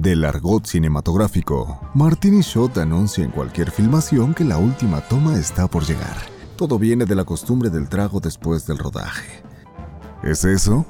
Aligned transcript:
Del 0.00 0.24
argot 0.24 0.64
cinematográfico, 0.64 1.90
Martini 1.92 2.40
Shot 2.40 2.78
anuncia 2.78 3.24
en 3.24 3.32
cualquier 3.32 3.72
filmación 3.72 4.32
que 4.32 4.44
la 4.44 4.56
última 4.56 5.00
toma 5.00 5.36
está 5.36 5.66
por 5.66 5.84
llegar. 5.84 6.16
Todo 6.56 6.78
viene 6.78 7.04
de 7.04 7.16
la 7.16 7.24
costumbre 7.24 7.68
del 7.68 7.88
trago 7.88 8.20
después 8.20 8.64
del 8.64 8.78
rodaje. 8.78 9.42
¿Es 10.22 10.44
eso? 10.44 10.86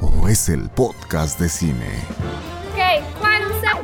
¿O 0.00 0.26
es 0.26 0.48
el 0.48 0.70
podcast 0.70 1.38
de 1.38 1.50
cine? 1.50 1.86
Okay, 2.72 3.04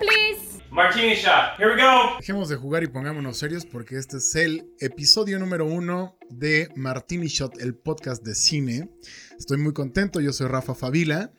please. 0.01 0.63
Martini 0.71 1.17
shot. 1.17 1.59
Here 1.59 1.75
we 1.75 1.83
go. 1.83 2.17
Dejemos 2.19 2.49
de 2.49 2.57
jugar 2.57 2.83
y 2.83 2.87
pongámonos 2.87 3.37
serios 3.37 3.67
porque 3.67 3.99
este 3.99 4.17
es 4.17 4.35
el 4.37 4.71
episodio 4.81 5.39
número 5.39 5.67
uno 5.67 6.17
de 6.31 6.71
Martini 6.77 7.27
Shot, 7.27 7.61
el 7.61 7.75
podcast 7.75 8.25
de 8.25 8.35
cine. 8.35 8.89
Estoy 9.39 9.59
muy 9.59 9.75
contento, 9.75 10.19
yo 10.19 10.33
soy 10.33 10.49
Rafa 10.49 10.75
Favila 10.75 11.31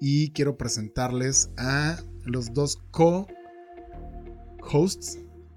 y 0.00 0.32
quiero 0.32 0.56
presentarles 0.56 1.50
a 1.56 1.98
los 2.24 2.52
dos 2.54 2.82
co-hosts 2.90 3.30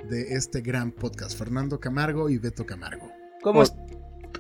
de 0.10 0.34
este 0.36 0.62
gran 0.62 0.92
podcast, 0.92 1.38
Fernando 1.38 1.80
Camargo 1.80 2.30
y 2.30 2.38
Beto 2.38 2.66
Camargo. 2.66 3.12
¿Cómo 3.42 3.64
es? 3.64 3.74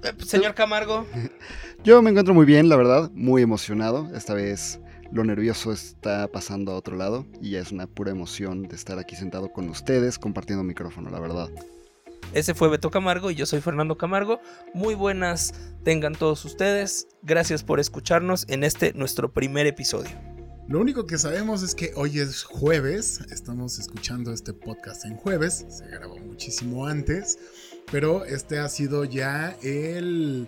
Eh, 0.04 0.14
Señor 0.26 0.54
Camargo, 0.54 1.06
Yo 1.84 2.02
me 2.02 2.10
encuentro 2.10 2.34
muy 2.34 2.46
bien, 2.46 2.70
la 2.70 2.78
verdad, 2.78 3.12
muy 3.14 3.42
emocionado. 3.42 4.10
Esta 4.16 4.34
vez 4.34 4.80
lo 5.12 5.24
nervioso 5.24 5.72
está 5.72 6.30
pasando 6.30 6.72
a 6.72 6.76
otro 6.76 6.96
lado 6.96 7.26
y 7.42 7.52
ya 7.52 7.60
es 7.60 7.72
una 7.72 7.88
pura 7.88 8.12
emoción 8.12 8.64
de 8.64 8.76
estar 8.76 9.00
aquí 9.00 9.16
sentado 9.16 9.52
con 9.52 9.68
ustedes 9.70 10.18
compartiendo 10.18 10.64
micrófono, 10.64 11.10
la 11.10 11.20
verdad. 11.20 11.50
ese 12.34 12.54
fue 12.54 12.70
Beto 12.70 12.90
Camargo 12.90 13.32
y 13.32 13.36
yo 13.36 13.46
soy 13.46 13.60
Fernando 13.60 13.98
Camargo. 13.98 14.40
Muy 14.74 14.96
buenas 14.96 15.54
tengan 15.84 16.16
todos 16.16 16.46
ustedes. 16.46 17.08
Gracias 17.22 17.64
por 17.64 17.82
escucharnos 17.82 18.46
en 18.48 18.64
este 18.64 18.94
nuestro 18.94 19.34
primer 19.34 19.68
episodio. 19.68 20.33
Lo 20.68 20.80
único 20.80 21.06
que 21.06 21.18
sabemos 21.18 21.62
es 21.62 21.76
que 21.76 21.92
hoy 21.96 22.20
es 22.20 22.44
jueves, 22.44 23.20
estamos 23.32 23.80
escuchando 23.80 24.32
este 24.32 24.54
podcast 24.54 25.04
en 25.04 25.18
jueves, 25.18 25.66
se 25.68 25.86
grabó 25.88 26.18
muchísimo 26.20 26.86
antes, 26.88 27.38
pero 27.92 28.24
este 28.24 28.60
ha 28.60 28.70
sido 28.70 29.04
ya 29.04 29.58
el, 29.62 30.48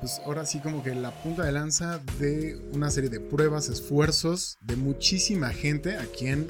pues 0.00 0.20
ahora 0.24 0.46
sí 0.46 0.60
como 0.60 0.84
que 0.84 0.94
la 0.94 1.10
punta 1.22 1.44
de 1.44 1.50
lanza 1.50 2.00
de 2.20 2.56
una 2.72 2.90
serie 2.90 3.10
de 3.10 3.18
pruebas, 3.18 3.68
esfuerzos 3.68 4.58
de 4.60 4.76
muchísima 4.76 5.48
gente 5.50 5.96
a 5.96 6.06
quien 6.06 6.46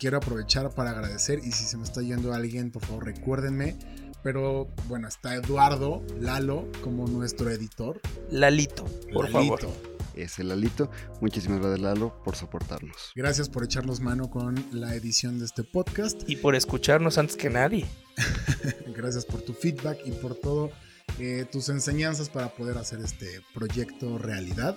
quiero 0.00 0.16
aprovechar 0.16 0.74
para 0.74 0.90
agradecer 0.90 1.38
y 1.44 1.52
si 1.52 1.64
se 1.64 1.76
me 1.76 1.84
está 1.84 2.02
yendo 2.02 2.34
alguien, 2.34 2.72
por 2.72 2.84
favor 2.84 3.04
recuérdenme. 3.04 3.76
Pero 4.22 4.68
bueno, 4.86 5.08
está 5.08 5.34
Eduardo 5.34 6.02
Lalo 6.20 6.68
como 6.82 7.06
nuestro 7.06 7.48
editor. 7.48 8.02
Lalito, 8.30 8.84
por 9.14 9.30
Lalito. 9.30 9.56
favor. 9.56 9.89
Es 10.14 10.38
el 10.38 10.48
Lalito. 10.48 10.90
Muchísimas 11.20 11.60
gracias, 11.60 11.80
Lalo, 11.80 12.22
por 12.24 12.36
soportarnos. 12.36 13.12
Gracias 13.14 13.48
por 13.48 13.64
echarnos 13.64 14.00
mano 14.00 14.30
con 14.30 14.54
la 14.72 14.94
edición 14.94 15.38
de 15.38 15.46
este 15.46 15.64
podcast. 15.64 16.28
Y 16.28 16.36
por 16.36 16.54
escucharnos 16.54 17.18
antes 17.18 17.36
que 17.36 17.50
nadie. 17.50 17.86
Gracias 18.94 19.24
por 19.24 19.42
tu 19.42 19.54
feedback 19.54 19.98
y 20.04 20.12
por 20.12 20.34
todo 20.34 20.70
eh, 21.18 21.46
tus 21.50 21.68
enseñanzas 21.68 22.28
para 22.28 22.48
poder 22.50 22.78
hacer 22.78 23.00
este 23.00 23.40
proyecto 23.54 24.18
realidad. 24.18 24.76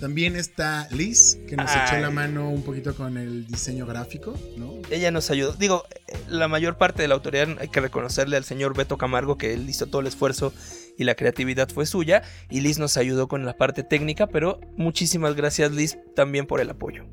También 0.00 0.36
está 0.36 0.88
Liz, 0.90 1.38
que 1.46 1.56
nos 1.56 1.70
echó 1.70 1.98
la 1.98 2.10
mano 2.10 2.50
un 2.50 2.62
poquito 2.62 2.94
con 2.94 3.16
el 3.16 3.46
diseño 3.46 3.86
gráfico, 3.86 4.34
¿no? 4.56 4.80
Ella 4.90 5.10
nos 5.10 5.30
ayudó. 5.30 5.52
Digo, 5.52 5.84
eh, 6.08 6.16
la 6.28 6.48
mayor 6.48 6.76
parte 6.76 7.02
de 7.02 7.08
la 7.08 7.14
autoridad 7.14 7.56
hay 7.60 7.68
que 7.68 7.80
reconocerle 7.80 8.36
al 8.36 8.44
señor 8.44 8.74
Beto 8.74 8.98
Camargo 8.98 9.38
que 9.38 9.52
él 9.52 9.68
hizo 9.68 9.86
todo 9.86 10.00
el 10.00 10.06
esfuerzo 10.08 10.52
y 10.96 11.04
la 11.04 11.14
creatividad 11.14 11.68
fue 11.68 11.86
suya. 11.86 12.22
Y 12.50 12.60
Liz 12.60 12.78
nos 12.78 12.96
ayudó 12.96 13.28
con 13.28 13.44
la 13.44 13.56
parte 13.56 13.82
técnica, 13.82 14.26
pero 14.26 14.60
muchísimas 14.76 15.34
gracias 15.34 15.72
Liz 15.72 15.98
también 16.14 16.46
por 16.46 16.60
el 16.60 16.70
apoyo. 16.70 17.04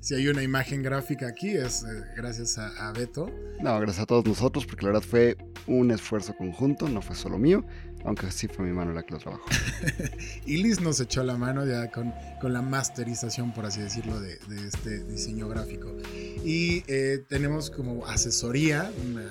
Si 0.00 0.14
hay 0.14 0.28
una 0.28 0.42
imagen 0.42 0.82
gráfica 0.82 1.28
aquí 1.28 1.50
es 1.50 1.82
eh, 1.82 2.04
gracias 2.16 2.58
a, 2.58 2.88
a 2.88 2.92
Beto. 2.92 3.30
No, 3.60 3.78
gracias 3.80 4.02
a 4.02 4.06
todos 4.06 4.24
nosotros, 4.24 4.66
porque 4.66 4.84
la 4.86 4.92
verdad 4.92 5.08
fue 5.08 5.36
un 5.66 5.90
esfuerzo 5.90 6.34
conjunto, 6.36 6.88
no 6.88 7.00
fue 7.00 7.16
solo 7.16 7.38
mío, 7.38 7.64
aunque 8.04 8.30
sí 8.30 8.48
fue 8.48 8.64
mi 8.64 8.72
mano 8.72 8.92
la 8.92 9.02
que 9.02 9.12
lo 9.14 9.18
trabajó. 9.18 9.44
Y 10.46 10.62
Liz 10.62 10.80
nos 10.80 11.00
echó 11.00 11.22
la 11.22 11.36
mano 11.36 11.66
ya 11.66 11.90
con, 11.90 12.12
con 12.40 12.52
la 12.52 12.62
masterización, 12.62 13.52
por 13.52 13.66
así 13.66 13.80
decirlo, 13.80 14.20
de, 14.20 14.38
de 14.48 14.66
este 14.66 15.04
diseño 15.04 15.48
gráfico. 15.48 15.94
Y 16.44 16.84
eh, 16.86 17.24
tenemos 17.28 17.70
como 17.70 18.06
asesoría, 18.06 18.90
una 19.10 19.28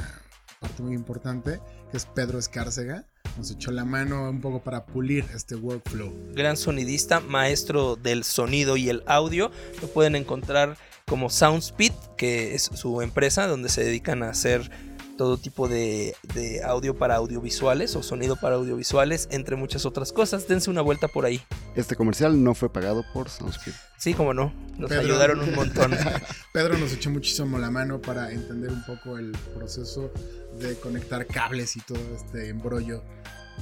parte 0.59 0.81
muy 0.83 0.93
importante, 0.93 1.59
que 1.91 1.97
es 1.97 2.05
Pedro 2.05 2.39
Escárcega. 2.39 3.05
Nos 3.37 3.51
echó 3.51 3.71
la 3.71 3.85
mano 3.85 4.29
un 4.29 4.41
poco 4.41 4.61
para 4.61 4.85
pulir 4.85 5.25
este 5.35 5.55
workflow. 5.55 6.11
gran 6.33 6.57
sonidista, 6.57 7.19
maestro 7.19 7.95
del 7.95 8.23
sonido 8.23 8.77
y 8.77 8.89
el 8.89 9.03
audio. 9.05 9.51
Lo 9.81 9.87
pueden 9.89 10.15
encontrar 10.15 10.77
como 11.05 11.29
Soundspeed, 11.29 11.93
que 12.17 12.55
es 12.55 12.63
su 12.63 13.01
empresa 13.01 13.47
donde 13.47 13.69
se 13.69 13.83
dedican 13.83 14.23
a 14.23 14.29
hacer 14.29 14.69
todo 15.17 15.37
tipo 15.37 15.67
de, 15.67 16.15
de 16.35 16.63
audio 16.63 16.95
para 16.95 17.15
audiovisuales 17.15 17.95
o 17.95 18.03
sonido 18.03 18.35
para 18.35 18.55
audiovisuales, 18.55 19.27
entre 19.31 19.55
muchas 19.55 19.85
otras 19.85 20.11
cosas. 20.13 20.47
Dense 20.47 20.69
una 20.69 20.81
vuelta 20.81 21.07
por 21.07 21.25
ahí. 21.25 21.41
Este 21.75 21.95
comercial 21.95 22.43
no 22.43 22.53
fue 22.53 22.71
pagado 22.71 23.03
por 23.13 23.29
Soundspeed. 23.29 23.73
Sí, 23.97 24.13
como 24.13 24.33
no, 24.35 24.53
nos 24.77 24.89
Pedro. 24.89 25.01
ayudaron 25.01 25.39
un 25.39 25.55
montón. 25.55 25.91
Pedro 26.53 26.77
nos 26.77 26.93
echó 26.93 27.09
muchísimo 27.09 27.57
la 27.57 27.71
mano 27.71 27.99
para 27.99 28.31
entender 28.31 28.69
un 28.71 28.85
poco 28.85 29.17
el 29.17 29.31
proceso 29.55 30.11
de 30.59 30.75
conectar 30.79 31.25
cables 31.27 31.75
y 31.75 31.81
todo 31.81 31.99
este 32.15 32.49
embrollo 32.49 33.03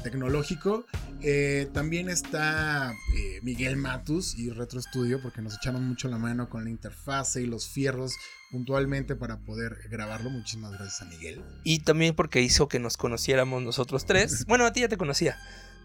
tecnológico. 0.03 0.85
Eh, 1.21 1.67
también 1.73 2.09
está 2.09 2.93
eh, 3.15 3.39
Miguel 3.41 3.77
Matus 3.77 4.37
y 4.37 4.49
Retro 4.49 4.81
Studio 4.81 5.21
porque 5.21 5.41
nos 5.41 5.55
echaron 5.55 5.87
mucho 5.87 6.07
la 6.07 6.17
mano 6.17 6.49
con 6.49 6.63
la 6.63 6.69
interfase 6.69 7.41
y 7.41 7.47
los 7.47 7.67
fierros 7.67 8.15
puntualmente 8.51 9.15
para 9.15 9.39
poder 9.39 9.77
grabarlo. 9.89 10.29
Muchísimas 10.29 10.71
gracias 10.73 11.01
a 11.01 11.05
Miguel. 11.05 11.43
Y 11.63 11.79
también 11.79 12.15
porque 12.15 12.41
hizo 12.41 12.67
que 12.67 12.79
nos 12.79 12.97
conociéramos 12.97 13.61
nosotros 13.63 14.05
tres. 14.05 14.45
Bueno, 14.55 14.65
a 14.65 14.73
ti 14.73 14.81
ya 14.81 14.87
te 14.87 14.97
conocía, 14.97 15.37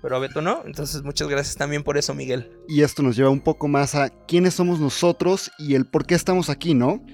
pero 0.02 0.16
a 0.16 0.18
Beto 0.18 0.42
no. 0.42 0.62
Entonces 0.66 1.02
muchas 1.02 1.28
gracias 1.28 1.56
también 1.56 1.82
por 1.82 1.96
eso, 1.96 2.14
Miguel. 2.14 2.50
Y 2.68 2.82
esto 2.82 3.02
nos 3.02 3.16
lleva 3.16 3.30
un 3.30 3.40
poco 3.40 3.68
más 3.68 3.94
a 3.94 4.10
quiénes 4.26 4.54
somos 4.54 4.80
nosotros 4.80 5.50
y 5.58 5.74
el 5.74 5.86
por 5.86 6.06
qué 6.06 6.14
estamos 6.14 6.50
aquí, 6.50 6.74
¿no? 6.74 7.04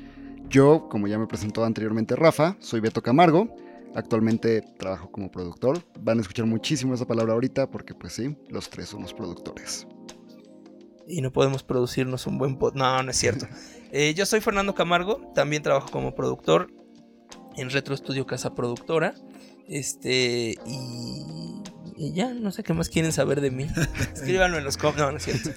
Yo, 0.49 0.89
como 0.91 1.07
ya 1.09 1.19
me 1.19 1.27
presentó 1.27 1.65
anteriormente 1.65 2.17
Rafa, 2.17 2.57
soy 2.61 2.81
Beto 2.81 3.03
Camargo. 3.03 3.55
Actualmente 3.95 4.63
trabajo 4.79 5.11
como 5.11 5.31
productor. 5.31 5.83
Van 6.01 6.19
a 6.19 6.21
escuchar 6.21 6.45
muchísimo 6.47 6.95
esa 6.95 7.07
palabra 7.07 7.33
ahorita 7.35 7.71
porque 7.71 7.95
pues 7.95 8.13
sí, 8.15 8.37
los 8.49 8.69
tres 8.69 8.89
somos 8.91 9.15
productores. 9.15 9.87
y 11.09 11.21
no 11.23 11.33
podemos 11.33 11.63
producirnos 11.63 12.27
un 12.27 12.37
buen 12.39 12.59
pod. 12.59 12.75
No, 12.75 13.03
no 13.03 13.11
es 13.11 13.17
cierto. 13.17 13.47
Eh, 13.93 14.15
yo 14.15 14.27
soy 14.27 14.41
Fernando 14.41 14.75
Camargo, 14.75 15.31
también 15.33 15.63
trabajo 15.63 15.89
como 15.91 16.15
productor 16.15 16.69
en 17.57 17.71
Retro 17.71 17.97
Studio 17.97 18.27
Casa 18.27 18.53
Productora. 18.55 19.15
Este, 19.69 20.57
y, 20.67 21.63
y 21.97 22.13
ya, 22.13 22.35
no 22.35 22.51
sé 22.51 22.65
qué 22.65 22.75
más 22.75 22.89
quieren 22.89 23.13
saber 23.13 23.41
de 23.41 23.53
mí. 23.53 23.69
Escríbanlo 24.13 24.59
en 24.59 24.65
los 24.65 24.77
com. 24.77 24.95
No, 24.97 25.13
no 25.13 25.19
es 25.19 25.23
cierto. 25.23 25.51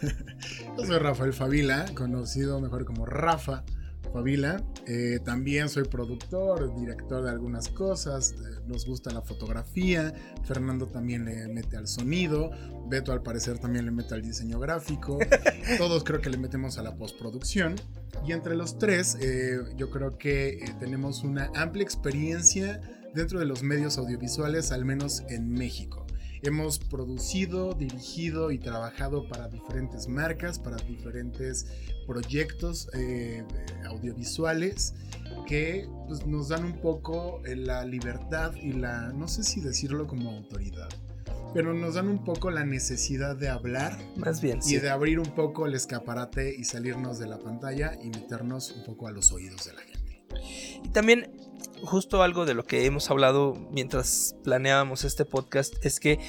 Yo 0.77 0.85
soy 0.85 0.99
Rafael 0.99 1.33
Favila, 1.33 1.85
conocido 1.95 2.61
mejor 2.61 2.85
como 2.85 3.05
Rafa 3.07 3.63
Favila. 4.11 4.63
Eh, 4.87 5.19
también 5.23 5.69
soy 5.69 5.83
productor, 5.83 6.75
director 6.75 7.23
de 7.23 7.29
algunas 7.29 7.69
cosas. 7.69 8.31
eh, 8.33 8.61
nos 8.67 8.85
gusta 8.85 9.11
la 9.11 9.21
fotografía. 9.21 10.13
Fernando 10.43 10.87
también 10.87 11.25
le 11.25 11.47
mete 11.47 11.77
al 11.77 11.87
sonido. 11.87 12.51
Beto 12.87 13.11
al 13.11 13.21
parecer 13.21 13.59
también 13.59 13.85
le 13.85 13.91
mete 13.91 14.13
al 14.15 14.21
diseño 14.21 14.59
gráfico. 14.59 15.17
Todos 15.77 16.03
creo 16.03 16.21
que 16.21 16.29
le 16.29 16.37
metemos 16.37 16.77
a 16.77 16.83
la 16.83 16.95
postproducción. 16.95 17.75
Y 18.27 18.33
entre 18.33 18.55
los 18.55 18.77
tres, 18.77 19.17
eh, 19.21 19.59
yo 19.77 19.89
creo 19.89 20.17
que 20.17 20.49
eh, 20.49 20.75
tenemos 20.79 21.23
una 21.23 21.51
amplia 21.55 21.83
experiencia 21.83 22.81
dentro 23.13 23.39
de 23.39 23.45
los 23.45 23.63
medios 23.63 23.97
audiovisuales, 23.97 24.71
al 24.71 24.85
menos 24.85 25.23
en 25.29 25.49
México. 25.49 26.05
Hemos 26.41 26.79
producido, 26.79 27.73
dirigido 27.73 28.51
y 28.51 28.59
trabajado 28.59 29.27
para 29.27 29.47
diferentes 29.49 30.07
marcas, 30.07 30.57
para 30.59 30.77
diferentes 30.77 31.65
proyectos 32.07 32.89
eh, 32.93 33.43
audiovisuales 33.85 34.93
que 35.47 35.87
pues, 36.07 36.25
nos 36.25 36.49
dan 36.49 36.63
un 36.63 36.81
poco 36.81 37.41
eh, 37.45 37.55
la 37.55 37.83
libertad 37.85 38.53
y 38.55 38.73
la, 38.73 39.11
no 39.13 39.27
sé 39.27 39.43
si 39.43 39.61
decirlo 39.61 40.07
como 40.07 40.31
autoridad, 40.31 40.89
pero 41.53 41.73
nos 41.73 41.95
dan 41.95 42.07
un 42.07 42.23
poco 42.23 42.51
la 42.51 42.65
necesidad 42.65 43.35
de 43.35 43.49
hablar 43.49 43.97
Más 44.15 44.41
bien, 44.41 44.59
y 44.59 44.61
sí. 44.61 44.77
de 44.77 44.89
abrir 44.89 45.19
un 45.19 45.33
poco 45.33 45.65
el 45.65 45.75
escaparate 45.75 46.55
y 46.55 46.63
salirnos 46.63 47.19
de 47.19 47.27
la 47.27 47.39
pantalla 47.39 47.97
y 48.01 48.09
meternos 48.09 48.71
un 48.71 48.83
poco 48.85 49.07
a 49.07 49.11
los 49.11 49.31
oídos 49.31 49.65
de 49.65 49.73
la 49.73 49.81
gente. 49.81 50.25
Y 50.83 50.89
también, 50.89 51.31
justo 51.83 52.23
algo 52.23 52.45
de 52.45 52.53
lo 52.53 52.63
que 52.63 52.85
hemos 52.85 53.09
hablado 53.09 53.55
mientras 53.71 54.35
planeábamos 54.43 55.03
este 55.03 55.25
podcast 55.25 55.73
es 55.85 55.99
que 55.99 56.19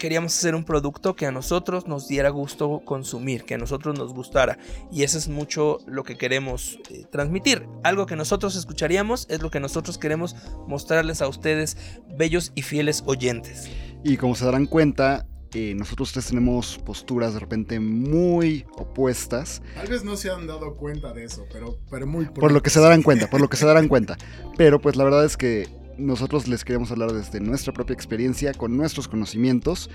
queríamos 0.00 0.36
hacer 0.36 0.54
un 0.54 0.64
producto 0.64 1.14
que 1.14 1.26
a 1.26 1.30
nosotros 1.30 1.86
nos 1.86 2.08
diera 2.08 2.30
gusto 2.30 2.80
consumir, 2.84 3.44
que 3.44 3.54
a 3.54 3.58
nosotros 3.58 3.96
nos 3.98 4.12
gustara. 4.12 4.58
Y 4.90 5.02
eso 5.04 5.18
es 5.18 5.28
mucho 5.28 5.78
lo 5.86 6.02
que 6.02 6.16
queremos 6.16 6.78
eh, 6.90 7.04
transmitir. 7.10 7.68
Algo 7.84 8.06
que 8.06 8.16
nosotros 8.16 8.56
escucharíamos 8.56 9.26
es 9.28 9.42
lo 9.42 9.50
que 9.50 9.60
nosotros 9.60 9.98
queremos 9.98 10.34
mostrarles 10.66 11.22
a 11.22 11.28
ustedes, 11.28 11.76
bellos 12.16 12.50
y 12.54 12.62
fieles 12.62 13.04
oyentes. 13.06 13.70
Y 14.02 14.16
como 14.16 14.34
se 14.34 14.46
darán 14.46 14.66
cuenta, 14.66 15.26
eh, 15.52 15.74
nosotros 15.74 16.12
tres 16.12 16.26
tenemos 16.26 16.78
posturas 16.78 17.34
de 17.34 17.40
repente 17.40 17.80
muy 17.80 18.64
opuestas. 18.76 19.62
Tal 19.74 19.88
vez 19.88 20.04
no 20.04 20.16
se 20.16 20.30
han 20.30 20.46
dado 20.46 20.74
cuenta 20.74 21.12
de 21.12 21.24
eso, 21.24 21.46
pero, 21.52 21.78
pero 21.90 22.06
muy 22.06 22.26
Por 22.26 22.52
lo 22.52 22.62
que 22.62 22.70
se 22.70 22.80
darán 22.80 23.02
cuenta, 23.02 23.28
por 23.28 23.40
lo 23.40 23.48
que 23.48 23.56
se 23.56 23.66
darán 23.66 23.88
cuenta. 23.88 24.16
Pero 24.56 24.80
pues 24.80 24.96
la 24.96 25.04
verdad 25.04 25.24
es 25.24 25.36
que 25.36 25.68
nosotros 25.98 26.48
les 26.48 26.64
queremos 26.64 26.90
hablar 26.90 27.12
desde 27.12 27.40
nuestra 27.40 27.72
propia 27.72 27.94
experiencia, 27.94 28.54
con 28.54 28.76
nuestros 28.76 29.08
conocimientos, 29.08 29.90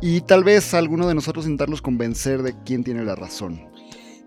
y 0.00 0.22
tal 0.22 0.44
vez 0.44 0.74
alguno 0.74 1.06
de 1.06 1.14
nosotros 1.14 1.44
intentarlos 1.44 1.82
convencer 1.82 2.42
de 2.42 2.54
quién 2.64 2.84
tiene 2.84 3.04
la 3.04 3.14
razón. 3.14 3.68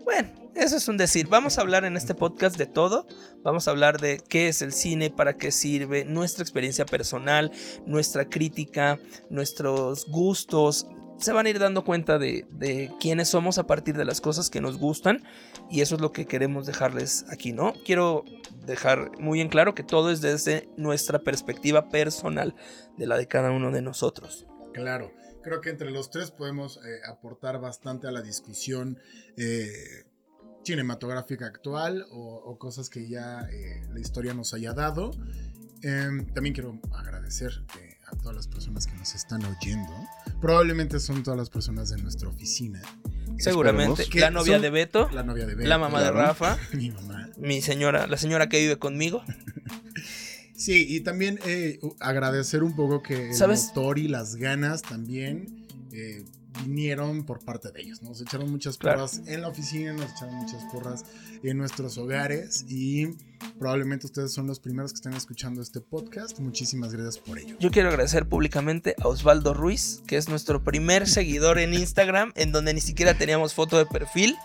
Bueno, 0.03 0.29
eso 0.55 0.77
es 0.77 0.87
un 0.87 0.97
decir. 0.97 1.27
Vamos 1.27 1.57
a 1.57 1.61
hablar 1.61 1.85
en 1.85 1.97
este 1.97 2.15
podcast 2.15 2.57
de 2.57 2.65
todo. 2.65 3.07
Vamos 3.43 3.67
a 3.67 3.71
hablar 3.71 3.99
de 3.99 4.21
qué 4.29 4.47
es 4.47 4.61
el 4.61 4.73
cine, 4.73 5.09
para 5.09 5.37
qué 5.37 5.51
sirve, 5.51 6.05
nuestra 6.05 6.43
experiencia 6.43 6.85
personal, 6.85 7.51
nuestra 7.85 8.29
crítica, 8.29 8.99
nuestros 9.29 10.05
gustos. 10.07 10.87
Se 11.19 11.31
van 11.31 11.45
a 11.45 11.49
ir 11.49 11.59
dando 11.59 11.83
cuenta 11.83 12.17
de, 12.17 12.45
de 12.51 12.91
quiénes 12.99 13.29
somos 13.29 13.57
a 13.57 13.67
partir 13.67 13.95
de 13.95 14.05
las 14.05 14.21
cosas 14.21 14.49
que 14.49 14.61
nos 14.61 14.77
gustan. 14.77 15.23
Y 15.69 15.81
eso 15.81 15.95
es 15.95 16.01
lo 16.01 16.11
que 16.11 16.25
queremos 16.25 16.65
dejarles 16.65 17.25
aquí, 17.29 17.53
¿no? 17.53 17.73
Quiero 17.85 18.25
dejar 18.65 19.11
muy 19.19 19.41
en 19.41 19.49
claro 19.49 19.75
que 19.75 19.83
todo 19.83 20.11
es 20.11 20.21
desde 20.21 20.69
nuestra 20.77 21.19
perspectiva 21.19 21.89
personal, 21.89 22.55
de 22.97 23.07
la 23.07 23.17
de 23.17 23.27
cada 23.27 23.51
uno 23.51 23.71
de 23.71 23.81
nosotros. 23.81 24.45
Claro, 24.73 25.11
creo 25.43 25.61
que 25.61 25.69
entre 25.69 25.91
los 25.91 26.09
tres 26.09 26.31
podemos 26.31 26.77
eh, 26.77 26.99
aportar 27.07 27.59
bastante 27.59 28.07
a 28.07 28.11
la 28.11 28.21
discusión 28.21 28.99
eh, 29.37 30.05
cinematográfica 30.63 31.45
actual 31.45 32.05
o, 32.11 32.35
o 32.45 32.57
cosas 32.57 32.89
que 32.89 33.07
ya 33.07 33.41
eh, 33.51 33.83
la 33.93 33.99
historia 33.99 34.33
nos 34.33 34.53
haya 34.53 34.73
dado. 34.73 35.11
Em, 35.81 36.25
también 36.33 36.53
quiero 36.53 36.79
agradecer 36.93 37.51
eh, 37.81 37.97
a 38.07 38.15
todas 38.15 38.35
las 38.35 38.47
personas 38.47 38.87
que 38.87 38.93
nos 38.95 39.13
están 39.15 39.43
oyendo. 39.43 39.91
Probablemente 40.39 40.99
son 40.99 41.23
todas 41.23 41.37
las 41.37 41.49
personas 41.49 41.89
de 41.89 42.01
nuestra 42.01 42.29
oficina. 42.29 42.81
Seguramente. 43.37 44.05
La 44.13 44.29
novia 44.31 44.53
son- 44.53 44.61
de 44.61 44.69
Beto, 44.69 45.09
La 45.11 45.23
novia 45.23 45.45
de 45.45 45.55
Beto, 45.55 45.67
la 45.67 45.77
mamá 45.77 46.01
de. 46.01 46.11
Rafa, 46.11 46.57
mi 46.73 46.91
mamá. 46.91 47.29
mi 47.37 47.61
señora, 47.61 48.07
la 48.07 48.17
señora 48.17 48.47
que 48.49 48.59
vive 48.59 48.77
conmigo. 48.77 49.23
Sí, 50.55 50.85
y 50.87 51.01
también 51.01 51.39
eh, 51.45 51.79
agradecer 51.99 52.63
un 52.63 52.75
poco 52.75 53.01
que 53.01 53.29
el 53.29 53.35
¿Sabes? 53.35 53.65
motor 53.69 53.97
y 53.99 54.07
las 54.07 54.35
ganas 54.35 54.81
también 54.83 55.67
vinieron 56.61 57.25
por 57.25 57.43
parte 57.43 57.71
de 57.71 57.81
ellos. 57.81 58.01
Nos 58.01 58.21
echaron 58.21 58.51
muchas 58.51 58.77
Claro. 58.77 58.99
porras 58.99 59.21
en 59.25 59.41
la 59.41 59.47
oficina, 59.47 59.93
nos 59.93 60.11
echaron 60.11 60.35
muchas 60.35 60.63
porras 60.71 61.05
en 61.43 61.57
nuestros 61.57 61.97
hogares 61.97 62.65
y 62.69 63.07
probablemente 63.59 64.05
ustedes 64.05 64.31
son 64.31 64.47
los 64.47 64.59
primeros 64.59 64.91
que 64.91 64.97
están 64.97 65.13
escuchando 65.13 65.61
este 65.61 65.81
podcast. 65.81 66.39
Muchísimas 66.39 66.93
gracias 66.93 67.17
por 67.17 67.39
ello. 67.39 67.55
Yo 67.59 67.71
quiero 67.71 67.89
agradecer 67.89 68.27
públicamente 68.27 68.95
a 69.01 69.07
Osvaldo 69.07 69.53
Ruiz, 69.53 70.01
que 70.07 70.17
es 70.17 70.29
nuestro 70.29 70.63
primer 70.63 71.07
seguidor 71.07 71.59
en 71.59 71.73
Instagram, 71.73 72.31
en 72.35 72.51
donde 72.51 72.73
ni 72.73 72.81
siquiera 72.81 73.17
teníamos 73.17 73.53
foto 73.53 73.77
de 73.77 73.85
perfil. 73.85 74.35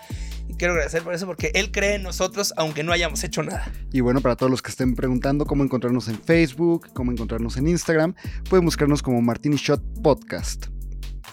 Y 0.50 0.54
quiero 0.54 0.72
agradecer 0.72 1.02
por 1.02 1.12
eso, 1.14 1.26
porque 1.26 1.50
él 1.54 1.70
cree 1.70 1.96
en 1.96 2.02
nosotros, 2.02 2.54
aunque 2.56 2.82
no 2.82 2.92
hayamos 2.92 3.22
hecho 3.22 3.42
nada. 3.42 3.70
Y 3.92 4.00
bueno, 4.00 4.22
para 4.22 4.34
todos 4.34 4.50
los 4.50 4.62
que 4.62 4.70
estén 4.70 4.94
preguntando 4.94 5.44
cómo 5.44 5.62
encontrarnos 5.62 6.08
en 6.08 6.18
Facebook, 6.18 6.88
cómo 6.94 7.12
encontrarnos 7.12 7.58
en 7.58 7.68
Instagram, 7.68 8.14
pueden 8.48 8.64
buscarnos 8.64 9.02
como 9.02 9.20
Martini 9.20 9.56
Shot 9.56 9.82
Podcast. 10.02 10.68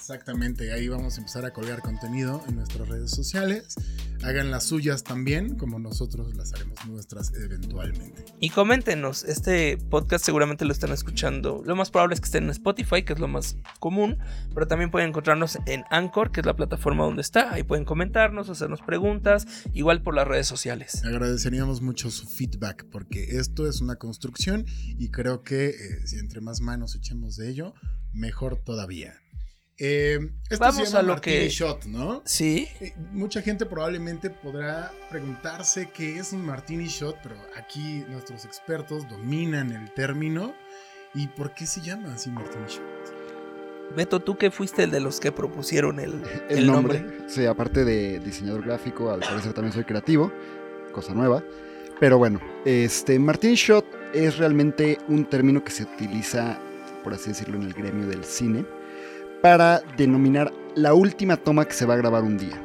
Exactamente, 0.08 0.72
ahí 0.72 0.88
vamos 0.88 1.16
a 1.16 1.18
empezar 1.18 1.46
a 1.46 1.52
colgar 1.52 1.82
contenido 1.82 2.44
en 2.48 2.58
nuestras 2.58 2.88
redes 2.88 3.10
sociales. 3.10 3.74
Hagan 4.22 4.52
las 4.52 4.66
suyas 4.66 5.04
también, 5.04 5.56
como 5.56 5.80
nosotros 5.80 6.36
las 6.36 6.54
haremos 6.54 6.78
nuestras 6.86 7.34
eventualmente. 7.34 8.24
Y 8.40 8.52
coméntenos, 8.52 9.24
este 9.24 9.80
podcast 9.80 10.24
seguramente 10.24 10.64
lo 10.64 10.74
están 10.74 10.92
escuchando. 10.92 11.64
Lo 11.66 11.76
más 11.76 11.90
probable 11.90 12.14
es 12.14 12.22
que 12.22 12.26
estén 12.26 12.44
en 12.44 12.52
Spotify, 12.52 13.02
que 13.02 13.14
es 13.14 13.20
lo 13.20 13.28
más 13.28 13.58
común, 13.80 14.20
pero 14.54 14.68
también 14.68 14.92
pueden 14.92 15.10
encontrarnos 15.10 15.58
en 15.66 15.86
Anchor, 15.90 16.32
que 16.32 16.42
es 16.42 16.46
la 16.46 16.56
plataforma 16.56 17.04
donde 17.04 17.24
está. 17.24 17.52
Ahí 17.52 17.64
pueden 17.64 17.84
comentarnos, 17.84 18.48
hacernos 18.52 18.84
preguntas, 18.84 19.48
igual 19.74 20.04
por 20.04 20.14
las 20.14 20.28
redes 20.28 20.46
sociales. 20.46 21.04
Agradeceríamos 21.04 21.82
mucho 21.82 22.12
su 22.12 22.28
feedback 22.28 22.86
porque 22.92 23.38
esto 23.40 23.68
es 23.68 23.82
una 23.82 23.96
construcción 23.96 24.68
y 25.00 25.10
creo 25.10 25.42
que 25.42 25.70
eh, 25.70 26.06
si 26.06 26.20
entre 26.20 26.42
más 26.42 26.62
manos 26.62 26.94
echemos 26.94 27.38
de 27.38 27.50
ello, 27.50 27.74
mejor 28.14 28.58
todavía. 28.64 29.25
Eh, 29.78 30.20
esto 30.50 30.58
Vamos 30.64 30.76
se 30.78 30.86
llama 30.86 31.00
a 31.00 31.02
lo 31.04 31.08
Martini 31.14 31.36
que- 31.38 31.50
Shot, 31.50 31.86
¿no? 31.86 32.22
Sí, 32.26 32.68
Eh, 32.80 32.94
mucha 33.12 33.42
gente 33.42 33.66
probablemente 33.66 34.30
podrá 34.30 34.92
preguntarse 35.10 35.90
qué 35.94 36.18
es 36.18 36.32
un 36.32 36.46
Martini 36.46 36.88
Shot, 36.88 37.18
pero 37.22 37.36
aquí 37.58 38.06
nuestros 38.10 38.46
expertos 38.46 39.08
dominan 39.10 39.72
el 39.74 39.92
término. 39.94 40.54
¿Y 41.14 41.28
por 41.28 41.54
qué 41.54 41.66
se 41.66 41.82
llama 41.82 42.14
así 42.14 42.30
Martini 42.30 42.66
Shot? 42.68 43.96
Beto, 43.96 44.20
tú 44.22 44.38
que 44.38 44.50
fuiste 44.50 44.84
el 44.84 44.92
de 44.92 45.00
los 45.00 45.20
que 45.20 45.32
propusieron 45.32 46.00
el, 46.00 46.14
El, 46.50 46.60
el 46.60 46.68
nombre. 46.68 47.02
nombre. 47.02 47.30
Sí, 47.30 47.46
aparte 47.46 47.84
de 47.86 48.20
diseñador 48.20 48.64
gráfico, 48.66 49.12
al 49.12 49.20
parecer 49.20 49.54
también 49.54 49.74
soy 49.74 49.84
creativo, 49.84 50.32
cosa 50.94 51.14
nueva. 51.14 51.44
Pero 52.00 52.18
bueno, 52.18 52.40
este 52.66 53.20
Martini 53.20 53.56
Shot 53.56 53.86
es 54.14 54.38
realmente 54.38 54.98
un 55.10 55.26
término 55.26 55.64
que 55.64 55.72
se 55.72 55.84
utiliza, 55.84 56.58
por 57.04 57.14
así 57.14 57.30
decirlo, 57.30 57.58
en 57.58 57.64
el 57.64 57.74
gremio 57.74 58.08
del 58.08 58.24
cine, 58.26 58.66
para 59.46 59.84
denominar 59.96 60.52
la 60.74 60.96
última 60.96 61.38
toma 61.38 61.66
que 61.66 61.76
se 61.76 61.86
va 61.86 61.94
a 61.94 61.98
grabar 61.98 62.24
un 62.24 62.36
día. 62.36 62.60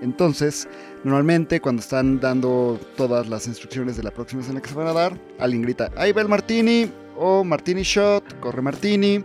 Entonces, 0.00 0.66
normalmente 1.04 1.60
cuando 1.60 1.80
están 1.80 2.18
dando 2.18 2.80
todas 2.96 3.28
las 3.28 3.46
instrucciones 3.46 3.98
de 3.98 4.04
la 4.04 4.10
próxima 4.10 4.40
escena 4.40 4.62
que 4.62 4.70
se 4.70 4.74
van 4.74 4.86
a 4.86 4.94
dar, 4.94 5.20
alguien 5.38 5.60
grita, 5.60 5.90
ahí 5.98 6.12
va 6.12 6.22
el 6.22 6.28
Martini, 6.28 6.90
o 7.14 7.44
Martini 7.44 7.82
Shot, 7.82 8.40
corre 8.40 8.62
Martini, 8.62 9.22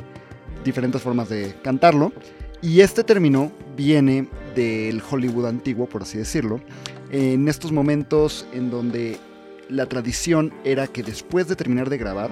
diferentes 0.65 1.01
formas 1.01 1.30
de 1.30 1.56
cantarlo. 1.63 2.12
Y 2.62 2.81
este 2.81 3.06
término 3.06 3.53
viene 3.77 4.27
del 4.53 5.01
Hollywood 5.09 5.45
antiguo, 5.45 5.88
por 5.88 6.01
así 6.01 6.18
decirlo, 6.18 6.59
en 7.12 7.47
estos 7.47 7.71
momentos 7.71 8.45
en 8.51 8.69
donde 8.69 9.18
la 9.69 9.86
tradición 9.86 10.53
era 10.65 10.88
que 10.88 11.01
después 11.01 11.47
de 11.47 11.56
terminar 11.56 11.89
de 11.89 11.97
grabar, 11.97 12.29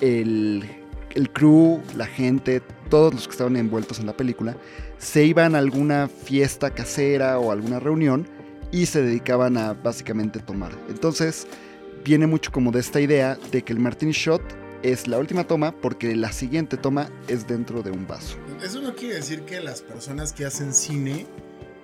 el, 0.00 0.81
el 1.14 1.30
crew, 1.30 1.80
la 1.96 2.06
gente, 2.06 2.62
todos 2.90 3.14
los 3.14 3.26
que 3.26 3.32
estaban 3.32 3.56
envueltos 3.56 3.98
en 3.98 4.06
la 4.06 4.16
película, 4.16 4.56
se 4.98 5.24
iban 5.24 5.54
a 5.54 5.58
alguna 5.58 6.08
fiesta 6.08 6.70
casera 6.70 7.38
o 7.38 7.52
alguna 7.52 7.80
reunión 7.80 8.26
y 8.70 8.86
se 8.86 9.02
dedicaban 9.02 9.56
a 9.56 9.74
básicamente 9.74 10.40
tomar. 10.40 10.72
Entonces, 10.88 11.46
viene 12.04 12.26
mucho 12.26 12.50
como 12.52 12.72
de 12.72 12.80
esta 12.80 13.00
idea 13.00 13.38
de 13.50 13.62
que 13.62 13.72
el 13.72 13.78
Martini 13.78 14.12
Shot 14.12 14.42
es 14.82 15.06
la 15.06 15.18
última 15.18 15.44
toma 15.44 15.72
porque 15.72 16.16
la 16.16 16.32
siguiente 16.32 16.76
toma 16.76 17.08
es 17.28 17.46
dentro 17.46 17.82
de 17.82 17.90
un 17.90 18.06
vaso. 18.06 18.36
Eso 18.62 18.80
no 18.80 18.94
quiere 18.94 19.16
decir 19.16 19.42
que 19.42 19.60
las 19.60 19.82
personas 19.82 20.32
que 20.32 20.44
hacen 20.44 20.72
cine 20.72 21.26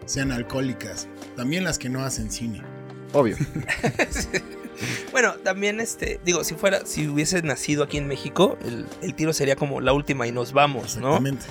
sean 0.07 0.33
alcohólicas, 0.33 1.07
también 1.37 1.65
las 1.65 1.79
que 1.79 1.89
no 1.89 2.03
hacen 2.03 2.31
cine. 2.31 2.63
Obvio. 3.13 3.37
Bueno, 5.13 5.35
también 5.43 5.81
este, 5.81 6.21
digo, 6.25 6.45
si 6.45 6.55
fuera, 6.55 6.85
si 6.87 7.09
hubiese 7.09 7.43
nacido 7.43 7.83
aquí 7.85 7.97
en 7.99 8.07
México, 8.07 8.59
el, 8.65 8.87
el 9.03 9.15
tiro 9.15 9.33
sería 9.33 9.57
como 9.57 9.81
la 9.81 9.93
última 9.93 10.27
y 10.27 10.33
nos 10.33 10.53
vamos, 10.53 10.97
¿no? 10.97 11.09
Exactamente. 11.17 11.47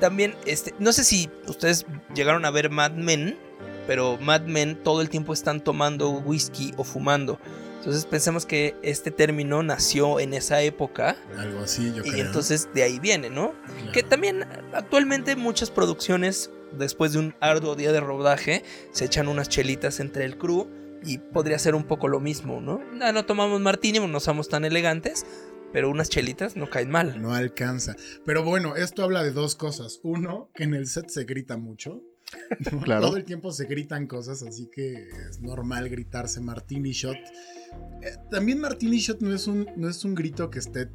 También, 0.00 0.34
este, 0.46 0.74
no 0.78 0.92
sé 0.92 1.04
si 1.04 1.30
ustedes 1.46 1.86
llegaron 2.14 2.44
a 2.44 2.50
ver 2.50 2.70
Mad 2.70 2.92
Men, 2.92 3.38
pero 3.86 4.18
Mad 4.18 4.42
Men 4.42 4.76
todo 4.82 5.00
el 5.00 5.08
tiempo 5.08 5.32
están 5.32 5.62
tomando 5.62 6.10
whisky 6.10 6.72
o 6.76 6.84
fumando. 6.84 7.38
Entonces 7.78 8.04
pensemos 8.06 8.46
que 8.46 8.76
este 8.82 9.10
término 9.10 9.62
nació 9.64 10.20
en 10.20 10.34
esa 10.34 10.62
época 10.62 11.16
Algo 11.36 11.60
así, 11.64 11.92
yo 11.92 12.04
y 12.04 12.10
creo. 12.10 12.26
entonces 12.26 12.68
de 12.74 12.84
ahí 12.84 13.00
viene, 13.00 13.28
¿no? 13.28 13.54
Claro. 13.66 13.92
Que 13.92 14.04
también 14.04 14.44
actualmente 14.72 15.34
muchas 15.34 15.70
producciones, 15.72 16.50
después 16.72 17.12
de 17.12 17.18
un 17.18 17.34
arduo 17.40 17.74
día 17.74 17.90
de 17.90 17.98
rodaje, 17.98 18.62
se 18.92 19.04
echan 19.04 19.26
unas 19.26 19.48
chelitas 19.48 19.98
entre 19.98 20.24
el 20.24 20.38
crew 20.38 20.68
y 21.04 21.18
podría 21.18 21.58
ser 21.58 21.74
un 21.74 21.84
poco 21.84 22.08
lo 22.08 22.20
mismo, 22.20 22.60
¿no? 22.60 22.82
No, 22.92 23.12
no 23.12 23.24
tomamos 23.24 23.60
martini, 23.60 23.98
no 23.98 24.20
somos 24.20 24.48
tan 24.48 24.64
elegantes, 24.64 25.26
pero 25.72 25.90
unas 25.90 26.08
chelitas 26.08 26.56
no 26.56 26.68
caen 26.68 26.90
mal. 26.90 27.20
No 27.20 27.34
alcanza. 27.34 27.96
Pero 28.24 28.44
bueno, 28.44 28.76
esto 28.76 29.02
habla 29.02 29.22
de 29.22 29.32
dos 29.32 29.56
cosas. 29.56 30.00
Uno, 30.02 30.50
que 30.54 30.64
en 30.64 30.74
el 30.74 30.86
set 30.86 31.08
se 31.08 31.24
grita 31.24 31.56
mucho. 31.56 32.02
Claro. 32.84 33.08
Todo 33.08 33.16
el 33.18 33.24
tiempo 33.24 33.52
se 33.52 33.66
gritan 33.66 34.06
cosas, 34.06 34.42
así 34.42 34.66
que 34.72 35.08
es 35.28 35.40
normal 35.40 35.90
gritarse 35.90 36.40
Martini 36.40 36.92
Shot. 36.92 37.16
Eh, 37.16 38.16
también 38.30 38.58
Martini 38.58 38.98
Shot 38.98 39.20
no 39.20 39.34
es, 39.34 39.46
un, 39.46 39.68
no 39.76 39.88
es 39.88 40.02
un 40.04 40.14
grito 40.14 40.48
que 40.48 40.58
esté 40.58 40.88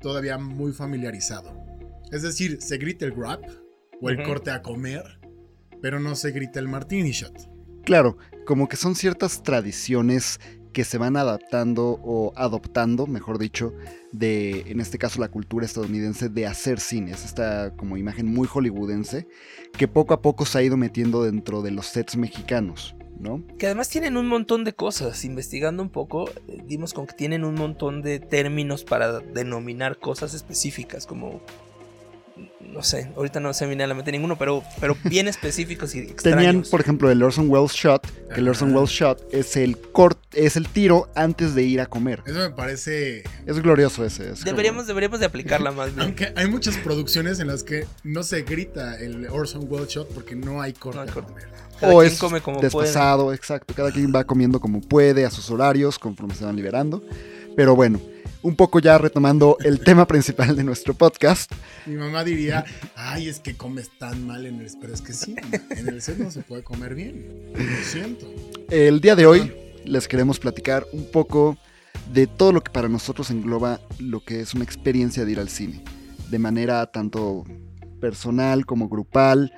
todavía 0.00 0.38
muy 0.38 0.72
familiarizado. 0.72 1.56
Es 2.12 2.22
decir, 2.22 2.62
se 2.62 2.78
grita 2.78 3.04
el 3.04 3.16
rap 3.16 3.42
o 4.00 4.10
el 4.10 4.22
corte 4.22 4.52
a 4.52 4.62
comer, 4.62 5.18
pero 5.82 5.98
no 5.98 6.14
se 6.14 6.30
grita 6.30 6.60
el 6.60 6.68
Martini 6.68 7.10
Shot. 7.10 7.55
Claro, 7.86 8.18
como 8.46 8.68
que 8.68 8.74
son 8.74 8.96
ciertas 8.96 9.44
tradiciones 9.44 10.40
que 10.72 10.82
se 10.82 10.98
van 10.98 11.16
adaptando 11.16 12.00
o 12.02 12.32
adoptando, 12.34 13.06
mejor 13.06 13.38
dicho, 13.38 13.72
de, 14.10 14.62
en 14.66 14.80
este 14.80 14.98
caso, 14.98 15.20
la 15.20 15.28
cultura 15.28 15.64
estadounidense 15.64 16.28
de 16.28 16.48
hacer 16.48 16.80
cine. 16.80 17.12
Es 17.12 17.24
esta 17.24 17.72
como 17.76 17.96
imagen 17.96 18.26
muy 18.26 18.48
hollywoodense 18.48 19.28
que 19.78 19.86
poco 19.86 20.14
a 20.14 20.20
poco 20.20 20.44
se 20.46 20.58
ha 20.58 20.62
ido 20.64 20.76
metiendo 20.76 21.22
dentro 21.22 21.62
de 21.62 21.70
los 21.70 21.86
sets 21.86 22.16
mexicanos, 22.16 22.96
¿no? 23.20 23.44
Que 23.56 23.66
además 23.66 23.88
tienen 23.88 24.16
un 24.16 24.26
montón 24.26 24.64
de 24.64 24.72
cosas. 24.72 25.24
Investigando 25.24 25.80
un 25.80 25.90
poco, 25.90 26.28
eh, 26.48 26.64
dimos 26.66 26.92
con 26.92 27.06
que 27.06 27.14
tienen 27.14 27.44
un 27.44 27.54
montón 27.54 28.02
de 28.02 28.18
términos 28.18 28.82
para 28.82 29.20
denominar 29.20 30.00
cosas 30.00 30.34
específicas, 30.34 31.06
como 31.06 31.40
no 32.60 32.82
sé, 32.82 33.10
ahorita 33.16 33.40
no 33.40 33.54
se 33.54 33.64
me 33.64 33.68
viene 33.70 33.84
a 33.84 33.86
la 33.86 33.94
mente 33.94 34.12
ninguno, 34.12 34.36
pero, 34.36 34.62
pero 34.80 34.96
bien 35.04 35.28
específicos 35.28 35.94
y 35.94 36.00
extraños. 36.00 36.36
Tenían, 36.44 36.62
por 36.70 36.80
ejemplo, 36.80 37.10
el 37.10 37.22
Orson 37.22 37.48
Welles 37.48 37.72
Shot, 37.72 38.06
que 38.34 38.40
el 38.40 38.48
Orson. 38.48 38.74
Welles 38.74 38.90
Shot 38.90 39.22
es 39.32 39.56
el 39.56 39.78
cort, 39.78 40.18
es 40.34 40.56
el 40.56 40.68
tiro 40.68 41.08
antes 41.14 41.54
de 41.54 41.62
ir 41.62 41.80
a 41.80 41.86
comer. 41.86 42.22
Eso 42.26 42.38
me 42.38 42.50
parece. 42.50 43.22
Es 43.46 43.58
glorioso 43.60 44.04
ese. 44.04 44.24
es 44.32 44.40
como- 44.40 44.44
Deberíamos, 44.50 44.86
deberíamos 44.86 45.20
de 45.20 45.26
aplicarla 45.26 45.72
más 45.72 45.94
bien. 45.94 46.00
Aunque 46.08 46.32
hay 46.36 46.46
muchas 46.48 46.76
producciones 46.76 47.40
en 47.40 47.46
las 47.46 47.62
que 47.62 47.86
no 48.04 48.22
se 48.22 48.42
grita 48.42 48.98
el 49.00 49.26
Orson 49.28 49.64
Welles 49.68 49.88
Shot 49.88 50.12
porque 50.12 50.34
no 50.36 50.60
hay 50.60 50.72
corte. 50.74 50.96
No 50.98 51.02
hay 51.04 51.08
corte. 51.08 51.32
Cada 51.80 51.94
o 51.94 52.00
quien 52.00 52.12
es 52.12 52.18
come 52.18 52.40
como 52.40 52.60
puede. 52.60 52.86
despasado, 52.86 53.32
exacto. 53.32 53.72
Cada 53.74 53.90
quien 53.92 54.12
va 54.14 54.24
comiendo 54.24 54.60
como 54.60 54.80
puede, 54.80 55.24
a 55.24 55.30
sus 55.30 55.50
horarios, 55.50 55.98
conforme 55.98 56.34
se 56.34 56.44
van 56.44 56.56
liberando. 56.56 57.02
Pero 57.56 57.74
bueno, 57.76 58.00
un 58.46 58.54
poco 58.54 58.78
ya 58.78 58.96
retomando 58.96 59.56
el 59.58 59.80
tema 59.80 60.06
principal 60.06 60.54
de 60.54 60.62
nuestro 60.62 60.94
podcast. 60.94 61.50
Mi 61.84 61.96
mamá 61.96 62.22
diría, 62.22 62.64
ay, 62.94 63.28
es 63.28 63.40
que 63.40 63.56
comes 63.56 63.90
tan 63.98 64.24
mal 64.24 64.46
en 64.46 64.60
el... 64.60 64.70
Pero 64.80 64.94
es 64.94 65.02
que 65.02 65.12
sí, 65.12 65.34
en 65.70 65.88
el 65.88 66.00
set 66.00 66.18
no 66.18 66.30
se 66.30 66.42
puede 66.42 66.62
comer 66.62 66.94
bien. 66.94 67.52
Lo 67.54 67.84
siento. 67.84 68.32
El 68.70 69.00
día 69.00 69.16
de 69.16 69.26
hoy 69.26 69.52
les 69.84 70.06
queremos 70.06 70.38
platicar 70.38 70.86
un 70.92 71.10
poco 71.10 71.58
de 72.12 72.28
todo 72.28 72.52
lo 72.52 72.62
que 72.62 72.70
para 72.70 72.88
nosotros 72.88 73.32
engloba 73.32 73.80
lo 73.98 74.20
que 74.20 74.40
es 74.40 74.54
una 74.54 74.62
experiencia 74.62 75.24
de 75.24 75.32
ir 75.32 75.40
al 75.40 75.48
cine. 75.48 75.82
De 76.30 76.38
manera 76.38 76.86
tanto 76.86 77.42
personal 78.00 78.64
como 78.64 78.88
grupal. 78.88 79.52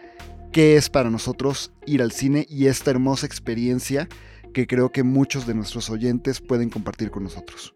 ¿Qué 0.51 0.79
es 0.79 0.89
para 0.89 1.11
nosotros 1.11 1.73
ir 1.85 2.01
al 2.01 2.13
cine 2.13 2.47
y 2.49 2.69
esta 2.69 2.91
hermosa 2.91 3.27
experiencia 3.27 4.09
que 4.55 4.67
creo 4.67 4.93
que 4.93 5.03
muchos 5.03 5.47
de 5.47 5.53
nuestros 5.53 5.91
oyentes 5.91 6.41
pueden 6.41 6.71
compartir 6.71 7.11
con 7.11 7.25
nosotros? 7.25 7.75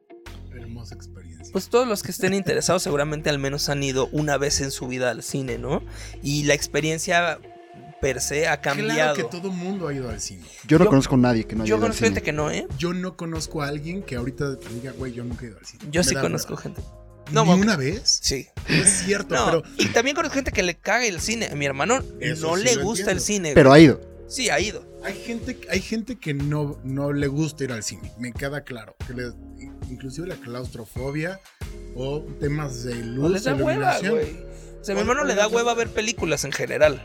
Hermosa 0.73 0.95
experiencia. 0.95 1.53
Pues 1.53 1.69
todos 1.69 1.87
los 1.87 2.03
que 2.03 2.11
estén 2.11 2.35
interesados 2.35 2.83
seguramente 2.83 3.31
al 3.31 3.39
menos 3.39 3.69
han 3.69 3.83
ido 3.83 4.09
una 4.13 4.37
vez 4.39 4.61
en 4.61 4.71
su 4.71 4.87
vida 4.89 5.11
al 5.11 5.23
cine, 5.23 5.59
¿no? 5.59 5.83
Y 6.23 6.45
la 6.45 6.55
experiencia 6.55 7.39
per 8.01 8.21
se 8.21 8.49
ha 8.49 8.61
cambiado. 8.61 9.15
Claro 9.15 9.15
que 9.31 9.37
todo 9.37 9.51
mundo 9.53 9.87
ha 9.89 9.95
ido 9.95 10.09
al 10.11 10.21
cine. 10.21 10.43
Yo 10.67 10.79
no 10.79 10.85
Yo- 10.87 10.91
conozco 10.91 11.15
a 11.15 11.19
nadie 11.19 11.45
que 11.45 11.55
no 11.55 11.63
haya 11.63 11.69
Yo 11.71 11.77
ido 11.77 11.85
al 11.87 11.91
conozco 11.91 12.05
gente 12.05 12.21
cine. 12.21 12.25
que 12.25 12.33
no, 12.33 12.51
¿eh? 12.51 12.67
Yo 12.79 12.93
no 12.95 13.17
conozco 13.17 13.63
a 13.63 13.69
alguien 13.69 14.03
que 14.03 14.17
ahorita 14.17 14.57
diga, 14.75 14.93
güey, 14.93 15.13
yo 15.13 15.23
nunca 15.25 15.45
he 15.45 15.49
ido 15.49 15.59
al 15.59 15.67
cine. 15.67 15.85
Yo 15.91 16.01
Me 16.01 16.05
sí 16.05 16.15
conozco 16.17 16.57
gente. 16.57 16.81
¿Ni 17.29 17.35
No, 17.35 17.45
una 17.45 17.77
vez? 17.77 18.19
Sí. 18.23 18.49
No 18.69 18.75
es 18.77 18.91
cierto, 19.05 19.35
No, 19.37 19.45
pero 19.47 19.63
y 19.79 19.87
también 19.93 20.17
conozco 20.17 20.35
gente 20.35 20.51
que 20.51 20.63
le 20.65 20.77
caga 20.77 21.07
el 21.07 21.21
cine. 21.21 21.47
A 21.47 21.55
mi 21.55 21.65
hermano 21.65 22.01
Eso 22.21 22.49
no 22.51 22.57
sí 22.57 22.65
le 22.65 22.77
gusta 22.83 23.13
el 23.13 23.21
cine. 23.21 23.53
Pero 23.55 23.73
ha 23.73 23.79
ido. 23.79 24.01
Sí, 24.29 24.49
ha 24.51 24.59
ido. 24.59 24.91
hay 25.05 25.15
gente, 25.15 25.59
hay 25.71 25.81
gente 25.81 26.17
que 26.17 26.33
no, 26.35 26.79
no 26.85 27.13
le 27.13 27.27
gusta 27.29 27.65
ir 27.65 27.73
al 27.73 27.83
cine. 27.85 28.11
Me 28.19 28.33
queda 28.33 28.63
claro. 28.63 28.97
Que 29.07 29.15
le- 29.15 29.33
inclusive 29.93 30.27
la 30.27 30.37
claustrofobia 30.37 31.41
o 31.95 32.21
temas 32.41 32.85
de 32.85 32.95
luz, 32.97 33.23
No 33.23 33.29
les 33.29 33.45
da 33.45 33.55
hueva, 33.55 33.99
güey. 34.01 34.45
O 34.81 34.85
sea, 34.85 34.95
mi 34.95 35.03
hermano 35.03 35.25
le 35.25 35.35
da 35.35 35.47
hueva 35.49 35.75
ver 35.75 35.89
películas 35.89 36.45
en 36.45 36.53
general. 36.53 37.01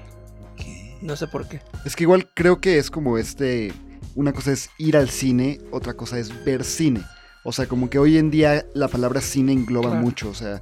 ¿Qué? 0.55 0.97
No 1.01 1.15
sé 1.15 1.27
por 1.27 1.47
qué. 1.47 1.61
Es 1.85 1.95
que 1.95 2.03
igual 2.05 2.29
creo 2.33 2.59
que 2.59 2.77
es 2.79 2.89
como 2.89 3.17
este. 3.17 3.71
Una 4.15 4.33
cosa 4.33 4.51
es 4.51 4.69
ir 4.79 4.97
al 4.97 5.09
cine, 5.09 5.59
otra 5.71 5.93
cosa 5.93 6.17
es 6.17 6.43
ver 6.43 6.63
cine. 6.63 7.03
O 7.43 7.51
sea, 7.51 7.67
como 7.67 7.89
que 7.89 7.99
hoy 7.99 8.17
en 8.17 8.31
día 8.31 8.65
la 8.73 8.87
palabra 8.87 9.21
cine 9.21 9.53
engloba 9.53 9.89
Claro. 9.91 10.01
mucho. 10.03 10.29
O 10.29 10.33
sea, 10.33 10.61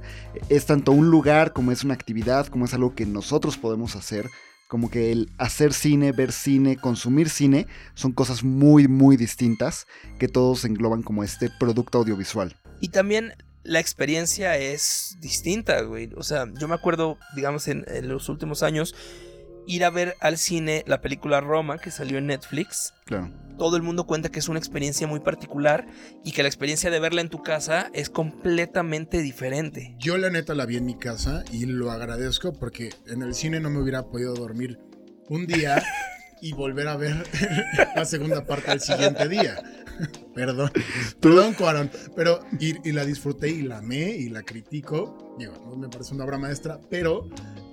es 0.50 0.66
tanto 0.66 0.92
un 0.92 1.08
lugar 1.10 1.52
como 1.54 1.72
es 1.72 1.82
una 1.82 1.94
actividad, 1.94 2.46
como 2.48 2.66
es 2.66 2.74
algo 2.74 2.94
que 2.94 3.06
nosotros 3.06 3.56
podemos 3.56 3.96
hacer. 3.96 4.28
Como 4.68 4.90
que 4.90 5.12
el 5.12 5.30
hacer 5.38 5.72
cine, 5.72 6.12
ver 6.12 6.32
cine, 6.32 6.76
consumir 6.76 7.28
cine 7.28 7.66
son 7.94 8.12
cosas 8.12 8.42
muy, 8.42 8.88
muy 8.88 9.16
distintas 9.16 9.86
que 10.18 10.28
todos 10.28 10.64
engloban 10.64 11.02
como 11.02 11.22
este 11.22 11.50
producto 11.60 11.98
audiovisual. 11.98 12.56
Y 12.80 12.88
también 12.88 13.34
la 13.62 13.80
experiencia 13.80 14.56
es 14.56 15.16
distinta, 15.20 15.80
güey. 15.82 16.10
O 16.16 16.22
sea, 16.22 16.46
yo 16.58 16.68
me 16.68 16.74
acuerdo, 16.74 17.18
digamos, 17.34 17.68
en, 17.68 17.84
en 17.88 18.08
los 18.08 18.28
últimos 18.28 18.62
años, 18.62 18.94
ir 19.66 19.84
a 19.84 19.90
ver 19.90 20.16
al 20.20 20.38
cine 20.38 20.84
la 20.86 21.00
película 21.00 21.40
Roma 21.40 21.78
que 21.78 21.90
salió 21.90 22.18
en 22.18 22.26
Netflix. 22.26 22.94
Claro. 23.04 23.30
Todo 23.58 23.76
el 23.76 23.82
mundo 23.82 24.06
cuenta 24.06 24.30
que 24.30 24.38
es 24.38 24.48
una 24.48 24.58
experiencia 24.58 25.06
muy 25.06 25.20
particular 25.20 25.86
y 26.24 26.32
que 26.32 26.42
la 26.42 26.48
experiencia 26.48 26.90
de 26.90 27.00
verla 27.00 27.20
en 27.20 27.30
tu 27.30 27.42
casa 27.42 27.90
es 27.94 28.10
completamente 28.10 29.22
diferente. 29.22 29.96
Yo 29.98 30.18
la 30.18 30.30
neta 30.30 30.54
la 30.54 30.66
vi 30.66 30.76
en 30.76 30.86
mi 30.86 30.96
casa 30.96 31.44
y 31.52 31.66
lo 31.66 31.90
agradezco 31.90 32.52
porque 32.52 32.90
en 33.06 33.22
el 33.22 33.34
cine 33.34 33.60
no 33.60 33.70
me 33.70 33.80
hubiera 33.80 34.04
podido 34.04 34.34
dormir 34.34 34.78
un 35.28 35.46
día 35.46 35.82
y 36.42 36.52
volver 36.52 36.88
a 36.88 36.96
ver 36.96 37.26
la 37.94 38.04
segunda 38.04 38.44
parte 38.44 38.70
al 38.70 38.80
siguiente 38.80 39.28
día. 39.28 39.56
Perdón, 40.34 40.70
perdón, 41.20 41.54
Cuarón, 41.54 41.90
pero 42.14 42.40
y, 42.60 42.86
y 42.86 42.92
la 42.92 43.06
disfruté 43.06 43.48
y 43.48 43.62
la 43.62 43.78
amé 43.78 44.10
y 44.10 44.28
la 44.28 44.42
critico. 44.42 45.34
Digo, 45.38 45.54
no 45.64 45.74
me 45.74 45.88
parece 45.88 46.14
una 46.14 46.24
obra 46.24 46.36
maestra, 46.36 46.78
pero 46.90 47.30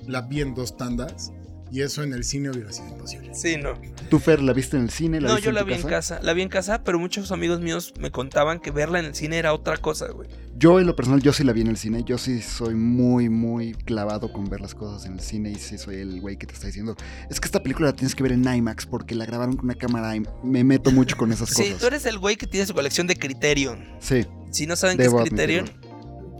la 0.07 0.21
vi 0.21 0.39
en 0.39 0.55
dos 0.55 0.77
tandas 0.77 1.33
y 1.73 1.81
eso 1.81 2.03
en 2.03 2.13
el 2.13 2.23
cine 2.23 2.51
hubiera 2.51 2.71
sido 2.71 2.87
imposible. 2.89 3.31
Sí, 3.33 3.57
no. 3.57 3.73
¿Tú, 4.09 4.19
Fer, 4.19 4.41
la 4.43 4.53
viste 4.53 4.77
en 4.77 4.83
el 4.83 4.89
cine? 4.91 5.19
¿La 5.19 5.29
No, 5.29 5.33
viste 5.35 5.45
yo 5.45 5.49
en 5.49 5.55
la 5.55 5.61
tu 5.61 5.67
vi 5.67 5.73
en 5.73 5.81
casa. 5.81 6.19
La 6.21 6.33
vi 6.33 6.43
en 6.43 6.49
casa, 6.49 6.83
pero 6.83 6.99
muchos 6.99 7.31
amigos 7.31 7.59
míos 7.61 7.93
me 7.99 8.11
contaban 8.11 8.59
que 8.59 8.69
verla 8.69 8.99
en 8.99 9.05
el 9.05 9.15
cine 9.15 9.37
era 9.37 9.53
otra 9.53 9.77
cosa, 9.77 10.07
güey. 10.11 10.29
Yo 10.55 10.79
en 10.79 10.85
lo 10.85 10.95
personal, 10.95 11.19
yo 11.21 11.33
sí 11.33 11.43
la 11.43 11.51
vi 11.51 11.61
en 11.61 11.67
el 11.67 11.77
cine. 11.77 12.03
Yo 12.05 12.19
sí 12.19 12.39
soy 12.41 12.75
muy, 12.75 13.27
muy 13.27 13.73
clavado 13.73 14.31
con 14.31 14.47
ver 14.49 14.61
las 14.61 14.75
cosas 14.75 15.05
en 15.07 15.13
el 15.13 15.19
cine 15.19 15.49
y 15.49 15.55
sí 15.55 15.79
soy 15.79 15.95
el 15.95 16.21
güey 16.21 16.37
que 16.37 16.45
te 16.45 16.53
está 16.53 16.67
diciendo, 16.67 16.95
es 17.29 17.39
que 17.39 17.47
esta 17.47 17.63
película 17.63 17.87
la 17.87 17.95
tienes 17.95 18.13
que 18.13 18.21
ver 18.21 18.33
en 18.33 18.47
IMAX 18.47 18.85
porque 18.85 19.15
la 19.15 19.25
grabaron 19.25 19.55
con 19.55 19.65
una 19.65 19.75
cámara 19.75 20.15
y 20.15 20.21
me 20.43 20.63
meto 20.63 20.91
mucho 20.91 21.17
con 21.17 21.31
esas 21.31 21.49
Sí, 21.49 21.63
cosas. 21.63 21.79
tú 21.79 21.87
eres 21.87 22.05
el 22.05 22.19
güey 22.19 22.35
que 22.35 22.45
tiene 22.45 22.67
su 22.67 22.73
colección 22.75 23.07
de 23.07 23.15
Criterion. 23.15 23.83
Sí, 23.99 24.27
Si 24.51 24.67
no 24.67 24.75
saben 24.75 24.97
Debo 24.97 25.17
qué 25.17 25.23
es 25.23 25.29
Criterion, 25.29 25.65
admitirlo. 25.65 25.82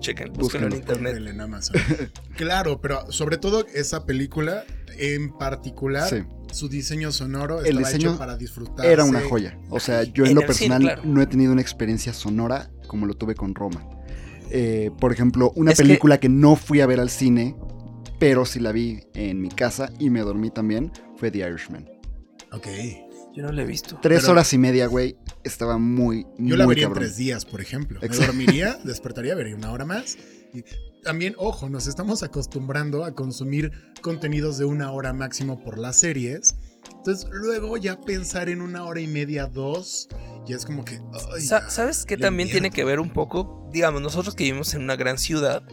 Chequen, 0.04 0.34
búsquenlo 0.34 0.68
en 0.68 0.74
internet. 0.76 1.18
En 1.18 1.42
Amazon. 1.42 1.76
claro, 2.38 2.80
pero 2.82 3.12
sobre 3.12 3.38
todo 3.38 3.66
esa 3.74 4.06
película 4.06 4.64
en 4.98 5.32
particular, 5.38 6.08
sí. 6.10 6.24
su 6.52 6.70
diseño 6.70 7.12
sonoro 7.12 7.62
El 7.62 7.78
estaba 7.78 7.88
diseño 7.88 8.10
hecho 8.12 8.20
para 8.20 8.38
disfrutar. 8.38 8.86
Era 8.86 9.04
una 9.06 9.22
joya. 9.22 9.58
O 9.70 9.80
sea, 9.80 10.04
yo 10.04 10.26
en, 10.26 10.32
En 10.32 10.36
lo 10.36 10.42
personal 10.46 10.82
cine, 10.82 10.94
claro. 10.94 11.10
no 11.10 11.22
he 11.22 11.26
tenido 11.26 11.52
una 11.52 11.62
experiencia 11.62 12.14
sonora 12.14 12.70
como 12.88 13.06
lo 13.08 13.16
tuve 13.16 13.34
con 13.34 13.56
Roma. 13.56 13.84
Eh, 14.52 14.92
por 15.00 15.12
ejemplo, 15.12 15.52
una 15.56 15.72
Es 15.72 15.78
película 15.80 16.20
que... 16.20 16.30
no 16.30 16.56
fui 16.56 16.82
a 16.82 16.86
ver 16.86 17.00
al 17.00 17.10
cine, 17.10 17.56
pero 18.20 18.46
sí 18.46 18.60
la 18.60 18.72
vi 18.72 19.02
en 19.16 19.42
mi 19.42 19.50
casa 19.50 19.90
y 19.98 20.12
me 20.12 20.20
dormí 20.20 20.52
también, 20.52 20.92
fue 21.18 21.32
The 21.32 21.40
Irishman. 21.40 21.90
Ok. 22.52 22.68
Yo 23.36 23.42
no 23.42 23.52
lo 23.52 23.62
he 23.64 23.66
visto. 23.66 23.98
Tres 24.00 24.22
Pero- 24.22 24.34
horas 24.34 24.54
y 24.54 24.60
media, 24.60 24.86
güey. 24.86 25.18
Estaba 25.44 25.78
muy, 25.78 26.26
muy 26.38 26.52
Yo 26.52 26.58
la 26.58 26.66
vería 26.66 26.84
en 26.86 26.90
cabrón. 26.90 27.04
tres 27.04 27.18
días, 27.18 27.46
por 27.46 27.62
ejemplo. 27.62 28.00
Me 28.02 28.08
dormiría, 28.16 28.78
despertaría, 28.84 29.36
vería 29.36 29.56
una 29.56 29.72
hora 29.72 29.86
más. 29.86 30.18
Y 30.54 30.64
también, 31.04 31.36
ojo, 31.38 31.70
nos 31.70 31.88
estamos 31.88 32.24
acostumbrando 32.24 33.04
a 33.04 33.14
consumir 33.14 33.72
contenidos 34.02 34.58
de 34.58 34.66
una 34.66 34.92
hora 34.92 35.12
máximo 35.14 35.62
por 35.64 35.78
las 35.78 35.98
series. 35.98 36.56
Entonces, 36.98 37.28
luego 37.32 37.78
ya 37.78 38.00
pensar 38.00 38.50
en 38.50 38.62
una 38.62 38.86
hora 38.86 39.02
y 39.02 39.08
media, 39.08 39.48
dos, 39.48 40.08
ya 40.48 40.56
es 40.56 40.66
como 40.66 40.86
que. 40.86 41.00
ay, 41.34 41.42
Sa- 41.42 41.62
ya, 41.64 41.70
¿Sabes 41.70 42.06
qué 42.06 42.18
también 42.18 42.50
tiene 42.50 42.72
que 42.72 42.84
ver 42.86 43.00
un 43.00 43.10
poco? 43.10 43.68
Digamos, 43.74 44.02
nosotros 44.02 44.36
que 44.36 44.44
vivimos 44.46 44.74
en 44.74 44.84
una 44.84 44.96
gran 44.96 45.18
ciudad, 45.18 45.64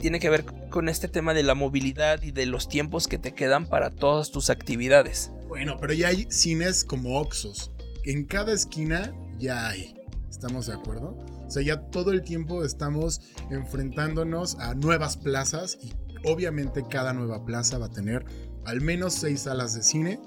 tiene 0.00 0.18
que 0.18 0.30
ver 0.30 0.44
con 0.70 0.88
este 0.88 1.06
tema 1.06 1.34
de 1.34 1.42
la 1.44 1.54
movilidad 1.54 2.22
y 2.22 2.32
de 2.32 2.46
los 2.46 2.68
tiempos 2.68 3.06
que 3.06 3.18
te 3.18 3.34
quedan 3.34 3.66
para 3.66 3.90
todas 3.90 4.32
tus 4.32 4.50
actividades. 4.50 5.30
Bueno, 5.46 5.76
pero 5.80 5.92
ya 5.92 6.08
hay 6.08 6.26
cines 6.30 6.82
como 6.82 7.20
Oxos. 7.20 7.70
En 8.04 8.24
cada 8.24 8.52
esquina 8.52 9.12
ya 9.38 9.68
hay. 9.68 9.94
¿Estamos 10.30 10.66
de 10.66 10.72
acuerdo? 10.74 11.16
O 11.46 11.50
sea, 11.50 11.62
ya 11.62 11.80
todo 11.90 12.10
el 12.12 12.22
tiempo 12.22 12.64
estamos 12.64 13.20
enfrentándonos 13.50 14.56
a 14.56 14.74
nuevas 14.74 15.16
plazas 15.16 15.78
y 15.82 15.92
obviamente 16.24 16.84
cada 16.88 17.12
nueva 17.12 17.44
plaza 17.44 17.78
va 17.78 17.86
a 17.86 17.90
tener 17.90 18.24
al 18.64 18.80
menos 18.80 19.14
seis 19.14 19.40
salas 19.42 19.74
de 19.74 19.82
cine 19.82 20.20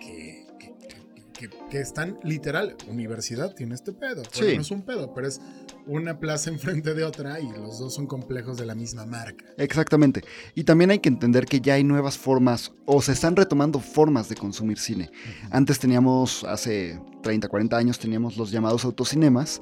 que, 0.00 0.46
que- 0.58 0.74
que- 0.78 1.48
que- 1.48 1.68
que 1.70 1.80
están 1.80 2.18
literal. 2.24 2.76
Universidad 2.88 3.54
tiene 3.54 3.74
este 3.74 3.92
pedo. 3.92 4.22
Bueno, 4.34 4.48
Sí. 4.50 4.56
no 4.56 4.60
es 4.62 4.70
un 4.70 4.82
pedo, 4.82 5.14
pero 5.14 5.28
es 5.28 5.40
una 5.86 6.18
plaza 6.18 6.50
enfrente 6.50 6.94
de 6.94 7.04
otra 7.04 7.40
y 7.40 7.48
los 7.50 7.78
dos 7.78 7.94
son 7.94 8.06
complejos 8.06 8.56
de 8.56 8.66
la 8.66 8.74
misma 8.74 9.06
marca. 9.06 9.44
Exactamente. 9.56 10.24
Y 10.54 10.64
también 10.64 10.90
hay 10.90 11.00
que 11.00 11.08
entender 11.08 11.46
que 11.46 11.60
ya 11.60 11.74
hay 11.74 11.84
nuevas 11.84 12.18
formas 12.18 12.72
o 12.86 13.02
se 13.02 13.12
están 13.12 13.36
retomando 13.36 13.80
formas 13.80 14.28
de 14.28 14.36
consumir 14.36 14.78
cine. 14.78 15.10
Antes 15.50 15.78
teníamos, 15.78 16.44
hace 16.44 17.00
30, 17.22 17.48
40 17.48 17.76
años, 17.76 17.98
teníamos 17.98 18.36
los 18.36 18.50
llamados 18.50 18.84
autocinemas 18.84 19.60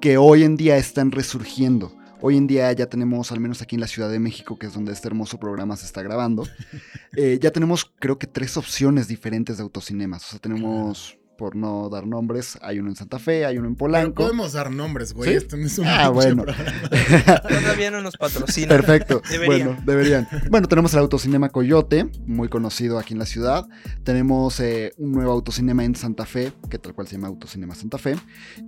que 0.00 0.18
hoy 0.18 0.42
en 0.42 0.56
día 0.56 0.76
están 0.76 1.10
resurgiendo. 1.10 1.96
Hoy 2.24 2.36
en 2.36 2.46
día 2.46 2.70
ya 2.72 2.86
tenemos, 2.86 3.32
al 3.32 3.40
menos 3.40 3.62
aquí 3.62 3.74
en 3.74 3.80
la 3.80 3.88
Ciudad 3.88 4.08
de 4.08 4.20
México, 4.20 4.56
que 4.56 4.66
es 4.66 4.74
donde 4.74 4.92
este 4.92 5.08
hermoso 5.08 5.40
programa 5.40 5.76
se 5.76 5.86
está 5.86 6.02
grabando, 6.02 6.46
eh, 7.16 7.38
ya 7.40 7.50
tenemos 7.50 7.92
creo 7.98 8.16
que 8.16 8.28
tres 8.28 8.56
opciones 8.56 9.08
diferentes 9.08 9.56
de 9.56 9.64
autocinemas. 9.64 10.24
O 10.26 10.30
sea, 10.30 10.38
tenemos, 10.38 11.18
por 11.36 11.56
no 11.56 11.88
dar 11.88 12.06
nombres, 12.06 12.58
hay 12.62 12.78
uno 12.78 12.90
en 12.90 12.96
Santa 12.96 13.18
Fe, 13.18 13.44
hay 13.44 13.58
uno 13.58 13.68
en 13.68 13.74
Pero 13.74 13.78
Polanco. 13.78 14.22
podemos 14.22 14.52
dar 14.52 14.70
nombres, 14.70 15.12
güey. 15.12 15.30
¿Sí? 15.30 15.36
Este 15.36 15.56
no 15.56 15.66
es 15.66 15.78
un 15.78 15.86
Ah, 15.86 16.08
bueno. 16.08 16.44
Todavía 17.48 17.90
no 17.90 18.02
nos 18.02 18.16
patrocinan. 18.16 18.68
Perfecto. 18.68 19.22
Deberían. 19.30 19.66
Bueno, 19.68 19.82
deberían. 19.86 20.28
Bueno, 20.50 20.68
tenemos 20.68 20.92
el 20.94 21.00
autocinema 21.00 21.48
Coyote, 21.48 22.10
muy 22.26 22.48
conocido 22.48 22.98
aquí 22.98 23.12
en 23.14 23.18
la 23.18 23.26
ciudad. 23.26 23.66
Tenemos 24.04 24.60
eh, 24.60 24.92
un 24.98 25.12
nuevo 25.12 25.32
autocinema 25.32 25.84
en 25.84 25.94
Santa 25.94 26.26
Fe, 26.26 26.52
que 26.70 26.78
tal 26.78 26.94
cual 26.94 27.08
se 27.08 27.16
llama 27.16 27.28
Autocinema 27.28 27.74
Santa 27.74 27.98
Fe. 27.98 28.16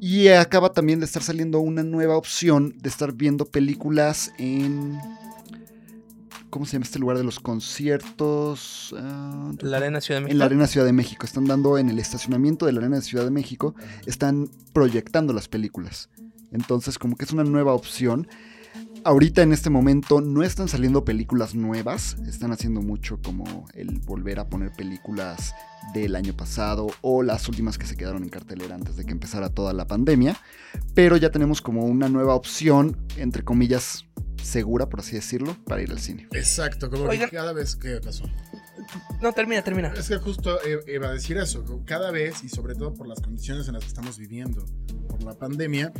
Y 0.00 0.28
acaba 0.28 0.72
también 0.72 1.00
de 1.00 1.06
estar 1.06 1.22
saliendo 1.22 1.60
una 1.60 1.82
nueva 1.82 2.16
opción 2.16 2.74
de 2.78 2.88
estar 2.88 3.12
viendo 3.12 3.44
películas 3.46 4.32
en 4.38 4.98
¿cómo 6.54 6.66
se 6.66 6.74
llama 6.74 6.84
este 6.84 7.00
lugar 7.00 7.18
de 7.18 7.24
los 7.24 7.40
conciertos? 7.40 8.94
Ah, 8.96 9.50
La 9.60 9.78
Arena 9.78 10.00
Ciudad 10.00 10.20
de 10.20 10.26
México. 10.26 10.32
en 10.34 10.38
la 10.38 10.44
Arena 10.44 10.66
Ciudad 10.68 10.86
de 10.86 10.92
México. 10.92 11.26
Están 11.26 11.46
dando 11.46 11.78
en 11.78 11.90
el 11.90 11.98
estacionamiento 11.98 12.64
de 12.64 12.70
la 12.70 12.78
Arena 12.78 13.00
Ciudad 13.00 13.24
de 13.24 13.32
México, 13.32 13.74
están 14.06 14.48
proyectando 14.72 15.32
las 15.32 15.48
películas. 15.48 16.10
Entonces, 16.52 16.96
como 16.96 17.16
que 17.16 17.24
es 17.24 17.32
una 17.32 17.42
nueva 17.42 17.74
opción. 17.74 18.28
Ahorita 19.02 19.42
en 19.42 19.52
este 19.52 19.68
momento 19.68 20.20
no 20.20 20.44
están 20.44 20.68
saliendo 20.68 21.04
películas 21.04 21.56
nuevas, 21.56 22.16
están 22.24 22.52
haciendo 22.52 22.82
mucho 22.82 23.18
como 23.20 23.66
el 23.74 23.98
volver 23.98 24.38
a 24.38 24.48
poner 24.48 24.70
películas 24.70 25.56
del 25.92 26.14
año 26.14 26.34
pasado 26.36 26.86
o 27.00 27.24
las 27.24 27.48
últimas 27.48 27.78
que 27.78 27.86
se 27.86 27.96
quedaron 27.96 28.22
en 28.22 28.28
cartelera 28.28 28.76
antes 28.76 28.94
de 28.94 29.04
que 29.04 29.10
empezara 29.10 29.48
toda 29.48 29.72
la 29.72 29.88
pandemia, 29.88 30.36
pero 30.94 31.16
ya 31.16 31.32
tenemos 31.32 31.60
como 31.60 31.84
una 31.84 32.08
nueva 32.08 32.36
opción, 32.36 32.96
entre 33.16 33.42
comillas, 33.42 34.06
segura, 34.44 34.88
por 34.88 35.00
así 35.00 35.16
decirlo, 35.16 35.56
para 35.64 35.82
ir 35.82 35.90
al 35.90 35.98
cine. 35.98 36.28
Exacto, 36.32 36.90
como 36.90 37.08
que 37.08 37.28
cada 37.28 37.52
vez 37.52 37.76
que 37.76 38.00
pasó. 38.00 38.24
No, 39.20 39.32
termina, 39.32 39.62
termina. 39.62 39.92
Es 39.96 40.08
que 40.08 40.18
justo 40.18 40.58
eh, 40.64 40.80
iba 40.94 41.08
a 41.08 41.12
decir 41.12 41.36
eso, 41.38 41.64
cada 41.86 42.10
vez 42.10 42.44
y 42.44 42.48
sobre 42.48 42.74
todo 42.74 42.94
por 42.94 43.06
las 43.06 43.20
condiciones 43.20 43.66
en 43.68 43.74
las 43.74 43.82
que 43.82 43.88
estamos 43.88 44.18
viviendo, 44.18 44.64
por 45.08 45.22
la 45.22 45.34
pandemia, 45.34 45.92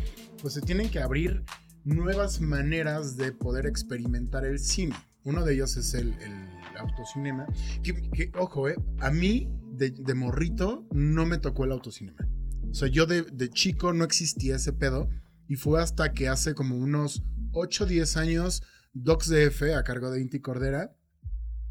pues 0.42 0.54
se 0.54 0.60
tienen 0.60 0.90
que 0.90 1.00
abrir 1.00 1.44
nuevas 1.84 2.40
maneras 2.40 3.16
de 3.16 3.32
poder 3.32 3.66
experimentar 3.66 4.44
el 4.44 4.58
cine. 4.58 4.94
Uno 5.24 5.44
de 5.44 5.54
ellos 5.54 5.76
es 5.76 5.94
el, 5.94 6.14
el 6.20 6.76
autocinema. 6.78 7.46
Que, 7.82 7.94
que, 8.10 8.32
ojo, 8.38 8.68
eh, 8.68 8.76
a 9.00 9.10
mí 9.10 9.48
de, 9.72 9.90
de 9.90 10.14
morrito 10.14 10.86
no 10.92 11.24
me 11.24 11.38
tocó 11.38 11.64
el 11.64 11.72
autocinema. 11.72 12.28
O 12.70 12.74
sea, 12.74 12.88
yo 12.88 13.06
de, 13.06 13.22
de 13.22 13.48
chico 13.50 13.92
no 13.92 14.04
existía 14.04 14.56
ese 14.56 14.72
pedo 14.72 15.08
y 15.48 15.56
fue 15.56 15.80
hasta 15.80 16.12
que 16.12 16.28
hace 16.28 16.54
como 16.54 16.76
unos 16.76 17.22
8 17.54 17.84
o 17.84 17.86
10 17.86 18.16
años 18.16 18.62
DocsDF 18.92 19.74
a 19.76 19.84
cargo 19.84 20.10
de 20.10 20.20
Inti 20.20 20.40
Cordera 20.40 20.94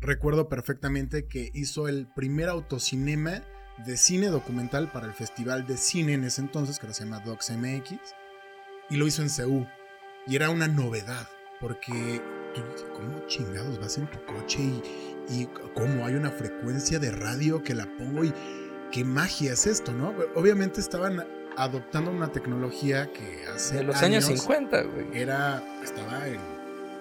recuerdo 0.03 0.49
perfectamente 0.49 1.27
que 1.27 1.51
hizo 1.53 1.87
el 1.87 2.07
primer 2.13 2.49
autocinema 2.49 3.41
de 3.85 3.97
cine 3.97 4.27
documental 4.27 4.91
para 4.91 5.07
el 5.07 5.13
Festival 5.13 5.65
de 5.65 5.77
Cine 5.77 6.13
en 6.13 6.23
ese 6.25 6.41
entonces, 6.41 6.77
que 6.77 6.85
ahora 6.85 6.93
se 6.93 7.05
llama 7.05 7.19
DocsMX, 7.21 7.93
y 8.89 8.97
lo 8.97 9.07
hizo 9.07 9.21
en 9.21 9.29
Seúl. 9.29 9.67
Y 10.27 10.35
era 10.35 10.49
una 10.49 10.67
novedad, 10.67 11.27
porque 11.59 12.21
tú 12.53 12.61
¿cómo 12.93 13.25
chingados 13.27 13.79
vas 13.79 13.97
en 13.97 14.09
tu 14.11 14.23
coche 14.25 14.59
y, 14.61 14.81
y 15.29 15.49
cómo 15.73 16.05
hay 16.05 16.15
una 16.15 16.31
frecuencia 16.31 16.99
de 16.99 17.11
radio 17.11 17.63
que 17.63 17.73
la 17.73 17.87
pongo 17.97 18.23
y 18.23 18.33
qué 18.91 19.03
magia 19.03 19.53
es 19.53 19.65
esto, 19.65 19.91
¿no? 19.91 20.13
Obviamente 20.35 20.79
estaban 20.79 21.25
adoptando 21.57 22.11
una 22.11 22.31
tecnología 22.31 23.11
que 23.11 23.45
hace 23.53 23.77
De 23.77 23.83
los 23.83 24.01
años 24.01 24.25
50, 24.25 24.83
güey. 24.83 25.05
era 25.13 25.63
estaba 25.83 26.27
en 26.27 26.39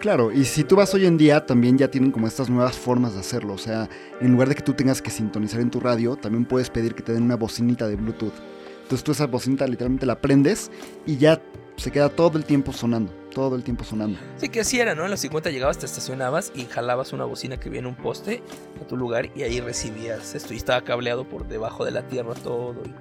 Claro, 0.02 0.32
y 0.32 0.44
si 0.46 0.64
tú 0.64 0.74
vas 0.74 0.92
hoy 0.94 1.06
en 1.06 1.16
día, 1.16 1.46
también 1.46 1.78
ya 1.78 1.88
tienen 1.88 2.10
como 2.10 2.26
estas 2.26 2.50
nuevas 2.50 2.76
formas 2.76 3.14
de 3.14 3.20
hacerlo. 3.20 3.52
O 3.52 3.58
sea, 3.58 3.88
en 4.20 4.32
lugar 4.32 4.48
de 4.48 4.56
que 4.56 4.62
tú 4.62 4.74
tengas 4.74 5.00
que 5.00 5.12
sintonizar 5.12 5.60
en 5.60 5.70
tu 5.70 5.78
radio, 5.78 6.16
también 6.16 6.44
puedes 6.44 6.70
pedir 6.70 6.96
que 6.96 7.04
te 7.04 7.12
den 7.12 7.22
una 7.22 7.36
bocinita 7.36 7.86
de 7.86 7.94
Bluetooth. 7.94 8.34
Entonces 8.82 9.04
tú 9.04 9.12
esa 9.12 9.28
bocinita 9.28 9.64
literalmente 9.64 10.04
la 10.04 10.20
prendes 10.20 10.72
y 11.06 11.18
ya 11.18 11.40
se 11.76 11.92
queda 11.92 12.08
todo 12.08 12.36
el 12.36 12.44
tiempo 12.44 12.72
sonando. 12.72 13.12
Todo 13.32 13.54
el 13.54 13.62
tiempo 13.62 13.84
sonando. 13.84 14.18
Sí, 14.38 14.48
que 14.48 14.62
así 14.62 14.80
era, 14.80 14.96
¿no? 14.96 15.04
En 15.04 15.10
los 15.12 15.20
50 15.20 15.50
llegabas, 15.50 15.78
te 15.78 15.86
estacionabas 15.86 16.50
y 16.52 16.64
jalabas 16.64 17.12
una 17.12 17.24
bocina 17.24 17.60
que 17.60 17.70
viene 17.70 17.88
en 17.88 17.94
un 17.94 18.02
poste 18.02 18.42
a 18.80 18.86
tu 18.88 18.96
lugar 18.96 19.30
y 19.36 19.44
ahí 19.44 19.60
recibías 19.60 20.34
esto. 20.34 20.52
Y 20.52 20.56
estaba 20.56 20.82
cableado 20.82 21.28
por 21.28 21.46
debajo 21.46 21.84
de 21.84 21.92
la 21.92 22.08
tierra 22.08 22.34
todo. 22.34 22.74
Y... 22.84 22.92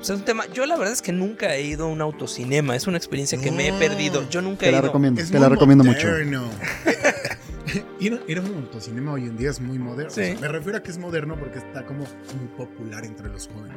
O 0.00 0.04
sea, 0.04 0.14
es 0.14 0.20
un 0.20 0.24
tema. 0.24 0.44
Yo 0.52 0.64
la 0.66 0.76
verdad 0.76 0.92
es 0.92 1.02
que 1.02 1.12
nunca 1.12 1.54
he 1.54 1.62
ido 1.62 1.86
a 1.86 1.88
un 1.88 2.00
autocinema. 2.00 2.76
Es 2.76 2.86
una 2.86 2.96
experiencia 2.98 3.38
que 3.40 3.50
me 3.50 3.68
he 3.68 3.72
No. 3.72 3.78
perdido. 3.78 4.28
Yo 4.30 4.40
nunca 4.42 4.60
Te 4.60 4.68
he 4.68 4.72
la 4.72 4.78
ido. 4.78 4.86
recomiendo, 4.86 5.20
Es 5.20 5.30
te 5.30 5.38
la 5.38 5.48
recomiendo 5.48 5.84
mucho. 5.84 6.06
moderno. 6.06 6.48
ir, 8.00 8.22
ir 8.26 8.38
a 8.38 8.40
un 8.42 8.54
autocinema 8.54 9.12
hoy 9.12 9.24
en 9.24 9.36
día 9.36 9.50
es 9.50 9.60
muy 9.60 9.78
moderno. 9.78 10.10
Sí. 10.10 10.20
O 10.20 10.24
sea, 10.24 10.38
me 10.40 10.48
refiero 10.48 10.78
a 10.78 10.82
que 10.82 10.90
es 10.90 10.98
moderno 10.98 11.36
porque 11.38 11.58
está 11.58 11.84
como 11.84 12.00
muy 12.38 12.48
popular 12.56 13.04
entre 13.04 13.28
los 13.28 13.48
jóvenes. 13.48 13.76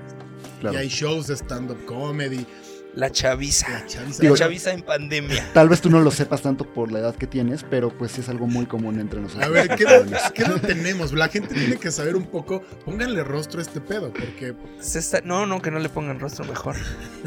Claro. 0.60 0.76
Y 0.78 0.80
hay 0.82 0.88
shows 0.88 1.28
de 1.28 1.36
stand-up 1.36 1.84
comedy. 1.86 2.46
La 2.94 3.10
chaviza. 3.10 3.70
La 3.70 3.86
chaviza. 3.88 4.18
La 4.24 4.28
Digo- 4.30 4.36
chaviza 4.36 4.74
en 4.74 4.82
pandemia. 4.82 5.48
Tal 5.54 5.70
vez 5.70 5.80
tú 5.80 5.90
no 5.90 6.02
lo 6.02 6.12
sepas 6.12 6.42
tanto 6.42 6.66
por 6.66 6.92
la 6.92 7.00
edad 7.00 7.16
que 7.16 7.26
tienes, 7.26 7.64
pero 7.64 7.90
pues 7.90 8.12
sí 8.12 8.20
es 8.22 8.28
algo 8.28 8.48
muy 8.48 8.66
común 8.66 9.00
entre 9.00 9.22
nosotros. 9.22 9.46
A 9.46 9.50
ver, 9.50 9.70
¿qué, 9.76 9.84
edad- 9.86 10.34
¿qué 10.34 10.44
edad 10.44 10.60
tenemos? 10.60 11.14
La 11.14 11.30
gente 11.30 11.54
tiene 11.56 11.78
que 11.78 11.90
saber 11.90 12.16
un 12.18 12.26
poco. 12.26 12.62
Pónganle 12.84 13.24
rostro 13.24 13.60
a 13.60 13.62
este 13.64 13.80
pedo, 13.80 14.12
porque. 14.12 14.56
Se 14.82 15.00
está- 15.00 15.22
No, 15.24 15.46
no, 15.46 15.62
que 15.62 15.72
no 15.72 15.80
le 15.80 15.88
pongan 15.90 16.20
rostro 16.20 16.44
mejor. 16.46 16.76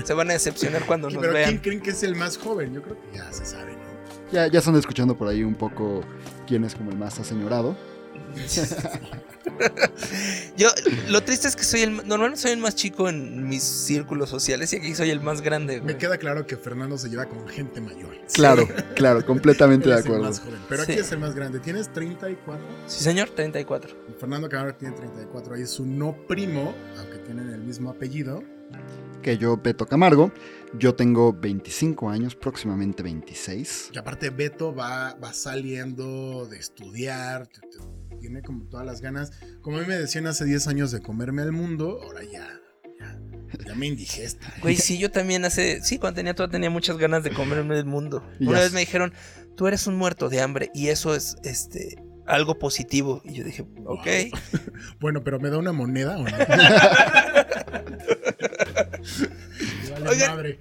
Se 0.04 0.12
van 0.12 0.28
a 0.30 0.34
decepcionar 0.34 0.84
cuando 0.84 1.08
nos 1.08 1.20
Pero 1.20 1.32
¿quién 1.32 1.44
vean. 1.46 1.58
creen 1.58 1.80
que 1.80 1.90
es 1.90 2.02
el 2.02 2.14
más 2.14 2.36
joven? 2.36 2.74
Yo 2.74 2.82
creo 2.82 2.96
que 3.00 3.16
ya 3.16 3.32
se 3.32 3.46
sabe, 3.46 3.72
¿no? 3.72 3.84
Ya, 4.32 4.46
ya 4.48 4.58
están 4.58 4.76
escuchando 4.76 5.16
por 5.16 5.28
ahí 5.28 5.44
un 5.44 5.54
poco 5.54 6.02
quién 6.46 6.64
es 6.64 6.74
como 6.74 6.90
el 6.90 6.98
más 6.98 7.18
aseñorado. 7.20 7.74
Yo, 10.56 10.68
lo 11.08 11.22
triste 11.22 11.48
es 11.48 11.56
que 11.56 11.64
soy 11.64 11.82
el. 11.82 11.96
Normalmente 12.08 12.40
soy 12.40 12.52
el 12.52 12.58
más 12.58 12.74
chico 12.74 13.08
en 13.08 13.46
mis 13.48 13.62
círculos 13.62 14.30
sociales 14.30 14.72
y 14.72 14.76
aquí 14.76 14.94
soy 14.94 15.10
el 15.10 15.20
más 15.20 15.40
grande, 15.42 15.78
güey. 15.80 15.94
Me 15.94 15.98
queda 15.98 16.16
claro 16.18 16.46
que 16.46 16.56
Fernando 16.56 16.96
se 16.98 17.08
lleva 17.08 17.26
con 17.26 17.46
gente 17.48 17.80
mayor. 17.80 18.14
Claro, 18.32 18.66
claro, 18.96 19.24
completamente 19.24 19.88
de 19.88 19.94
el 19.96 20.00
acuerdo. 20.00 20.22
más 20.24 20.40
joven. 20.40 20.58
Pero 20.68 20.84
Sí. 20.84 20.92
aquí 20.92 21.00
es 21.02 21.12
el 21.12 21.18
más 21.18 21.34
grande. 21.34 21.60
¿Tienes 21.60 21.92
34? 21.92 22.64
Sí, 22.86 23.04
señor, 23.04 23.30
34. 23.30 23.96
Y 24.08 24.12
Fernando 24.18 24.48
Camargo 24.48 24.76
tiene 24.76 24.96
34. 24.96 25.54
Ahí 25.54 25.62
es 25.62 25.70
su 25.70 25.86
no 25.86 26.16
primo, 26.26 26.74
aunque 26.98 27.18
tienen 27.18 27.50
el 27.50 27.60
mismo 27.60 27.90
apellido. 27.90 28.42
Que 29.22 29.38
yo, 29.38 29.56
Beto 29.56 29.86
Camargo, 29.86 30.32
yo 30.78 30.94
tengo 30.94 31.32
25 31.32 32.10
años, 32.10 32.34
próximamente 32.36 33.02
26. 33.02 33.90
Que 33.92 33.98
aparte 33.98 34.28
Beto 34.30 34.74
va, 34.74 35.14
va 35.14 35.32
saliendo 35.32 36.46
de 36.46 36.58
estudiar, 36.58 37.48
tiene 38.24 38.40
como 38.40 38.64
todas 38.64 38.86
las 38.86 39.02
ganas. 39.02 39.32
Como 39.60 39.76
a 39.76 39.80
mí 39.80 39.86
me 39.86 39.96
decían 39.98 40.26
hace 40.26 40.46
10 40.46 40.66
años 40.68 40.90
de 40.90 41.00
comerme 41.02 41.42
al 41.42 41.52
mundo, 41.52 42.00
ahora 42.02 42.22
ya, 42.24 42.48
ya, 42.98 43.18
ya 43.66 43.74
me 43.74 43.86
indigesta. 43.86 44.50
Güey, 44.62 44.76
sí, 44.76 44.96
yo 44.98 45.10
también 45.10 45.44
hace. 45.44 45.82
Sí, 45.82 45.98
cuando 45.98 46.16
tenía 46.16 46.34
todo 46.34 46.48
tenía 46.48 46.70
muchas 46.70 46.96
ganas 46.96 47.22
de 47.22 47.32
comerme 47.32 47.76
el 47.78 47.84
mundo. 47.84 48.26
Una 48.40 48.60
vez 48.60 48.72
me 48.72 48.80
dijeron, 48.80 49.12
tú 49.56 49.66
eres 49.66 49.86
un 49.86 49.96
muerto 49.96 50.30
de 50.30 50.40
hambre 50.40 50.70
y 50.72 50.88
eso 50.88 51.14
es 51.14 51.36
este 51.44 52.02
algo 52.26 52.58
positivo. 52.58 53.20
Y 53.26 53.34
yo 53.34 53.44
dije, 53.44 53.66
ok. 53.84 54.06
Bueno, 55.00 55.22
pero 55.22 55.38
¿me 55.38 55.50
da 55.50 55.58
una 55.58 55.72
moneda 55.72 56.16
o 56.16 56.22
no? 56.24 56.24
Me 59.84 59.90
vale 59.90 60.08
Oigan, 60.08 60.36
madre. 60.36 60.58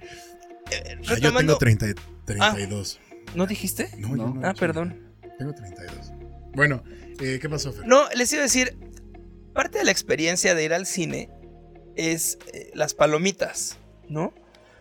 Eh, 0.70 0.98
Ah, 1.08 1.14
yo 1.18 1.32
tengo 1.34 1.56
30 1.56 1.86
32. 2.26 3.00
¿No 3.34 3.46
dijiste? 3.46 3.88
No, 3.98 4.08
yo 4.10 4.16
No. 4.16 4.34
no, 4.34 4.46
Ah, 4.46 4.52
perdón. 4.52 5.00
Tengo 5.38 5.54
32. 5.54 6.12
Bueno, 6.54 6.82
eh, 7.20 7.38
¿qué 7.40 7.48
pasó, 7.48 7.72
Fer? 7.72 7.86
No, 7.86 8.08
les 8.14 8.32
iba 8.32 8.40
a 8.40 8.44
decir, 8.44 8.76
parte 9.52 9.78
de 9.78 9.84
la 9.84 9.90
experiencia 9.92 10.54
de 10.54 10.64
ir 10.64 10.74
al 10.74 10.86
cine 10.86 11.30
es 11.96 12.38
eh, 12.52 12.70
las 12.74 12.94
palomitas, 12.94 13.78
¿no? 14.08 14.32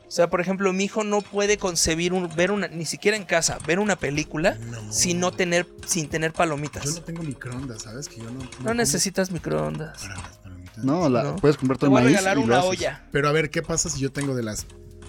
O 0.07 0.11
sea, 0.15 0.29
por 0.29 0.41
ejemplo, 0.41 0.71
mi 0.73 0.83
hijo 0.83 1.03
no 1.03 1.21
puede 1.21 1.57
concebir 1.57 2.13
un, 2.13 2.29
ver 2.35 2.51
una, 2.51 2.67
ni 2.67 2.85
siquiera 2.85 3.17
en 3.17 3.23
casa, 3.25 3.57
ver 3.65 3.79
una 3.79 3.95
película 3.95 4.55
No. 4.59 4.91
sin 4.93 5.19
no 5.19 5.31
tener, 5.31 5.67
sin 5.87 6.07
tener 6.07 6.31
Yo 6.31 6.37
palomitas. 6.37 6.85
no 6.85 7.01
tengo 7.01 7.23
microondas, 7.23 7.81
¿sabes? 7.83 8.09
Que 8.09 8.17
yo 8.17 8.25
no, 8.25 8.39
No 8.43 8.49
como 8.51 8.73
necesitas 8.75 9.31
microondas. 9.31 9.99
para 10.01 10.15
las 10.17 10.37
palomitas. 10.37 10.83
No, 10.83 11.09
la, 11.09 11.23
No. 11.23 11.35
puedes 11.37 11.57
comprar 11.57 11.79
Te 11.79 11.87
tu 11.87 11.91
voy 11.91 12.01
a 12.01 12.03
maíz 12.03 12.17
regalar 12.17 12.37
y 12.37 12.41
lo 12.41 12.45
una 12.45 12.57
haces. 12.59 12.69
olla. 12.69 13.07
Pero 13.11 13.27
a 13.27 13.31
ver, 13.31 13.49
¿qué 13.49 13.63
pasa 13.63 13.89
si 13.89 13.99
yo 14.01 14.11
tengo 14.11 14.35
de 14.35 14.43
las 14.43 14.67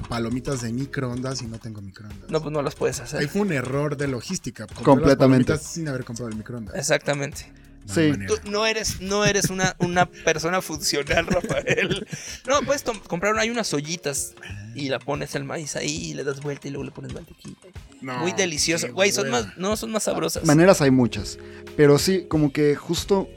palomitas 0.09 0.61
de 0.63 0.73
microondas 0.73 1.43
y 1.43 1.47
no 1.47 1.59
tengo 1.59 1.81
microondas? 1.81 2.31
No, 2.31 2.41
pues 2.41 2.53
no 2.53 2.63
las 2.63 2.75
puedes 2.75 2.99
Ahí 3.01 3.05
hacer. 3.05 3.29
fue 3.29 3.43
un 3.43 3.53
error 3.53 3.97
de 3.97 4.09
logística. 4.09 4.67
Compré 4.67 4.85
Completamente. 4.85 5.59
sin 5.59 5.89
haber 5.89 6.05
comprado 6.05 6.31
el 6.31 6.37
microondas. 6.37 6.75
Exactamente. 6.77 7.51
No 7.87 7.95
Sí. 7.95 8.13
Tú 8.27 8.37
no 8.51 8.65
eres, 8.65 9.03
no 9.03 9.27
eres 9.27 9.51
una, 9.51 9.77
una 9.79 10.07
persona 10.07 10.63
funcional, 10.63 11.27
Rafael. 11.27 12.07
No, 12.49 12.63
puedes 12.63 12.83
comprar, 13.07 13.39
hay 13.39 13.51
unas 13.51 13.75
ollitas 13.75 14.33
y 14.75 14.89
la 14.89 14.99
pones 14.99 15.35
el 15.35 15.45
maíz 15.45 15.77
ahí 15.77 16.11
y 16.11 16.15
le 16.15 16.25
das 16.25 16.41
vuelta 16.41 16.67
y 16.67 16.71
luego 16.71 16.85
le 16.85 16.93
pones 16.93 17.13
mantequilla. 17.13 17.57
No, 18.01 18.19
Muy 18.21 18.33
delicioso. 18.33 18.91
Güey, 18.93 19.13
son 19.13 19.29
más, 19.29 19.59
no, 19.59 19.77
son 19.77 19.91
más 19.93 20.05
sabrosas. 20.05 20.45
Maneras 20.47 20.81
hay 20.81 20.91
muchas. 20.91 21.39
Pero 21.77 21.99
sí, 21.99 22.25
como 22.27 22.53
que 22.55 22.75
justo 22.75 23.29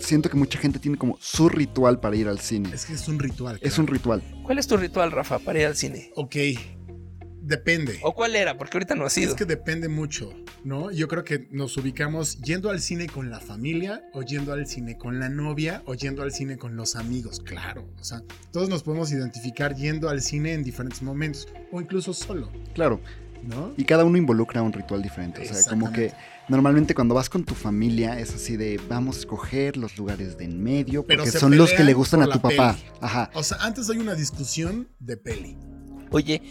siento 0.00 0.28
que 0.28 0.36
mucha 0.36 0.58
gente 0.58 0.78
tiene 0.78 0.96
como 0.98 1.16
su 1.20 1.48
ritual 1.48 2.00
para 2.00 2.16
ir 2.16 2.28
al 2.28 2.40
cine. 2.40 2.70
Es 2.72 2.86
que 2.86 2.94
es 2.94 3.08
un 3.08 3.18
ritual. 3.18 3.56
Es 3.62 3.74
claro. 3.74 3.82
un 3.82 3.86
ritual. 3.88 4.22
¿Cuál 4.42 4.58
es 4.58 4.66
tu 4.66 4.76
ritual, 4.76 5.12
Rafa, 5.12 5.38
para 5.38 5.60
ir 5.60 5.66
al 5.66 5.76
cine? 5.76 6.10
Ok, 6.16 6.36
depende. 7.42 7.98
¿O 8.02 8.14
cuál 8.14 8.36
era? 8.36 8.56
Porque 8.56 8.76
ahorita 8.76 8.94
no 8.94 9.04
ha 9.04 9.10
sido. 9.10 9.30
Es 9.30 9.36
que 9.36 9.44
depende 9.44 9.88
mucho, 9.88 10.32
¿no? 10.64 10.90
Yo 10.90 11.08
creo 11.08 11.24
que 11.24 11.48
nos 11.50 11.76
ubicamos 11.76 12.38
yendo 12.40 12.70
al 12.70 12.80
cine 12.80 13.08
con 13.08 13.30
la 13.30 13.40
familia, 13.40 14.02
o 14.12 14.22
yendo 14.22 14.52
al 14.52 14.66
cine 14.66 14.96
con 14.96 15.18
la 15.20 15.28
novia, 15.28 15.82
o 15.86 15.94
yendo 15.94 16.22
al 16.22 16.32
cine 16.32 16.56
con 16.56 16.76
los 16.76 16.96
amigos, 16.96 17.40
claro. 17.40 17.88
O 17.98 18.04
sea, 18.04 18.22
todos 18.52 18.68
nos 18.68 18.82
podemos 18.82 19.12
identificar 19.12 19.74
yendo 19.74 20.08
al 20.08 20.20
cine 20.22 20.52
en 20.54 20.62
diferentes 20.62 21.02
momentos, 21.02 21.48
o 21.72 21.80
incluso 21.80 22.12
solo, 22.14 22.50
Claro. 22.74 23.00
¿no? 23.42 23.72
Y 23.76 23.84
cada 23.84 24.04
uno 24.04 24.18
involucra 24.18 24.60
un 24.62 24.72
ritual 24.72 25.02
diferente. 25.02 25.40
O 25.42 25.54
sea, 25.54 25.70
como 25.70 25.90
que 25.92 26.12
normalmente 26.50 26.94
cuando 26.94 27.14
vas 27.14 27.30
con 27.30 27.44
tu 27.44 27.54
familia 27.54 28.18
es 28.18 28.34
así 28.34 28.56
de 28.56 28.80
vamos 28.88 29.16
a 29.16 29.18
escoger 29.20 29.76
los 29.76 29.96
lugares 29.96 30.36
de 30.36 30.44
en 30.44 30.62
medio 30.62 31.06
porque 31.06 31.30
son 31.30 31.56
los 31.56 31.72
que 31.72 31.84
le 31.84 31.94
gustan 31.94 32.22
a 32.22 32.26
tu 32.26 32.40
papá. 32.40 32.74
peli. 32.74 32.90
Ajá. 33.00 33.30
O 33.34 33.42
sea, 33.42 33.58
antes 33.60 33.88
hay 33.88 33.98
una 33.98 34.14
discusión 34.14 34.88
de 34.98 35.16
peli. 35.16 35.56
Oye, 36.10 36.42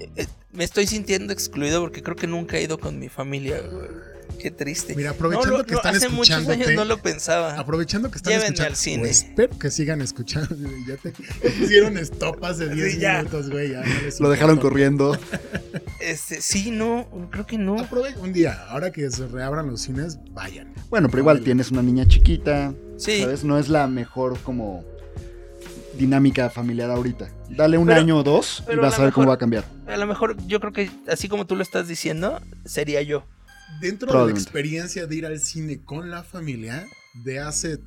eh, 0.00 0.26
me 0.52 0.64
estoy 0.64 0.86
sintiendo 0.86 1.32
excluido 1.32 1.80
porque 1.80 2.02
creo 2.02 2.16
que 2.16 2.26
nunca 2.26 2.56
he 2.56 2.62
ido 2.62 2.78
con 2.78 2.98
mi 2.98 3.08
familia, 3.08 3.60
güey. 3.60 4.15
Qué 4.40 4.50
triste. 4.50 4.94
Mira, 4.94 5.10
aprovechando 5.10 5.52
No, 5.52 5.58
lo- 5.58 5.64
que 5.64 5.72
no, 5.72 5.78
están 5.78 5.96
hace 5.96 6.08
muchos 6.08 6.46
años 6.48 6.68
no 6.74 6.84
lo 6.84 6.98
pensaba. 6.98 7.58
Aprovechando 7.58 8.10
que 8.10 8.18
están 8.18 8.32
Llévenme 8.34 8.46
escuchando. 8.54 8.70
al 8.70 8.76
cine. 8.76 9.02
o 9.02 9.06
espero 9.06 9.58
que 9.58 9.70
sigan 9.70 10.00
escuchando. 10.02 10.54
Ya 10.86 10.96
te 10.96 11.12
hicieron 11.62 11.96
estopas 11.98 12.58
de 12.58 12.68
10 12.74 12.92
Sí, 12.94 12.98
ya. 13.00 13.18
minutos, 13.18 13.50
güey. 13.50 13.72
ya 13.72 13.80
no 13.80 14.02
les 14.02 14.20
Lo 14.20 14.30
dejaron 14.30 14.58
corriendo. 14.58 15.18
Este, 15.98 16.40
sí, 16.40 16.70
no, 16.70 17.08
creo 17.32 17.46
que 17.46 17.58
no. 17.58 17.76
Aprove- 17.78 18.16
un 18.18 18.32
día, 18.32 18.64
ahora 18.68 18.92
que 18.92 19.10
se 19.10 19.26
reabran 19.26 19.66
los 19.68 19.80
cines, 19.80 20.18
vayan. 20.32 20.72
Bueno, 20.88 21.08
pero 21.08 21.20
igual 21.22 21.40
tienes 21.40 21.72
una 21.72 21.82
niña 21.82 22.06
chiquita, 22.06 22.72
Sí. 22.96 23.22
¿sabes? 23.22 23.42
No 23.42 23.58
es 23.58 23.68
la 23.68 23.88
mejor 23.88 24.38
como 24.40 24.84
dinámica 25.98 26.50
familiar 26.50 26.90
ahorita. 26.90 27.28
Dale 27.48 27.78
un 27.78 27.86
Pero- 27.86 27.98
año 28.00 28.18
o 28.18 28.22
dos 28.22 28.62
y 28.72 28.76
vas 28.76 28.98
a 28.98 29.02
ver 29.04 29.12
cómo 29.12 29.28
va 29.28 29.34
a 29.34 29.38
cambiar. 29.38 29.64
A 29.86 29.96
lo 29.96 30.06
mejor 30.06 30.36
yo 30.46 30.60
creo 30.60 30.72
que 30.72 30.90
así 31.08 31.28
como 31.28 31.46
tú 31.46 31.56
lo 31.56 31.62
estás 31.62 31.88
diciendo, 31.88 32.40
sería 32.64 33.02
yo. 33.02 33.24
Dentro 33.80 34.12
de 34.26 34.32
la 34.32 34.38
experiencia 34.38 35.06
de 35.06 35.16
ir 35.16 35.26
al 35.26 35.38
cine 35.40 35.82
con 35.84 36.10
la 36.10 36.22
familia, 36.22 36.86
de 37.24 37.40
hace 37.40 37.78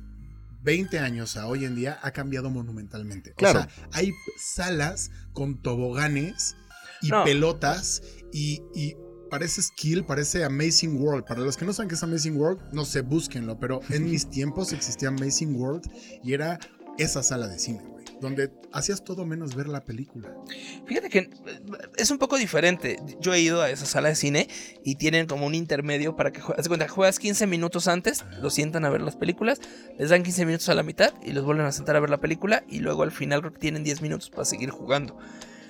20 0.62 0.98
años 0.98 1.36
a 1.36 1.46
hoy 1.46 1.64
en 1.64 1.74
día, 1.74 1.98
ha 2.02 2.10
cambiado 2.10 2.50
monumentalmente. 2.50 3.32
Claro. 3.34 3.60
O 3.60 3.62
sea, 3.62 3.70
hay 3.92 4.12
salas 4.38 5.10
con 5.32 5.60
toboganes 5.62 6.56
y 7.02 7.08
No. 7.08 7.24
pelotas 7.24 8.02
y, 8.32 8.62
y 8.74 8.94
parece 9.30 9.62
skill, 9.62 10.04
parece 10.04 10.44
Amazing 10.44 11.00
World. 11.00 11.24
Para 11.24 11.40
los 11.40 11.56
que 11.56 11.64
no 11.64 11.72
saben 11.72 11.88
qué 11.88 11.94
es 11.94 12.02
Amazing 12.02 12.36
World, 12.36 12.60
no 12.72 12.84
sé, 12.84 13.00
búsquenlo. 13.00 13.58
Pero 13.58 13.80
en 13.88 14.04
mis 14.10 14.28
tiempos 14.28 14.72
existía 14.72 15.08
Amazing 15.08 15.56
World 15.56 15.90
y 16.22 16.34
era 16.34 16.58
esa 16.98 17.22
sala 17.22 17.48
de 17.48 17.58
cine, 17.58 17.82
güey. 17.88 17.99
Donde 18.20 18.50
hacías 18.72 19.02
todo 19.02 19.24
menos 19.24 19.54
ver 19.54 19.66
la 19.68 19.84
película. 19.84 20.34
Fíjate 20.86 21.08
que 21.08 21.18
eh, 21.18 21.30
es 21.96 22.10
un 22.10 22.18
poco 22.18 22.36
diferente. 22.36 22.98
Yo 23.20 23.32
he 23.32 23.40
ido 23.40 23.62
a 23.62 23.70
esa 23.70 23.86
sala 23.86 24.08
de 24.10 24.14
cine 24.14 24.48
y 24.84 24.96
tienen 24.96 25.26
como 25.26 25.46
un 25.46 25.54
intermedio 25.54 26.16
para 26.16 26.30
que 26.30 26.40
jue- 26.42 26.54
haz 26.56 26.64
de 26.64 26.68
cuenta, 26.68 26.86
juegas 26.88 27.18
15 27.18 27.46
minutos 27.46 27.88
antes, 27.88 28.24
los 28.42 28.52
sientan 28.54 28.84
a 28.84 28.90
ver 28.90 29.00
las 29.00 29.16
películas, 29.16 29.60
les 29.98 30.10
dan 30.10 30.22
15 30.22 30.44
minutos 30.46 30.68
a 30.68 30.74
la 30.74 30.82
mitad 30.82 31.14
y 31.24 31.32
los 31.32 31.44
vuelven 31.44 31.66
a 31.66 31.72
sentar 31.72 31.96
a 31.96 32.00
ver 32.00 32.10
la 32.10 32.20
película 32.20 32.62
y 32.68 32.80
luego 32.80 33.02
al 33.02 33.10
final 33.12 33.40
creo 33.40 33.52
que 33.54 33.58
tienen 33.58 33.84
10 33.84 34.02
minutos 34.02 34.28
para 34.30 34.44
seguir 34.44 34.70
jugando. 34.70 35.18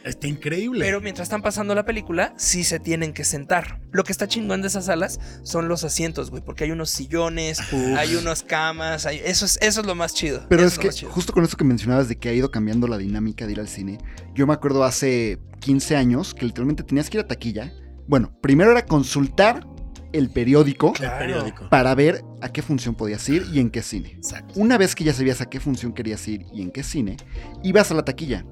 Está 0.05 0.27
increíble. 0.29 0.85
Pero 0.85 1.01
mientras 1.01 1.27
están 1.27 1.43
pasando 1.43 1.75
la 1.75 1.85
película, 1.85 2.33
sí 2.37 2.65
se 2.65 2.79
tienen 2.81 3.13
que 3.13 3.25
sentar. 3.25 3.81
Lo 3.93 4.03
que 4.05 4.13
está 4.13 4.27
chingón 4.27 4.63
de 4.63 4.69
esas 4.69 4.87
salas 4.87 5.21
son 5.43 5.69
los 5.69 5.85
asientos, 5.85 6.31
güey, 6.31 6.43
porque 6.43 6.65
hay 6.65 6.71
unos 6.71 6.91
sillones, 6.91 7.61
hay 7.97 8.15
unas 8.17 8.43
camas, 8.43 9.05
hay- 9.07 9.21
eso, 9.25 9.45
es, 9.45 9.59
eso 9.61 9.81
es 9.83 9.87
lo 9.87 9.95
más 9.95 10.15
chido. 10.15 10.47
Pero 10.49 10.65
eso 10.65 10.81
es 10.81 10.97
que 11.01 11.07
justo 11.07 11.33
con 11.33 11.45
eso 11.45 11.57
que 11.57 11.65
mencionabas 11.65 12.09
de 12.09 12.17
que 12.17 12.29
ha 12.29 12.33
ido 12.33 12.51
cambiando 12.51 12.87
la 12.89 12.97
dinámica 12.99 13.47
de 13.47 13.53
ir 13.53 13.61
al 13.61 13.69
cine, 13.69 13.99
yo 14.35 14.47
me 14.47 14.55
acuerdo 14.55 14.85
hace 14.85 15.39
15 15.61 15.97
años 15.97 16.33
que 16.35 16.47
literalmente 16.47 16.83
tenías 16.83 17.11
que 17.11 17.19
ir 17.19 17.25
a 17.25 17.29
taquilla. 17.29 17.73
Bueno, 18.09 18.33
primero 18.41 18.71
era 18.71 18.87
consultar 18.87 19.67
el 20.13 20.31
periódico 20.31 20.89
el 20.89 20.95
Claro. 20.95 21.19
periódico. 21.19 21.69
para 21.69 21.95
ver 21.95 22.25
a 22.41 22.49
qué 22.51 22.63
función 22.63 22.95
podías 22.97 23.29
ir 23.29 23.47
y 23.53 23.61
en 23.61 23.71
qué 23.71 23.83
cine. 23.83 24.13
Exacto. 24.17 24.55
Una 24.57 24.77
vez 24.79 24.95
que 24.97 25.05
ya 25.05 25.13
sabías 25.13 25.41
a 25.41 25.47
qué 25.49 25.61
función 25.61 25.93
querías 25.93 26.27
ir 26.27 26.47
y 26.53 26.63
en 26.63 26.71
qué 26.73 26.83
cine, 26.83 27.17
ibas 27.63 27.91
a 27.91 27.95
la 27.95 28.05
taquilla. 28.05 28.45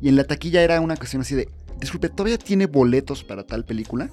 Y 0.00 0.08
en 0.08 0.16
la 0.16 0.24
taquilla 0.24 0.62
era 0.62 0.80
una 0.80 0.96
cuestión 0.96 1.22
así 1.22 1.34
de, 1.34 1.48
disculpe, 1.80 2.08
¿todavía 2.08 2.38
tiene 2.38 2.66
boletos 2.66 3.24
para 3.24 3.44
tal 3.44 3.64
película? 3.64 4.10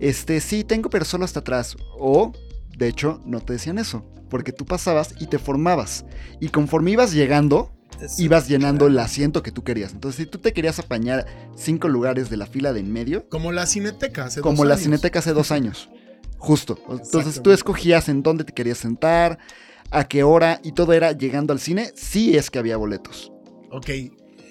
Este, 0.00 0.40
sí, 0.40 0.64
tengo, 0.64 0.90
pero 0.90 1.04
solo 1.04 1.24
hasta 1.24 1.40
atrás. 1.40 1.76
O, 1.98 2.32
de 2.76 2.88
hecho, 2.88 3.20
no 3.24 3.40
te 3.40 3.52
decían 3.54 3.78
eso, 3.78 4.04
porque 4.30 4.52
tú 4.52 4.64
pasabas 4.64 5.14
y 5.20 5.26
te 5.26 5.38
formabas. 5.38 6.04
Y 6.40 6.48
conforme 6.48 6.92
ibas 6.92 7.12
llegando, 7.12 7.72
ibas 8.18 8.48
llenando 8.48 8.86
el 8.86 8.98
asiento 8.98 9.42
que 9.42 9.52
tú 9.52 9.64
querías. 9.64 9.92
Entonces, 9.92 10.24
si 10.24 10.30
tú 10.30 10.38
te 10.38 10.52
querías 10.52 10.78
apañar 10.78 11.26
cinco 11.56 11.88
lugares 11.88 12.30
de 12.30 12.36
la 12.36 12.46
fila 12.46 12.72
de 12.72 12.80
en 12.80 12.92
medio, 12.92 13.28
Como 13.28 13.52
la 13.52 13.66
cineteca 13.66 14.26
hace 14.26 14.40
como 14.40 14.58
dos 14.58 14.66
la 14.66 14.74
años. 14.74 14.84
cineteca 14.84 15.18
hace 15.20 15.32
dos 15.32 15.50
años. 15.50 15.88
Justo. 16.38 16.78
Entonces 16.88 17.42
tú 17.42 17.50
escogías 17.50 18.08
en 18.08 18.22
dónde 18.22 18.44
te 18.44 18.52
querías 18.52 18.78
sentar, 18.78 19.38
a 19.90 20.06
qué 20.06 20.22
hora, 20.22 20.60
y 20.62 20.72
todo 20.72 20.92
era 20.92 21.12
llegando 21.12 21.52
al 21.52 21.58
cine, 21.58 21.90
sí 21.96 22.36
es 22.36 22.50
que 22.50 22.58
había 22.58 22.76
boletos. 22.76 23.32
Ok. 23.72 23.88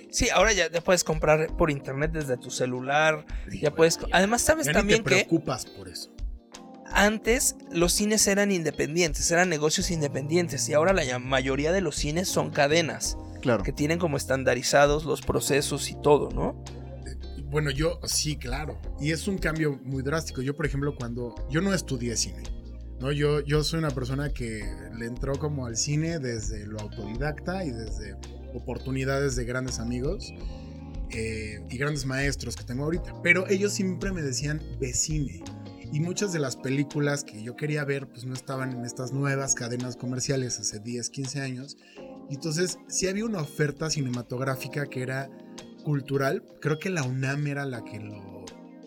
Sí, 0.09 0.29
ahora 0.29 0.53
ya, 0.53 0.71
ya 0.71 0.81
puedes 0.81 1.03
comprar 1.03 1.55
por 1.57 1.69
internet 1.69 2.11
desde 2.13 2.37
tu 2.37 2.49
celular. 2.49 3.25
Ya 3.61 3.73
puedes. 3.73 3.99
Además, 4.11 4.41
sabes 4.41 4.65
Ya 4.67 4.73
también 4.73 5.03
te 5.03 5.09
que 5.09 5.15
preocupas 5.25 5.65
por 5.65 5.89
eso. 5.89 6.11
antes 6.91 7.55
los 7.71 7.93
cines 7.93 8.25
eran 8.27 8.51
independientes, 8.51 9.29
eran 9.31 9.49
negocios 9.49 9.91
independientes. 9.91 10.67
Y 10.69 10.73
ahora 10.73 10.93
la 10.93 11.19
mayoría 11.19 11.71
de 11.71 11.81
los 11.81 11.95
cines 11.95 12.27
son 12.27 12.49
cadenas 12.51 13.17
Claro. 13.41 13.63
que 13.63 13.71
tienen 13.71 13.99
como 13.99 14.17
estandarizados 14.17 15.05
los 15.05 15.21
procesos 15.21 15.89
y 15.91 15.95
todo, 16.01 16.29
¿no? 16.31 16.63
Bueno, 17.49 17.71
yo 17.71 17.99
sí, 18.03 18.35
claro. 18.37 18.79
Y 18.99 19.11
es 19.11 19.27
un 19.27 19.37
cambio 19.37 19.79
muy 19.83 20.03
drástico. 20.03 20.41
Yo, 20.41 20.55
por 20.55 20.65
ejemplo, 20.65 20.95
cuando 20.95 21.33
yo 21.49 21.61
no 21.61 21.73
estudié 21.73 22.17
cine, 22.17 22.43
¿no? 22.99 23.11
Yo, 23.11 23.39
yo 23.41 23.63
soy 23.63 23.79
una 23.79 23.91
persona 23.91 24.29
que 24.33 24.69
le 24.97 25.05
entró 25.05 25.33
como 25.39 25.65
al 25.65 25.77
cine 25.77 26.19
desde 26.19 26.65
lo 26.65 26.79
autodidacta 26.79 27.63
y 27.63 27.71
desde 27.71 28.15
oportunidades 28.57 29.35
de 29.35 29.45
grandes 29.45 29.79
amigos 29.79 30.33
eh, 31.11 31.63
y 31.69 31.77
grandes 31.77 32.05
maestros 32.05 32.55
que 32.55 32.63
tengo 32.63 32.83
ahorita. 32.83 33.13
Pero 33.23 33.47
ellos 33.47 33.73
siempre 33.73 34.11
me 34.11 34.21
decían, 34.21 34.61
ve 34.79 34.93
cine. 34.93 35.43
Y 35.93 36.01
muchas 36.01 36.33
de 36.33 36.39
las 36.39 36.57
películas 36.57 37.23
que 37.23 37.41
yo 37.41 37.55
quería 37.55 37.85
ver, 37.85 38.07
pues 38.09 38.25
no 38.25 38.33
estaban 38.33 38.73
en 38.73 38.83
estas 38.83 39.13
nuevas 39.13 39.55
cadenas 39.55 39.95
comerciales 39.95 40.59
hace 40.59 40.79
10, 40.79 41.09
15 41.09 41.39
años. 41.41 41.77
Y 42.29 42.35
entonces, 42.35 42.77
sí 42.89 43.07
había 43.07 43.23
una 43.23 43.39
oferta 43.39 43.89
cinematográfica 43.89 44.87
que 44.87 45.01
era 45.01 45.29
cultural. 45.85 46.43
Creo 46.59 46.77
que 46.77 46.89
la 46.89 47.03
UNAM 47.03 47.47
era 47.47 47.65
la 47.65 47.85
que 47.85 47.99
lo, 48.01 48.43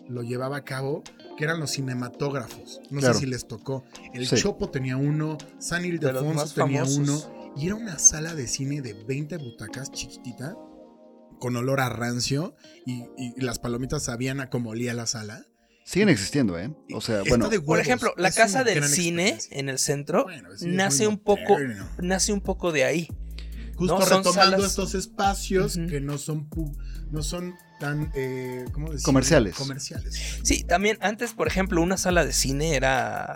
lo 0.07 0.21
llevaba 0.21 0.57
a 0.57 0.63
cabo, 0.63 1.03
que 1.39 1.43
eran 1.45 1.59
los 1.59 1.71
cinematógrafos. 1.71 2.81
No 2.91 2.99
Claro. 2.99 3.15
sé 3.15 3.21
si 3.21 3.25
les 3.25 3.47
tocó. 3.47 3.83
El 4.13 4.27
Sí. 4.27 4.35
Chopo 4.35 4.69
tenía 4.69 4.95
uno, 4.97 5.39
San 5.57 5.83
Ildefonso 5.85 6.53
tenía 6.53 6.85
famosos. 6.85 6.97
uno. 7.25 7.40
Y 7.55 7.67
era 7.67 7.75
una 7.75 7.99
sala 7.99 8.33
de 8.33 8.47
cine 8.47 8.81
de 8.81 8.93
20 8.93 9.37
butacas 9.37 9.91
chiquitita, 9.91 10.55
con 11.39 11.55
olor 11.55 11.79
a 11.81 11.89
rancio, 11.89 12.55
y, 12.85 13.03
y 13.17 13.41
las 13.41 13.59
palomitas 13.59 14.03
sabían 14.03 14.39
a 14.39 14.49
cómo 14.49 14.69
olía 14.71 14.93
la 14.93 15.05
sala. 15.05 15.45
Siguen 15.83 16.09
existiendo, 16.09 16.57
¿eh? 16.59 16.73
O 16.93 17.01
sea, 17.01 17.23
bueno, 17.27 17.49
Por 17.65 17.79
ejemplo, 17.79 18.13
la 18.15 18.31
casa 18.31 18.63
del 18.63 18.83
cine 18.83 19.37
en 19.49 19.67
el 19.67 19.79
centro 19.79 20.23
Bueno, 20.23 20.49
sí, 20.55 20.67
es 20.69 20.73
nace 20.73 21.07
un 21.07 21.17
poco 21.17 21.57
nace 22.01 22.31
un 22.31 22.41
poco 22.41 22.71
de 22.71 22.83
ahí. 22.85 23.07
Justo 23.75 23.97
No, 23.97 24.05
son 24.05 24.17
retomando 24.19 24.31
salas- 24.57 24.65
estos 24.69 24.93
espacios 24.93 25.79
que 25.89 25.99
no 25.99 26.19
son 26.19 26.47
no 27.09 27.23
son 27.23 27.55
tan 27.79 28.11
eh, 28.15 28.63
¿cómo 28.73 28.91
decirlo? 28.91 29.05
Comerciales. 29.05 29.55
Comerciales. 29.55 30.39
Sí, 30.43 30.63
también 30.63 30.97
antes, 31.01 31.33
por 31.33 31.47
ejemplo, 31.47 31.81
una 31.81 31.97
sala 31.97 32.23
de 32.23 32.31
cine 32.31 32.75
era 32.75 33.35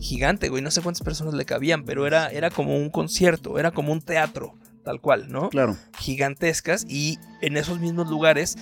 gigante, 0.00 0.48
güey, 0.48 0.62
no 0.62 0.70
sé 0.70 0.82
cuántas 0.82 1.02
personas 1.02 1.34
le 1.34 1.44
cabían, 1.44 1.84
pero 1.84 2.06
era 2.06 2.28
era 2.28 2.50
como 2.50 2.76
un 2.76 2.90
concierto, 2.90 3.58
era 3.58 3.70
como 3.70 3.92
un 3.92 4.00
teatro, 4.00 4.54
tal 4.84 5.00
cual, 5.00 5.30
¿no? 5.30 5.50
claro. 5.50 5.76
gigantescas 5.98 6.84
y 6.88 7.18
en 7.40 7.56
esos 7.56 7.80
mismos 7.80 8.08
lugares 8.08 8.56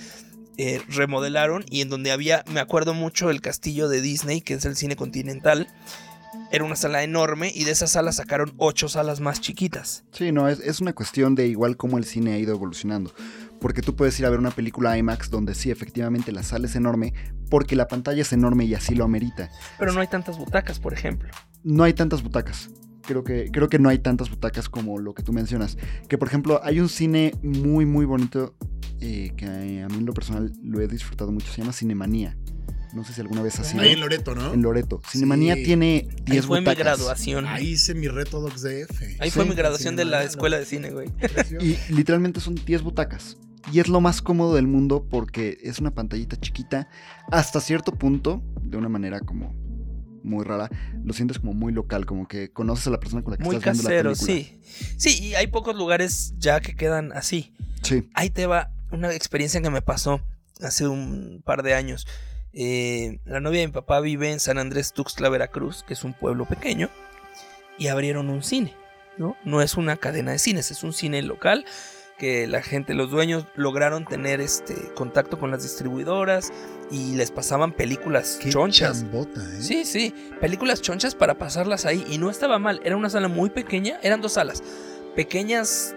eh, 0.57 0.81
remodelaron 0.87 1.65
y 1.69 1.81
en 1.81 1.89
donde 1.89 2.11
había, 2.11 2.43
me 2.51 2.59
acuerdo 2.59 2.93
mucho 2.93 3.29
el 3.29 3.41
castillo 3.41 3.89
de 3.89 4.01
Disney, 4.01 4.41
que 4.41 4.53
es 4.53 4.65
el 4.65 4.75
cine 4.75 4.95
continental, 4.95 5.67
era 6.51 6.63
una 6.63 6.75
sala 6.75 7.03
enorme 7.03 7.51
y 7.53 7.63
de 7.63 7.71
esa 7.71 7.87
sala 7.87 8.11
sacaron 8.11 8.53
ocho 8.57 8.87
salas 8.87 9.19
más 9.19 9.41
chiquitas. 9.41 10.03
Sí, 10.11 10.31
no, 10.31 10.47
es, 10.47 10.59
es 10.59 10.79
una 10.81 10.93
cuestión 10.93 11.35
de 11.35 11.47
igual 11.47 11.77
cómo 11.77 11.97
el 11.97 12.05
cine 12.05 12.33
ha 12.33 12.37
ido 12.37 12.53
evolucionando. 12.53 13.13
Porque 13.63 13.81
tú 13.81 13.95
puedes 13.95 14.19
ir 14.19 14.25
a 14.25 14.29
ver 14.29 14.39
una 14.39 14.51
película 14.51 14.97
IMAX 14.97 15.29
donde 15.29 15.55
sí, 15.55 15.71
efectivamente, 15.71 16.33
la 16.33 16.43
sala 16.43 16.67
es 16.67 16.75
enorme, 16.75 17.13
porque 17.49 17.77
la 17.77 17.87
pantalla 17.87 18.21
es 18.21 18.33
enorme 18.33 18.65
y 18.65 18.75
así 18.75 18.93
lo 18.93 19.05
amerita. 19.05 19.49
Pero 19.79 19.93
no 19.93 20.01
hay 20.01 20.07
tantas 20.07 20.37
butacas, 20.37 20.81
por 20.81 20.93
ejemplo. 20.93 21.29
No 21.63 21.85
hay 21.85 21.93
tantas 21.93 22.23
butacas. 22.23 22.71
Creo 23.03 23.23
que, 23.23 23.49
creo 23.53 23.69
que 23.69 23.79
no 23.79 23.87
hay 23.87 23.99
tantas 23.99 24.29
butacas 24.29 24.67
como 24.67 24.99
lo 24.99 25.13
que 25.13 25.23
tú 25.23 25.31
mencionas. 25.31 25.77
Que 26.09 26.17
por 26.17 26.27
ejemplo, 26.27 26.59
hay 26.61 26.81
un 26.81 26.89
cine 26.89 27.33
muy, 27.41 27.85
muy 27.85 28.03
bonito 28.03 28.53
eh, 28.99 29.31
que 29.37 29.45
a 29.45 29.87
mí 29.87 29.97
en 29.97 30.05
lo 30.05 30.13
personal 30.13 30.51
lo 30.61 30.81
he 30.81 30.89
disfrutado 30.89 31.31
mucho. 31.31 31.49
Se 31.49 31.61
llama 31.61 31.71
Cinemanía. 31.71 32.35
No 32.93 33.05
sé 33.05 33.13
si 33.13 33.21
alguna 33.21 33.41
vez 33.43 33.57
has 33.61 33.73
ido. 33.73 33.81
Ahí 33.81 33.93
en 33.93 34.01
Loreto, 34.01 34.35
¿no? 34.35 34.53
En 34.53 34.61
Loreto. 34.61 35.01
Cinemanía 35.09 35.55
Sí. 35.55 35.63
tiene 35.63 36.09
Ahí 36.27 36.33
10 36.33 36.45
fue 36.47 36.59
mi 36.59 36.75
graduación. 36.75 37.47
Ahí 37.47 37.69
hice 37.69 37.95
mi 37.95 38.09
reto 38.09 38.41
Docs 38.41 38.61
DF. 38.61 39.01
Ahí 39.21 39.29
Sí, 39.29 39.35
fue 39.35 39.45
mi 39.45 39.55
graduación 39.55 39.95
de 39.95 40.03
la 40.03 40.21
escuela 40.25 40.57
¿no? 40.57 40.59
de 40.59 40.65
cine, 40.65 40.91
güey. 40.91 41.07
Y 41.61 41.77
literalmente 41.93 42.41
son 42.41 42.55
10 42.55 42.81
butacas. 42.81 43.37
Y 43.71 43.79
es 43.79 43.87
lo 43.87 44.01
más 44.01 44.21
cómodo 44.21 44.55
del 44.55 44.67
mundo 44.67 45.07
porque 45.09 45.57
es 45.61 45.79
una 45.79 45.91
pantallita 45.91 46.39
chiquita. 46.39 46.89
Hasta 47.31 47.61
cierto 47.61 47.93
punto, 47.93 48.43
de 48.61 48.77
una 48.77 48.89
manera 48.89 49.19
como 49.19 49.53
muy 50.23 50.43
rara, 50.43 50.69
lo 51.03 51.13
sientes 51.13 51.39
como 51.39 51.53
muy 51.53 51.73
local, 51.73 52.05
como 52.05 52.27
que 52.27 52.51
conoces 52.51 52.87
a 52.87 52.91
la 52.91 52.99
persona 52.99 53.23
con 53.23 53.31
la 53.31 53.37
que 53.37 53.43
Muy 53.43 53.55
estás 53.55 53.73
viendo 53.73 53.89
casero, 53.89 54.09
la 54.11 54.15
película. 54.15 54.59
sí. 54.65 54.97
Sí, 54.97 55.23
y 55.23 55.35
hay 55.35 55.47
pocos 55.47 55.75
lugares 55.75 56.33
ya 56.37 56.59
que 56.61 56.75
quedan 56.75 57.11
así. 57.13 57.53
Sí. 57.81 58.09
Ahí 58.13 58.29
te 58.29 58.45
va 58.47 58.71
una 58.91 59.13
experiencia 59.13 59.61
que 59.61 59.69
me 59.69 59.81
pasó 59.81 60.21
hace 60.61 60.87
un 60.87 61.41
par 61.43 61.63
de 61.63 61.73
años. 61.73 62.07
Eh, 62.53 63.19
la 63.25 63.39
novia 63.39 63.61
de 63.61 63.67
mi 63.67 63.73
papá 63.73 63.99
vive 63.99 64.31
en 64.31 64.39
San 64.39 64.57
Andrés 64.57 64.93
Tuxtla, 64.93 65.29
Veracruz, 65.29 65.83
que 65.83 65.93
es 65.93 66.03
un 66.03 66.13
pueblo 66.13 66.45
pequeño, 66.45 66.89
y 67.77 67.87
abrieron 67.87 68.29
un 68.29 68.43
cine, 68.43 68.73
¿no? 69.17 69.35
No 69.43 69.61
es 69.61 69.75
una 69.75 69.97
cadena 69.97 70.31
de 70.31 70.39
cines, 70.39 70.69
es 70.69 70.83
un 70.83 70.93
cine 70.93 71.21
local 71.23 71.65
que 72.17 72.47
la 72.47 72.61
gente, 72.61 72.93
los 72.93 73.11
dueños 73.11 73.45
lograron 73.55 74.05
tener 74.05 74.41
este 74.41 74.75
contacto 74.95 75.39
con 75.39 75.51
las 75.51 75.63
distribuidoras 75.63 76.51
y 76.91 77.15
les 77.15 77.31
pasaban 77.31 77.71
películas 77.71 78.39
Qué 78.41 78.49
chonchas. 78.49 79.01
chambota, 79.01 79.41
¿eh? 79.41 79.61
Sí, 79.61 79.85
sí, 79.85 80.13
películas 80.39 80.81
chonchas 80.81 81.15
para 81.15 81.37
pasarlas 81.37 81.85
ahí 81.85 82.05
y 82.09 82.17
no 82.17 82.29
estaba 82.29 82.59
mal, 82.59 82.79
era 82.83 82.95
una 82.97 83.09
sala 83.09 83.27
muy 83.27 83.49
pequeña, 83.49 83.99
eran 84.03 84.21
dos 84.21 84.33
salas, 84.33 84.63
pequeñas, 85.15 85.95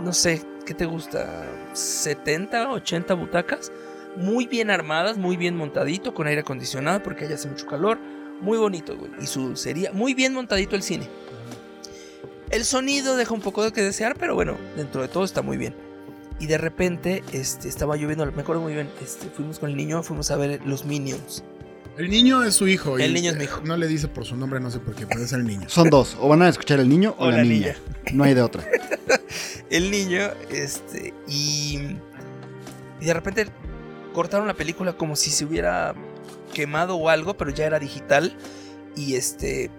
no 0.00 0.12
sé, 0.12 0.42
¿qué 0.64 0.74
te 0.74 0.84
gusta? 0.86 1.44
70, 1.72 2.70
80 2.70 3.14
butacas, 3.14 3.72
muy 4.16 4.46
bien 4.46 4.70
armadas, 4.70 5.16
muy 5.18 5.36
bien 5.36 5.56
montadito, 5.56 6.14
con 6.14 6.26
aire 6.26 6.40
acondicionado 6.42 7.02
porque 7.02 7.24
allá 7.24 7.34
hace 7.34 7.48
mucho 7.48 7.66
calor, 7.66 7.98
muy 8.40 8.58
bonito, 8.58 8.96
güey, 8.96 9.10
y 9.20 9.26
su 9.26 9.56
sería 9.56 9.92
muy 9.92 10.14
bien 10.14 10.34
montadito 10.34 10.76
el 10.76 10.82
cine. 10.82 11.08
El 12.50 12.64
sonido 12.64 13.16
deja 13.16 13.34
un 13.34 13.40
poco 13.40 13.62
de 13.62 13.72
que 13.72 13.82
desear, 13.82 14.16
pero 14.18 14.34
bueno, 14.34 14.56
dentro 14.76 15.02
de 15.02 15.08
todo 15.08 15.24
está 15.24 15.42
muy 15.42 15.56
bien. 15.56 15.74
Y 16.40 16.46
de 16.46 16.56
repente, 16.56 17.22
este, 17.32 17.68
estaba 17.68 17.96
lloviendo, 17.96 18.24
me 18.32 18.42
acuerdo 18.42 18.62
muy 18.62 18.72
bien, 18.72 18.88
este, 19.02 19.28
fuimos 19.28 19.58
con 19.58 19.70
el 19.70 19.76
niño, 19.76 20.02
fuimos 20.02 20.30
a 20.30 20.36
ver 20.36 20.60
los 20.64 20.84
Minions. 20.84 21.42
El 21.96 22.10
niño 22.10 22.44
es 22.44 22.54
su 22.54 22.68
hijo. 22.68 22.98
y, 22.98 23.02
El 23.02 23.12
niño 23.12 23.32
es 23.32 23.36
mi 23.36 23.44
hijo. 23.44 23.60
No 23.64 23.76
le 23.76 23.88
dice 23.88 24.06
por 24.06 24.24
su 24.24 24.36
nombre, 24.36 24.60
no 24.60 24.70
sé 24.70 24.78
por 24.78 24.94
qué, 24.94 25.04
pero 25.06 25.22
es 25.22 25.32
el 25.32 25.44
niño. 25.44 25.68
Son 25.68 25.90
dos, 25.90 26.16
o 26.20 26.28
van 26.28 26.42
a 26.42 26.48
escuchar 26.48 26.78
el 26.78 26.88
niño 26.88 27.16
o, 27.18 27.26
O 27.26 27.30
la, 27.30 27.38
la 27.38 27.44
niña. 27.44 27.76
No 28.12 28.22
hay 28.22 28.34
de 28.34 28.42
otra. 28.42 28.64
el 29.70 29.90
niño, 29.90 30.30
este, 30.50 31.12
y, 31.26 31.96
y 33.00 33.04
de 33.04 33.14
repente 33.14 33.48
cortaron 34.12 34.46
la 34.46 34.54
película 34.54 34.92
como 34.92 35.16
si 35.16 35.30
se 35.30 35.44
hubiera 35.44 35.94
quemado 36.54 36.96
o 36.96 37.08
algo, 37.08 37.36
pero 37.36 37.50
ya 37.50 37.66
era 37.66 37.80
digital, 37.80 38.36
y 38.96 39.16
este, 39.16 39.70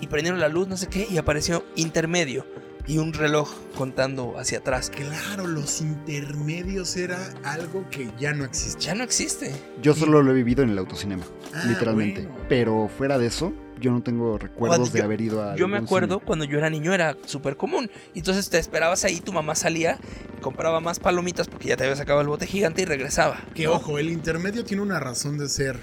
y 0.00 0.06
prendieron 0.06 0.40
la 0.40 0.48
luz, 0.48 0.68
no 0.68 0.76
sé 0.76 0.86
qué, 0.88 1.06
y 1.10 1.18
apareció 1.18 1.64
intermedio, 1.76 2.46
y 2.86 2.98
un 2.98 3.12
reloj 3.12 3.48
contando 3.76 4.34
hacia 4.38 4.58
atrás. 4.58 4.90
Claro, 4.90 5.46
los 5.46 5.80
intermedios 5.80 6.96
era 6.96 7.18
algo 7.44 7.84
que 7.90 8.10
ya 8.18 8.32
no 8.32 8.44
existe. 8.44 8.80
Ya 8.80 8.94
no 8.94 9.04
existe. 9.04 9.52
Yo 9.82 9.94
solo 9.94 10.22
lo 10.22 10.30
he 10.30 10.34
vivido 10.34 10.62
en 10.62 10.70
el 10.70 10.78
autocinema, 10.78 11.24
Ah, 11.54 11.64
literalmente. 11.66 12.22
bueno. 12.26 12.44
Pero 12.48 12.88
fuera 12.88 13.18
de 13.18 13.26
eso, 13.26 13.52
yo 13.80 13.90
no 13.90 14.02
tengo 14.02 14.38
recuerdos 14.38 14.78
Cuando 14.78 14.92
de 14.92 14.98
yo- 14.98 15.04
haber 15.04 15.20
ido 15.20 15.42
a. 15.42 15.56
Yo 15.56 15.68
me 15.68 15.76
acuerdo 15.78 16.16
cine. 16.16 16.26
cuando 16.26 16.44
yo 16.44 16.58
era 16.58 16.70
niño 16.70 16.92
era 16.92 17.16
súper 17.26 17.56
común. 17.56 17.90
Y 18.14 18.18
Entonces 18.20 18.48
te 18.50 18.58
esperabas 18.58 19.04
ahí, 19.04 19.20
tu 19.20 19.32
mamá 19.32 19.54
salía, 19.54 19.98
compraba 20.40 20.80
más 20.80 20.98
palomitas 21.00 21.48
porque 21.48 21.68
ya 21.68 21.76
te 21.76 21.84
había 21.84 21.96
sacado 21.96 22.20
el 22.20 22.28
bote 22.28 22.46
gigante 22.46 22.82
y 22.82 22.84
regresaba. 22.84 23.40
Que 23.54 23.64
¿no? 23.64 23.72
ojo, 23.74 23.98
el 23.98 24.10
intermedio 24.10 24.64
tiene 24.64 24.82
una 24.82 25.00
razón 25.00 25.36
de 25.38 25.48
ser. 25.48 25.78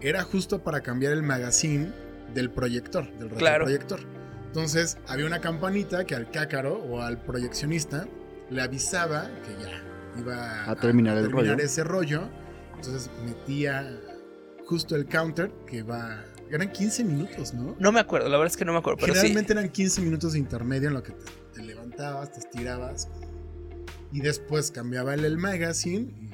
Era 0.00 0.22
justo 0.22 0.62
para 0.62 0.80
cambiar 0.82 1.12
el 1.12 1.22
magazine 1.22 1.92
del 2.34 2.50
proyector, 2.50 3.10
del 3.18 3.28
Claro. 3.30 3.64
proyector. 3.64 4.00
Entonces, 4.46 4.98
había 5.08 5.26
una 5.26 5.40
campanita 5.40 6.04
que 6.04 6.14
al 6.14 6.30
cácaro 6.30 6.74
o 6.74 7.00
al 7.00 7.20
proyeccionista 7.22 8.06
le 8.50 8.60
avisaba 8.62 9.28
que 9.44 9.62
ya 9.64 9.82
iba 10.20 10.70
A 10.70 10.76
terminar 10.76 11.16
el 11.18 11.30
rollo. 11.30 11.54
ese 11.58 11.82
rollo. 11.84 12.28
Entonces 12.76 13.10
metía 13.24 13.98
justo 14.66 14.94
el 14.96 15.06
counter 15.06 15.50
que 15.66 15.82
va. 15.82 16.22
Eran 16.50 16.70
15 16.70 17.02
minutos, 17.04 17.54
¿no? 17.54 17.74
No 17.78 17.90
me 17.90 17.98
acuerdo, 18.00 18.28
la 18.28 18.36
verdad 18.36 18.52
es 18.52 18.56
que 18.56 18.64
no 18.64 18.72
me 18.72 18.78
acuerdo. 18.78 18.98
Pero 19.00 19.14
sí, 19.14 19.20
Generalmente 19.20 19.52
eran 19.54 19.68
15 19.70 20.02
minutos 20.02 20.34
de 20.34 20.38
intermedio 20.38 20.88
en 20.88 20.94
lo 20.94 21.02
que 21.02 21.12
te, 21.12 21.24
te 21.54 21.62
levantabas, 21.62 22.30
te 22.32 22.40
estirabas 22.40 23.08
y 24.12 24.20
después 24.20 24.70
cambiaba 24.70 25.14
el, 25.14 25.24
el 25.24 25.38
magazine 25.38 26.12
y 26.20 26.30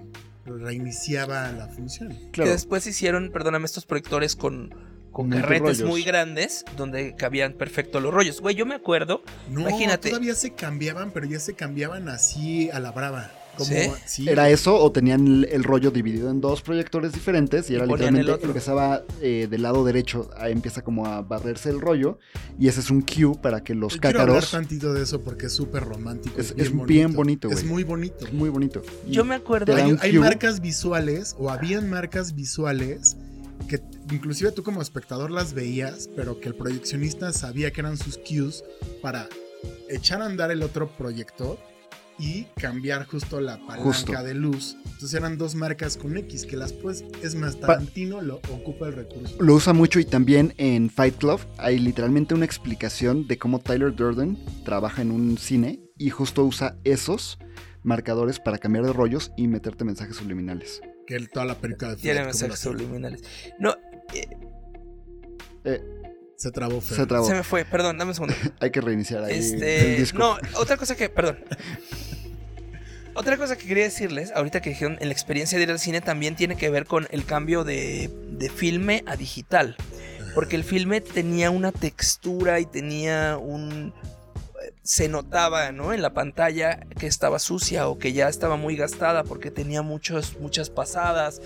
reiniciaba 0.51 1.51
la 1.53 1.69
función. 1.69 2.09
que 2.11 2.31
Claro. 2.33 2.51
después 2.51 2.87
hicieron, 2.87 3.31
perdóname, 3.31 3.65
estos 3.65 3.87
proyectores 3.87 4.35
con, 4.37 4.75
con 5.13 5.31
carretes 5.31 5.83
muy 5.83 6.03
grandes 6.03 6.65
donde 6.77 7.15
cabían 7.17 7.53
perfecto 7.55 8.01
los 8.01 8.13
rollos. 8.15 8.41
Güey, 8.41 8.55
yo 8.55 8.67
me 8.67 8.75
acuerdo. 8.75 9.23
No, 9.51 9.61
Imagínate. 9.61 10.09
todavía 10.11 10.35
se 10.35 10.53
cambiaban, 10.53 11.11
pero 11.13 11.27
ya 11.27 11.41
se 11.41 11.55
cambiaban 11.55 12.09
así 12.09 12.71
a 12.71 12.81
la 12.81 12.93
brava. 12.93 13.31
Como, 13.57 13.69
¿Sí? 13.69 13.91
sí. 14.07 14.29
Era 14.29 14.49
eso, 14.49 14.77
o 14.77 14.91
tenían 14.93 15.27
el, 15.27 15.49
el 15.51 15.65
rollo 15.65 15.91
dividido 15.91 16.31
en 16.31 16.41
dos 16.41 16.63
proyectores 16.63 17.13
diferentes 17.13 17.69
y 17.69 17.73
Y 17.73 17.77
era 17.77 17.85
literalmente 17.85 18.39
empezaba 18.47 19.03
eh, 19.21 19.49
del 19.51 19.63
lado 19.63 19.85
derecho, 19.85 20.31
ahí 20.39 20.53
empieza 20.53 20.83
como 20.83 21.05
a 21.07 21.21
barrerse 21.21 21.69
el 21.69 21.81
rollo 21.81 22.19
y 22.59 22.69
ese 22.69 22.79
es 22.81 22.91
un 22.91 23.03
cue 23.03 23.35
para 23.43 23.63
que 23.63 23.75
los 23.75 23.95
Yo 23.95 24.01
Quiero 24.01 24.21
hablar 24.21 24.37
cácaros. 24.37 24.51
tantito 24.53 24.95
de 24.95 25.03
eso 25.03 25.21
porque 25.23 25.47
es 25.47 25.53
súper 25.53 25.83
romántico. 25.83 26.41
Es- 26.41 26.55
es 26.57 26.73
bien 26.87 27.13
bonito, 27.13 27.51
Es 27.51 27.65
muy 27.65 27.83
bonito. 27.83 28.25
Es 28.25 28.33
muy 28.33 28.49
bonito. 28.49 28.83
Y 29.07 29.11
Yo 29.11 29.25
me 29.25 29.35
acuerdo. 29.35 29.75
Hay, 29.75 29.97
hay 30.01 30.13
marcas 30.19 30.61
visuales 30.61 31.35
o 31.37 31.51
habían 31.51 31.91
marcas 31.91 32.35
visuales 32.37 33.17
que 33.71 33.81
inclusive 34.13 34.51
tú 34.51 34.65
como 34.65 34.83
espectador 34.83 35.31
las 35.31 35.55
veías, 35.55 36.11
pero 36.17 36.41
que 36.41 36.49
el 36.49 36.57
proyeccionista 36.57 37.33
sabía 37.33 37.71
que 37.71 37.81
eran 37.81 37.97
sus 37.97 38.19
cues 38.19 38.65
para 39.01 39.29
echar 39.89 40.21
a 40.23 40.27
andar 40.27 40.51
el 40.51 40.65
otro 40.65 40.89
proyector 40.89 41.57
y 42.19 42.47
cambiar 42.61 43.07
justo 43.07 43.41
la 43.41 43.59
palanca 43.59 43.83
Justo. 43.83 44.23
de 44.25 44.35
luz. 44.35 44.77
Entonces 44.85 45.15
eran 45.15 45.39
dos 45.39 45.55
marcas 45.55 45.97
con 45.97 46.17
X 46.17 46.47
que 46.47 46.57
las 46.57 46.73
pues 46.73 47.05
es 47.23 47.37
más 47.37 47.61
Tarantino 47.61 48.21
lo 48.21 48.41
ocupa 48.51 48.89
el 48.89 48.95
recurso. 48.95 49.37
Lo 49.39 49.55
usa 49.55 49.73
mucho 49.73 50.01
y 50.01 50.05
también 50.05 50.53
en 50.59 50.91
Fight 50.91 51.17
Club 51.17 51.39
hay 51.57 51.79
literalmente 51.79 52.35
una 52.35 52.47
explicación 52.47 53.29
de 53.29 53.39
cómo 53.39 53.61
Tyler 53.61 53.95
Durden 53.95 54.37
trabaja 54.65 55.01
en 55.01 55.13
un 55.13 55.39
cine 55.39 55.81
y 55.97 56.11
justo 56.11 56.45
usa 56.45 56.77
esos 56.83 57.39
marcadores 57.85 58.41
para 58.41 58.59
cambiar 58.59 58.85
de 58.85 58.93
rollos 58.93 59.31
y 59.37 59.47
meterte 59.47 59.85
mensajes 59.85 60.17
subliminales. 60.17 60.83
Que 61.11 61.17
el- 61.17 61.29
toda 61.29 61.45
la 61.45 61.57
película 61.57 61.91
de 61.91 61.97
Tiene 61.97 62.23
mensajes 62.23 62.61
subliminales. 62.61 63.21
No, 63.59 63.75
eh, 65.65 65.81
Se 66.37 66.53
trabó 66.53 66.81
feo. 66.81 66.97
Se 66.97 67.07
trabó. 67.07 67.27
se 67.27 67.35
me 67.35 67.43
fue, 67.43 67.65
perdón, 67.65 67.99
dame 67.99 68.11
un 68.13 68.15
segundo. 68.15 68.35
Hay 68.61 68.71
que 68.71 68.81
reiniciar 68.81 69.25
ahí 69.25 69.35
el 69.35 69.41
Este, 69.41 69.97
disco. 69.97 70.19
no, 70.19 70.39
otra 70.55 70.77
cosa 70.77 70.95
que, 70.97 71.09
perdón. 71.09 71.39
Otra 73.15 73.37
cosa 73.37 73.57
que 73.59 73.67
quería 73.67 73.83
decirles, 73.85 74.31
ahorita 74.37 74.63
que 74.63 74.71
dijeron 74.71 74.97
en 75.01 75.09
la 75.09 75.13
experiencia 75.13 75.59
de 75.59 75.65
ir 75.65 75.71
al 75.73 75.81
cine 75.81 76.01
también 76.01 76.37
tiene 76.37 76.57
que 76.57 76.71
ver 76.71 76.87
con 76.87 77.09
el 77.11 77.25
cambio 77.25 77.65
de, 77.65 78.09
de 78.31 78.49
filme 78.49 79.03
a 79.07 79.17
digital. 79.17 79.77
Porque 80.33 80.55
el 80.55 80.63
filme 80.63 81.01
tenía 81.01 81.51
una 81.51 81.73
textura 81.73 82.61
y 82.61 82.67
tenía 82.67 83.37
un... 83.37 83.93
Se 84.83 85.09
notaba, 85.09 85.73
¿no? 85.73 85.93
En 85.93 86.03
la 86.03 86.15
pantalla 86.15 86.81
que 86.99 87.07
estaba 87.07 87.39
sucia 87.39 87.89
o 87.89 87.99
que 87.99 88.13
ya 88.13 88.29
estaba 88.29 88.57
muy 88.57 88.77
gastada 88.77 89.25
porque 89.25 89.51
tenía 89.51 89.83
muchos, 89.83 90.39
muchas 90.41 90.71
pasadas. 90.71 91.43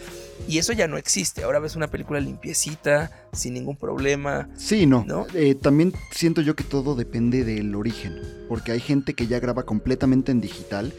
Y 0.48 0.58
eso 0.58 0.72
ya 0.72 0.86
no 0.86 0.96
existe. 0.96 1.42
Ahora 1.42 1.58
ves 1.58 1.76
una 1.76 1.88
película 1.88 2.20
limpiecita, 2.20 3.10
sin 3.32 3.54
ningún 3.54 3.76
problema. 3.76 4.48
Sí, 4.56 4.86
no. 4.86 5.04
¿No? 5.06 5.26
Eh, 5.34 5.54
también 5.54 5.92
siento 6.12 6.40
yo 6.42 6.54
que 6.54 6.64
todo 6.64 6.94
depende 6.94 7.44
del 7.44 7.74
origen, 7.74 8.20
porque 8.48 8.72
hay 8.72 8.80
gente 8.80 9.14
que 9.14 9.26
ya 9.26 9.40
graba 9.40 9.64
completamente 9.64 10.30
en 10.30 10.40
digital 10.40 10.94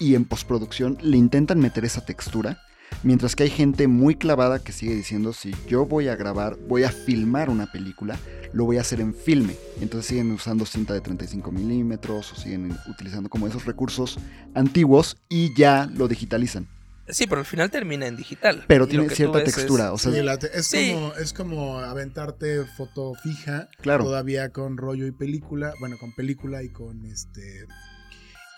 y 0.00 0.14
en 0.14 0.24
postproducción 0.24 0.98
le 1.00 1.16
intentan 1.16 1.60
meter 1.60 1.84
esa 1.84 2.04
textura, 2.04 2.58
mientras 3.02 3.34
que 3.36 3.44
hay 3.44 3.50
gente 3.50 3.88
muy 3.88 4.14
clavada 4.14 4.58
que 4.58 4.72
sigue 4.72 4.94
diciendo 4.94 5.32
si 5.32 5.52
yo 5.68 5.86
voy 5.86 6.08
a 6.08 6.16
grabar, 6.16 6.56
voy 6.68 6.84
a 6.84 6.90
filmar 6.90 7.50
una 7.50 7.70
película, 7.70 8.18
lo 8.52 8.64
voy 8.64 8.78
a 8.78 8.82
hacer 8.82 9.00
en 9.00 9.14
filme. 9.14 9.56
Entonces 9.80 10.06
siguen 10.08 10.30
usando 10.30 10.64
cinta 10.66 10.94
de 10.94 11.00
35 11.00 11.50
milímetros 11.52 12.32
o 12.32 12.36
siguen 12.36 12.76
utilizando 12.88 13.28
como 13.28 13.46
esos 13.48 13.64
recursos 13.64 14.18
antiguos 14.54 15.16
y 15.28 15.52
ya 15.54 15.88
lo 15.94 16.08
digitalizan. 16.08 16.68
Sí, 17.06 17.26
pero 17.26 17.40
al 17.40 17.44
final 17.46 17.70
termina 17.70 18.06
en 18.06 18.16
digital. 18.16 18.64
Pero 18.66 18.86
tiene 18.86 19.10
cierta 19.10 19.38
ves 19.38 19.48
es- 19.48 19.54
textura, 19.56 19.92
o 19.92 19.98
sea, 19.98 20.10
Sí, 20.10 20.22
la 20.22 20.38
te- 20.38 20.56
es, 20.58 20.66
Sí. 20.66 20.92
Como, 20.94 21.12
es 21.14 21.32
como 21.34 21.78
aventarte 21.80 22.64
foto 22.78 23.12
fija, 23.22 23.68
claro, 23.82 24.04
todavía 24.04 24.48
con 24.52 24.78
rollo 24.78 25.06
y 25.06 25.12
película, 25.12 25.74
bueno, 25.80 25.98
con 25.98 26.14
película 26.14 26.62
y 26.62 26.70
con 26.70 27.04
este... 27.04 27.66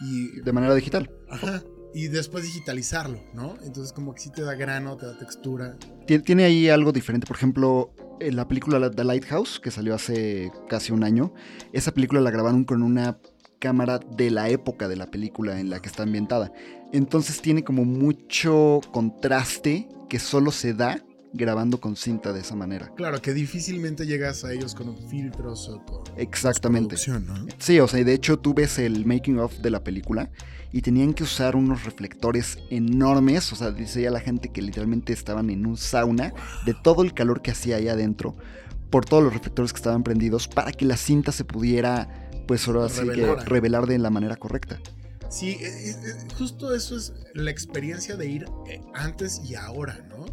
Y, 0.00 0.40
de 0.42 0.52
manera 0.52 0.74
digital. 0.76 1.10
ajá, 1.28 1.62
y 1.96 2.08
después 2.08 2.44
digitalizarlo, 2.44 3.18
¿no? 3.32 3.54
Entonces 3.64 3.92
como 3.94 4.14
que 4.14 4.20
sí 4.20 4.30
te 4.30 4.42
da 4.42 4.54
grano, 4.54 4.96
te 4.98 5.06
da 5.06 5.16
textura. 5.16 5.76
Tien- 6.06 6.22
Tiene 6.22 6.44
ahí 6.44 6.68
algo 6.68 6.92
diferente. 6.92 7.26
Por 7.26 7.36
ejemplo, 7.36 7.94
en 8.20 8.36
la 8.36 8.46
película 8.46 8.90
The 8.90 9.02
Lighthouse, 9.04 9.58
que 9.58 9.70
salió 9.70 9.94
hace 9.94 10.52
casi 10.68 10.92
un 10.92 11.04
año, 11.04 11.32
esa 11.72 11.92
película 11.92 12.20
la 12.20 12.30
grabaron 12.30 12.64
con 12.64 12.82
una 12.82 13.18
cámara 13.58 13.98
de 13.98 14.30
la 14.30 14.50
época 14.50 14.88
de 14.88 14.96
la 14.96 15.06
película 15.10 15.58
en 15.58 15.70
la 15.70 15.80
que 15.80 15.88
está 15.88 16.02
ambientada. 16.02 16.52
Entonces 16.92 17.40
tiene 17.40 17.64
como 17.64 17.86
mucho 17.86 18.80
contraste 18.92 19.88
que 20.10 20.18
solo 20.18 20.50
se 20.50 20.74
da 20.74 21.02
grabando 21.32 21.80
con 21.80 21.96
cinta 21.96 22.32
de 22.32 22.40
esa 22.40 22.54
manera. 22.54 22.92
Claro, 22.96 23.20
que 23.20 23.32
difícilmente 23.34 24.06
llegas 24.06 24.44
a 24.44 24.52
ellos 24.52 24.74
con 24.74 24.96
filtros 25.08 25.68
o 25.68 25.84
con 25.84 26.02
Exactamente. 26.18 26.96
¿no? 27.08 27.46
Sí, 27.58 27.80
o 27.80 27.88
sea, 27.88 28.00
y 28.00 28.04
de 28.04 28.14
hecho 28.14 28.38
tú 28.38 28.54
ves 28.54 28.78
el 28.78 29.04
making 29.04 29.38
of 29.38 29.58
de 29.58 29.70
la 29.70 29.82
película 29.82 30.30
y 30.76 30.82
tenían 30.82 31.14
que 31.14 31.22
usar 31.22 31.56
unos 31.56 31.84
reflectores 31.86 32.58
enormes, 32.68 33.50
o 33.50 33.56
sea, 33.56 33.70
dice 33.70 34.02
ya 34.02 34.10
la 34.10 34.20
gente 34.20 34.50
que 34.50 34.60
literalmente 34.60 35.14
estaban 35.14 35.48
en 35.48 35.64
un 35.64 35.78
sauna 35.78 36.34
de 36.66 36.74
todo 36.74 37.02
el 37.02 37.14
calor 37.14 37.40
que 37.40 37.50
hacía 37.50 37.76
ahí 37.76 37.88
adentro, 37.88 38.36
por 38.90 39.06
todos 39.06 39.22
los 39.24 39.32
reflectores 39.32 39.72
que 39.72 39.78
estaban 39.78 40.02
prendidos 40.02 40.48
para 40.48 40.72
que 40.72 40.84
la 40.84 40.98
cinta 40.98 41.32
se 41.32 41.44
pudiera, 41.46 42.28
pues 42.46 42.68
ahora 42.68 42.90
sí 42.90 43.08
que 43.08 43.34
Revelar. 43.46 43.86
de 43.86 43.98
la 43.98 44.10
manera 44.10 44.36
correcta. 44.36 44.78
Sí, 45.30 45.52
eh, 45.52 45.58
eh, 45.62 45.90
eh, 45.90 46.28
justo 46.38 46.74
eso 46.74 46.94
es 46.94 47.14
la 47.32 47.50
experiencia 47.50 48.16
de 48.16 48.26
ir 48.28 48.46
antes 48.94 49.40
y 49.48 49.54
ahora, 49.54 49.98
¿no? 50.10 50.26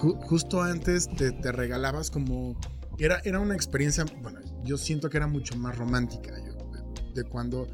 Ju- 0.00 0.18
justo 0.20 0.62
antes 0.62 1.08
te, 1.16 1.30
te 1.30 1.52
regalabas 1.52 2.10
como... 2.10 2.58
Era, 2.98 3.20
era 3.24 3.38
una 3.38 3.54
experiencia, 3.54 4.04
bueno, 4.20 4.40
yo 4.64 4.78
siento 4.78 5.10
que 5.10 5.16
era 5.18 5.28
mucho 5.28 5.56
más 5.56 5.78
romántica, 5.78 6.32
yo, 6.44 6.54
de, 6.54 7.22
de 7.22 7.28
cuando 7.28 7.68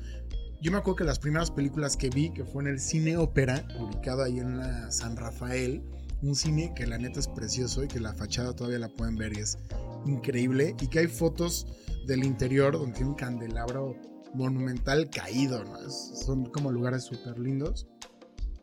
yo 0.62 0.70
me 0.70 0.78
acuerdo 0.78 0.96
que 0.96 1.04
las 1.04 1.18
primeras 1.18 1.50
películas 1.50 1.96
que 1.96 2.08
vi, 2.08 2.30
que 2.30 2.44
fue 2.44 2.62
en 2.62 2.68
el 2.68 2.78
Cine 2.80 3.16
Ópera, 3.16 3.66
ubicado 3.80 4.22
ahí 4.22 4.38
en 4.38 4.58
la 4.58 4.90
San 4.92 5.16
Rafael, 5.16 5.82
un 6.22 6.36
cine 6.36 6.72
que 6.76 6.86
la 6.86 6.98
neta 6.98 7.18
es 7.18 7.26
precioso 7.26 7.82
y 7.82 7.88
que 7.88 7.98
la 7.98 8.14
fachada 8.14 8.54
todavía 8.54 8.78
la 8.78 8.88
pueden 8.88 9.16
ver 9.16 9.36
y 9.36 9.40
es 9.40 9.58
increíble, 10.06 10.76
y 10.80 10.86
que 10.86 11.00
hay 11.00 11.08
fotos 11.08 11.66
del 12.06 12.22
interior 12.24 12.74
donde 12.78 12.92
tiene 12.92 13.10
un 13.10 13.16
candelabro 13.16 13.96
monumental 14.34 15.10
caído, 15.10 15.64
¿no? 15.64 15.84
Es- 15.84 16.22
son 16.24 16.46
como 16.46 16.70
lugares 16.70 17.02
súper 17.02 17.38
lindos, 17.40 17.88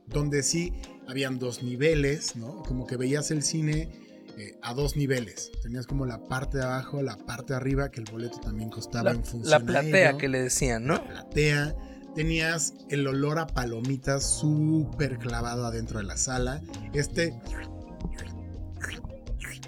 donde 0.07 0.41
sí 0.41 0.73
habían 1.07 1.38
dos 1.38 1.62
niveles, 1.63 2.35
¿no? 2.38 2.63
Como 2.63 2.88
que 2.88 2.95
veías 2.95 3.29
el 3.29 3.43
cine 3.43 3.98
eh, 4.39 4.58
a 4.62 4.73
dos 4.73 4.95
niveles. 4.95 5.52
Tenías 5.62 5.86
como 5.86 6.06
la 6.06 6.23
parte 6.23 6.58
de 6.58 6.63
abajo, 6.63 7.02
la 7.02 7.17
parte 7.17 7.54
de 7.54 7.58
arriba, 7.58 7.89
que 7.91 7.99
el 7.99 8.10
boleto 8.10 8.39
también 8.39 8.69
costaba 8.69 9.12
La, 9.12 9.12
en 9.12 9.23
función 9.25 9.49
la 9.49 9.58
a 9.58 9.60
platea 9.60 10.10
ello. 10.10 10.17
que 10.17 10.28
le 10.30 10.41
decían, 10.41 10.86
¿no? 10.86 11.04
platea. 11.04 11.75
Tenías 12.15 12.73
el 12.89 13.06
olor 13.08 13.38
a 13.39 13.47
palomitas 13.47 14.28
súper 14.28 15.19
clavado 15.19 15.65
adentro 15.65 15.99
de 15.99 16.06
la 16.06 16.17
sala. 16.17 16.62
Este. 16.93 17.39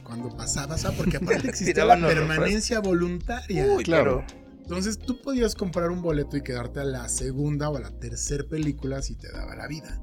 Cuando 0.04 0.36
pasabas, 0.36 0.84
ah, 0.86 0.94
porque 0.98 1.18
aparte 1.18 1.48
existía 1.50 1.86
la 1.86 1.96
permanencia 2.00 2.80
voluntaria. 2.80 3.66
Uy, 3.66 3.84
claro. 3.84 4.26
claro. 4.26 4.42
Entonces 4.62 5.00
tú 5.00 5.22
podías 5.22 5.56
comprar 5.56 5.90
un 5.92 6.02
boleto 6.02 6.38
y 6.38 6.44
quedarte 6.44 6.80
a 6.80 6.84
la 6.86 7.08
segunda 7.10 7.70
o 7.70 7.78
a 7.78 7.82
la 7.82 7.92
tercera 7.92 8.44
película 8.44 9.02
si 9.02 9.16
te 9.16 9.32
daba 9.32 9.56
la 9.56 9.68
vida, 9.68 10.02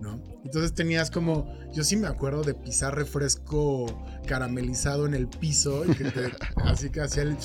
¿no? 0.00 0.22
Entonces 0.44 0.74
tenías 0.74 1.10
como, 1.10 1.46
yo 1.72 1.82
sí 1.84 1.96
me 1.96 2.06
acuerdo 2.06 2.42
de 2.42 2.54
pisar 2.54 2.94
refresco 2.94 3.86
caramelizado 4.26 5.06
en 5.06 5.14
el 5.14 5.28
piso 5.28 5.84
y 5.84 5.94
que 5.94 6.04
te, 6.04 6.30
así 6.64 6.90
que 6.90 7.00
hacía 7.00 7.22
el 7.24 7.36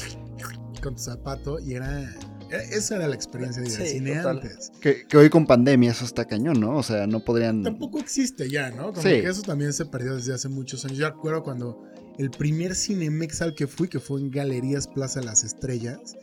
con 0.82 0.96
tu 0.96 1.02
zapato 1.02 1.60
y 1.60 1.76
era, 1.76 2.14
esa 2.52 2.98
era 2.98 3.08
la 3.08 3.16
experiencia 3.16 3.62
de 3.62 3.70
ir 3.70 3.76
al 3.78 3.88
Sí, 3.88 3.94
cine 3.94 4.16
total. 4.18 4.38
antes. 4.42 4.72
Que, 4.82 5.08
que 5.08 5.16
hoy 5.18 5.30
con 5.30 5.46
pandemia 5.48 5.92
eso 5.92 6.04
está 6.04 6.26
cañón, 6.26 6.60
¿no? 6.60 6.76
O 6.78 6.84
sea, 6.84 7.08
no 7.08 7.22
podrían... 7.22 7.64
Tampoco 7.64 8.00
existe 8.00 8.50
ya, 8.50 8.70
¿no? 8.70 8.90
Como 8.92 9.02
Sí. 9.02 9.22
que 9.22 9.28
eso 9.30 9.42
también 9.44 9.72
se 9.72 9.86
perdió 9.86 10.16
desde 10.16 10.34
hace 10.34 10.50
muchos 10.50 10.84
años. 10.84 10.98
Yo 10.98 11.08
recuerdo 11.10 11.42
cuando 11.44 11.84
el 12.20 12.30
primer 12.32 12.76
Cinemex 12.76 13.42
al 13.42 13.56
que 13.56 13.66
fui, 13.66 13.88
que 13.88 14.00
fue 14.02 14.20
en 14.20 14.30
Galerías 14.30 14.88
Plaza 14.88 15.22
Las 15.22 15.46
Estrellas, 15.46 16.18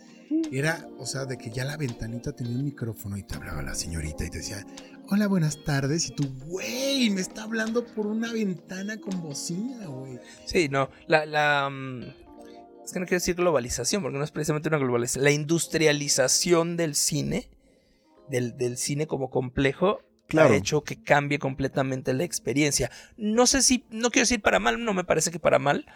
era, 0.53 0.87
o 0.99 1.07
sea, 1.07 1.25
de 1.25 1.39
que 1.39 1.51
ya 1.51 1.65
la 1.65 1.77
ventanita 1.79 2.33
tenía 2.33 2.55
un 2.57 2.65
micrófono 2.65 3.17
y 3.17 3.23
te 3.25 3.35
hablaba 3.37 3.63
la 3.63 3.75
señorita 3.75 4.25
y 4.27 4.31
te 4.31 4.39
decía, 4.39 4.65
hola, 5.11 5.27
buenas 5.27 5.63
tardes. 5.65 6.09
Y 6.09 6.13
tú, 6.13 6.25
güey, 6.47 7.11
me 7.11 7.21
está 7.21 7.43
hablando 7.43 7.85
por 7.85 8.07
una 8.07 8.33
ventana 8.33 8.99
con 9.01 9.21
bocina, 9.23 9.87
güey. 9.87 10.19
Sí, 10.47 10.69
no. 10.69 10.91
La, 11.07 11.27
la, 11.27 11.69
mm, 11.71 12.03
es 12.85 12.93
que 12.93 13.01
no 13.01 13.07
quiero 13.07 13.17
decir 13.21 13.35
globalización, 13.35 14.03
porque 14.03 14.19
no 14.19 14.25
es 14.25 14.31
precisamente 14.31 14.69
una 14.69 14.79
globalización. 14.79 15.25
La 15.25 15.31
industrialización 15.33 16.77
del 16.77 16.95
cine, 16.95 17.51
del, 18.29 18.57
del 18.57 18.77
cine 18.77 19.07
como 19.07 19.31
complejo, 19.31 20.01
Claro. 20.29 20.55
ha 20.55 20.57
hecho 20.57 20.85
que 20.85 21.03
cambie 21.03 21.41
completamente 21.41 22.13
la 22.15 22.23
experiencia. 22.23 22.89
No 23.17 23.49
sé 23.49 23.63
si, 23.63 23.85
no 23.91 24.11
quiero 24.11 24.23
decir 24.23 24.41
para 24.41 24.61
mal, 24.61 24.85
no 24.85 24.95
me 24.95 25.03
parece 25.03 25.33
que 25.33 25.41
para 25.41 25.59
mal, 25.59 25.87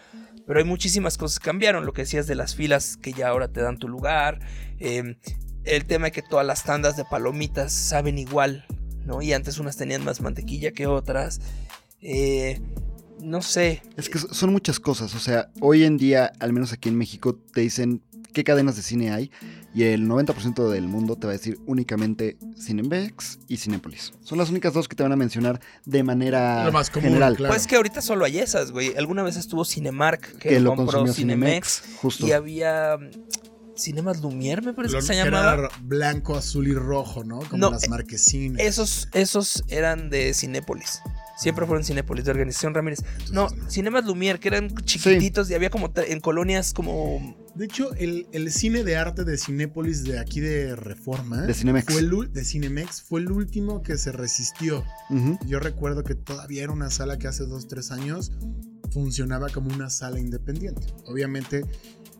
pero 0.45 0.59
hay 0.59 0.65
muchísimas 0.65 1.17
cosas 1.17 1.39
que 1.39 1.45
cambiaron. 1.45 1.85
Lo 1.85 1.93
que 1.93 2.01
decías 2.01 2.27
de 2.27 2.35
las 2.35 2.53
filas 2.53 2.97
que 2.97 3.13
ya 3.13 3.29
ahora 3.29 3.47
te 3.47 3.61
dan 3.61 3.77
tu 3.77 3.87
lugar, 3.87 4.41
eh, 4.79 5.15
el 5.63 5.85
tema 5.85 6.07
de 6.07 6.11
que 6.11 6.21
todas 6.21 6.45
las 6.45 6.65
tandas 6.65 6.97
de 6.97 7.05
palomitas 7.05 7.71
saben 7.71 8.17
igual, 8.17 8.65
¿no? 9.05 9.21
Y 9.21 9.33
antes 9.33 9.59
unas 9.59 9.77
tenían 9.77 10.03
más 10.03 10.21
mantequilla 10.21 10.71
que 10.71 10.87
otras. 10.87 11.41
Eh, 12.01 12.61
no 13.21 13.41
sé. 13.41 13.81
Es 13.97 14.09
que 14.09 14.19
son 14.19 14.51
muchas 14.51 14.79
cosas, 14.79 15.15
o 15.15 15.19
sea, 15.19 15.49
hoy 15.61 15.83
en 15.83 15.97
día, 15.97 16.31
al 16.39 16.53
menos 16.53 16.73
aquí 16.73 16.89
en 16.89 16.97
México, 16.97 17.35
te 17.53 17.61
dicen 17.61 18.01
qué 18.33 18.43
cadenas 18.43 18.75
de 18.75 18.81
cine 18.81 19.11
hay 19.11 19.31
y 19.73 19.83
el 19.83 20.07
90% 20.07 20.69
del 20.69 20.87
mundo 20.87 21.15
te 21.15 21.25
va 21.25 21.31
a 21.31 21.37
decir 21.37 21.57
únicamente 21.65 22.37
Cinemex 22.61 23.39
y 23.47 23.57
Cinépolis. 23.57 24.11
Son 24.23 24.37
las 24.37 24.49
únicas 24.49 24.73
dos 24.73 24.89
que 24.89 24.95
te 24.95 25.03
van 25.03 25.13
a 25.13 25.15
mencionar 25.15 25.61
de 25.85 26.03
manera 26.03 26.65
Lo 26.65 26.73
más 26.73 26.89
común, 26.89 27.09
general. 27.09 27.37
claro. 27.37 27.53
Pues 27.53 27.65
que 27.65 27.77
ahorita 27.77 28.01
solo 28.01 28.25
hay 28.25 28.39
esas, 28.39 28.71
güey. 28.71 28.95
Alguna 28.97 29.23
vez 29.23 29.37
estuvo 29.37 29.63
Cinemark, 29.63 30.37
que, 30.37 30.49
Que 30.49 30.59
lo 30.59 30.75
compró 30.75 30.99
consumió 30.99 31.13
Cinemex. 31.13 31.81
Cinemex, 31.81 32.01
justo. 32.01 32.27
Y 32.27 32.33
había 32.33 32.97
Cinemas 33.75 34.21
Lumière, 34.21 34.61
me 34.63 34.73
parece 34.73 34.93
Lo- 34.93 34.99
que 35.01 35.05
se 35.07 35.15
llamaba. 35.15 35.53
era 35.53 35.69
blanco, 35.81 36.35
azul 36.35 36.67
y 36.67 36.73
rojo, 36.73 37.23
¿no? 37.23 37.39
Como 37.39 37.57
No, 37.57 37.71
las 37.71 37.83
eh, 37.83 37.89
marquesinas. 37.89 38.61
Esos, 38.61 39.09
esos 39.13 39.63
eran 39.67 40.09
de 40.09 40.33
Cinépolis. 40.33 41.01
Siempre 41.37 41.65
fueron 41.65 41.83
Cinépolis, 41.83 42.23
de 42.23 42.31
Organización 42.31 42.73
Ramírez. 42.73 42.99
No, 43.31 43.47
Cinemas 43.69 44.05
Lumière, 44.05 44.39
que 44.39 44.47
eran 44.47 44.73
chiquititos 44.85 45.49
y 45.49 45.53
había 45.53 45.69
como 45.69 45.91
en 45.95 46.19
colonias 46.21 46.73
como... 46.73 47.35
De 47.55 47.65
hecho, 47.65 47.93
el, 47.95 48.27
el 48.33 48.51
cine 48.51 48.83
de 48.83 48.97
arte 48.97 49.23
de 49.25 49.37
Cinépolis 49.37 50.03
de 50.03 50.19
aquí 50.19 50.39
de 50.41 50.75
Reforma. 50.75 51.41
De 51.41 51.53
Cinemex. 51.53 51.85
Fue 51.91 52.01
el, 52.01 52.33
de 52.33 52.43
Cinemex 52.45 53.01
fue 53.01 53.19
el 53.21 53.31
último 53.31 53.81
que 53.81 53.97
se 53.97 54.11
resistió. 54.13 54.83
Yo 55.45 55.59
recuerdo 55.59 56.03
que 56.03 56.15
todavía 56.15 56.63
era 56.63 56.71
una 56.73 56.89
sala 56.89 57.17
que 57.17 57.27
hace 57.27 57.45
dos, 57.45 57.67
tres 57.67 57.91
años 57.91 58.31
funcionaba 58.91 59.49
como 59.49 59.73
una 59.73 59.89
sala 59.89 60.19
independiente. 60.19 60.81
Obviamente 61.05 61.63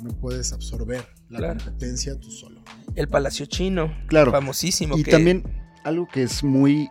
no 0.01 0.09
puedes 0.19 0.51
absorber 0.53 1.05
la 1.29 1.39
Claro. 1.39 1.59
competencia 1.63 2.19
tú 2.19 2.29
solo. 2.31 2.61
El 2.95 3.07
Palacio 3.07 3.45
Chino, 3.45 3.93
Claro. 4.07 4.31
famosísimo. 4.31 4.97
Y 4.97 5.03
que- 5.03 5.11
también 5.11 5.43
algo 5.83 6.07
que 6.11 6.23
es 6.23 6.43
muy 6.43 6.89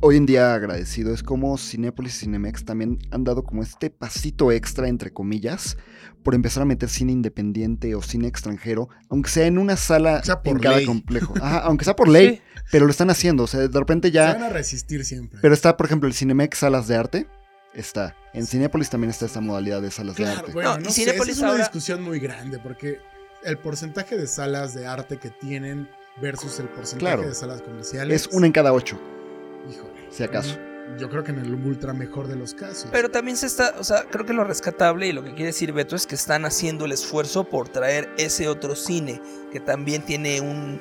hoy 0.00 0.16
en 0.18 0.26
día 0.26 0.54
agradecido 0.54 1.14
es 1.14 1.22
como 1.22 1.56
Cinépolis 1.56 2.16
y 2.16 2.20
Cinemex 2.26 2.64
también 2.66 2.98
han 3.10 3.24
dado 3.24 3.42
como 3.44 3.62
este 3.62 3.88
pasito 3.88 4.52
extra, 4.52 4.88
entre 4.88 5.12
comillas, 5.12 5.78
por 6.22 6.34
empezar 6.34 6.62
a 6.62 6.66
meter 6.66 6.90
cine 6.90 7.12
independiente 7.12 7.94
o 7.94 8.02
cine 8.02 8.28
extranjero, 8.28 8.88
aunque 9.08 9.30
sea 9.30 9.46
en 9.46 9.56
una 9.56 9.76
sala 9.76 10.22
sea 10.22 10.42
por 10.42 10.56
en 10.56 10.62
cada 10.62 10.76
ley. 10.76 10.86
complejo. 10.86 11.32
Ajá, 11.42 11.60
aunque 11.60 11.84
sea 11.86 11.96
por 11.96 12.08
ley, 12.08 12.36
Sí. 12.36 12.42
pero 12.70 12.84
lo 12.84 12.90
están 12.90 13.08
haciendo. 13.08 13.44
O 13.44 13.46
sea, 13.46 13.60
de 13.60 13.78
repente 13.78 14.10
Se 14.12 14.18
van 14.18 14.38
ya. 14.40 14.46
a 14.46 14.50
resistir 14.50 15.04
siempre. 15.06 15.38
Pero 15.40 15.54
está, 15.54 15.76
por 15.78 15.86
ejemplo, 15.86 16.06
el 16.06 16.14
Cinemex 16.14 16.58
Salas 16.58 16.86
de 16.86 16.96
Arte. 16.96 17.26
Está. 17.74 18.14
En 18.32 18.46
Cinépolis 18.46 18.88
también 18.90 19.10
está 19.10 19.26
esta 19.26 19.40
modalidad 19.40 19.82
de 19.82 19.90
salas 19.90 20.16
de 20.16 20.22
claro, 20.24 20.40
arte. 20.40 20.52
bueno, 20.52 20.70
No, 20.74 20.80
no, 20.84 20.90
sé, 20.90 21.02
es 21.02 21.38
una 21.38 21.48
ahora- 21.48 21.58
discusión 21.64 22.02
muy 22.02 22.20
grande 22.20 22.58
porque 22.58 23.00
el 23.42 23.58
porcentaje 23.58 24.16
de 24.16 24.26
salas 24.26 24.74
de 24.74 24.86
arte 24.86 25.16
que 25.18 25.30
tienen 25.30 25.88
versus 26.20 26.58
el 26.60 26.68
porcentaje 26.68 27.14
Claro. 27.16 27.28
de 27.28 27.34
salas 27.34 27.62
comerciales 27.62 28.22
Es 28.26 28.28
una 28.32 28.46
en 28.46 28.52
cada 28.52 28.72
ocho, 28.72 28.98
híjole, 29.70 29.92
si 30.10 30.22
acaso. 30.22 30.56
Yo 30.98 31.08
creo 31.08 31.24
que 31.24 31.32
en 31.32 31.38
el 31.38 31.52
ultra 31.54 31.92
mejor 31.94 32.28
de 32.28 32.36
los 32.36 32.52
casos. 32.54 32.88
Pero 32.92 33.10
también 33.10 33.36
se 33.38 33.46
está, 33.46 33.74
o 33.78 33.84
sea, 33.84 34.04
creo 34.04 34.24
que 34.26 34.34
lo 34.34 34.44
rescatable 34.44 35.08
y 35.08 35.12
lo 35.12 35.24
que 35.24 35.30
quiere 35.30 35.46
decir 35.46 35.72
Beto 35.72 35.96
es 35.96 36.06
que 36.06 36.14
están 36.14 36.44
haciendo 36.44 36.84
el 36.84 36.92
esfuerzo 36.92 37.44
por 37.44 37.68
traer 37.70 38.10
ese 38.18 38.48
otro 38.48 38.76
cine 38.76 39.20
que 39.50 39.60
también 39.60 40.02
tiene 40.02 40.40
un, 40.40 40.80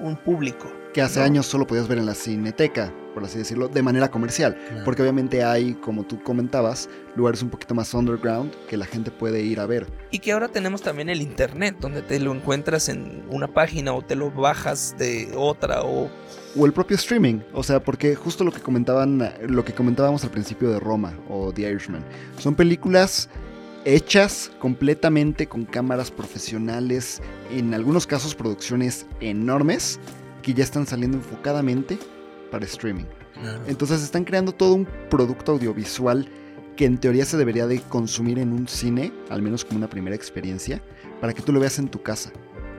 un 0.00 0.16
público. 0.16 0.70
Que 0.98 1.02
hace 1.02 1.20
No. 1.20 1.26
años 1.26 1.46
solo 1.46 1.64
podías 1.64 1.86
ver 1.86 1.98
en 1.98 2.06
la 2.06 2.14
cineteca, 2.16 2.92
por 3.14 3.22
así 3.22 3.38
decirlo, 3.38 3.68
de 3.68 3.82
manera 3.84 4.10
comercial. 4.10 4.56
Claro. 4.56 4.84
Porque 4.84 5.02
obviamente 5.02 5.44
hay, 5.44 5.74
como 5.74 6.02
tú 6.02 6.20
comentabas, 6.24 6.88
lugares 7.14 7.40
un 7.40 7.50
poquito 7.50 7.72
más 7.72 7.94
underground 7.94 8.52
que 8.68 8.76
la 8.76 8.84
gente 8.84 9.12
puede 9.12 9.40
ir 9.42 9.60
a 9.60 9.66
ver. 9.66 9.86
Y 10.10 10.18
que 10.18 10.32
ahora 10.32 10.48
tenemos 10.48 10.82
también 10.82 11.08
el 11.08 11.22
internet, 11.22 11.76
donde 11.78 12.02
te 12.02 12.18
lo 12.18 12.34
encuentras 12.34 12.88
en 12.88 13.22
una 13.30 13.46
página 13.46 13.92
o 13.92 14.02
te 14.02 14.16
lo 14.16 14.32
bajas 14.32 14.96
de 14.98 15.30
otra 15.36 15.84
o... 15.84 16.10
O 16.56 16.66
el 16.66 16.72
propio 16.72 16.96
streaming. 16.96 17.42
O 17.52 17.62
sea, 17.62 17.80
porque 17.80 18.16
justo 18.16 18.42
lo 18.42 18.50
que 18.50 18.60
comentaban, 18.60 19.22
lo 19.46 19.64
que 19.64 19.74
comentábamos 19.74 20.24
al 20.24 20.30
principio 20.30 20.68
de 20.68 20.80
Roma 20.80 21.12
o 21.28 21.52
The 21.52 21.62
Irishman. 21.62 22.04
Son 22.38 22.56
películas 22.56 23.28
hechas 23.84 24.50
completamente 24.58 25.46
con 25.46 25.64
cámaras 25.64 26.10
profesionales, 26.10 27.22
en 27.52 27.72
algunos 27.72 28.06
casos 28.06 28.34
producciones 28.34 29.06
enormes, 29.20 30.00
que 30.48 30.54
ya 30.54 30.64
están 30.64 30.86
saliendo 30.86 31.18
enfocadamente 31.18 31.98
para 32.50 32.64
streaming. 32.64 33.04
Claro. 33.34 33.60
Entonces 33.66 34.02
están 34.02 34.24
creando 34.24 34.52
todo 34.52 34.72
un 34.74 34.86
producto 35.10 35.52
audiovisual 35.52 36.26
que 36.76 36.86
en 36.86 36.96
teoría 36.98 37.24
se 37.26 37.36
debería 37.36 37.66
de 37.66 37.80
consumir 37.82 38.38
en 38.38 38.52
un 38.52 38.66
cine, 38.66 39.12
al 39.28 39.42
menos 39.42 39.64
como 39.64 39.78
una 39.78 39.90
primera 39.90 40.16
experiencia, 40.16 40.82
para 41.20 41.34
que 41.34 41.42
tú 41.42 41.52
lo 41.52 41.60
veas 41.60 41.78
en 41.78 41.88
tu 41.88 42.02
casa. 42.02 42.30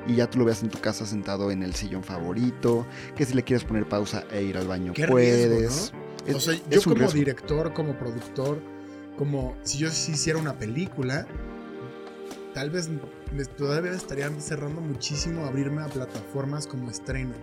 Y 0.07 0.15
ya 0.15 0.27
tú 0.29 0.39
lo 0.39 0.45
veas 0.45 0.63
en 0.63 0.69
tu 0.69 0.79
casa 0.79 1.05
sentado 1.05 1.51
en 1.51 1.61
el 1.61 1.75
sillón 1.75 2.03
favorito, 2.03 2.87
que 3.15 3.25
si 3.25 3.33
le 3.35 3.43
quieres 3.43 3.63
poner 3.65 3.87
pausa 3.87 4.23
e 4.31 4.41
ir 4.41 4.57
al 4.57 4.67
baño 4.67 4.93
Qué 4.93 5.05
puedes. 5.07 5.49
riesgo, 5.49 5.91
Es- 6.25 6.35
o 6.35 6.39
sea, 6.39 6.55
yo 6.71 6.81
como 6.81 6.95
riesgo. 6.95 7.13
director, 7.13 7.73
como 7.73 7.97
productor, 7.99 8.59
como 9.17 9.55
si 9.63 9.77
yo 9.77 9.89
hiciera 9.89 10.39
una 10.39 10.57
película, 10.57 11.27
tal 12.59 12.71
vez 12.71 12.89
me- 12.89 13.45
todavía 13.45 13.93
estaría 13.93 14.29
cerrando 14.41 14.81
muchísimo 14.81 15.45
abrirme 15.45 15.81
a 15.81 15.87
plataformas 15.87 16.67
como 16.67 16.91
estreno. 16.91 17.33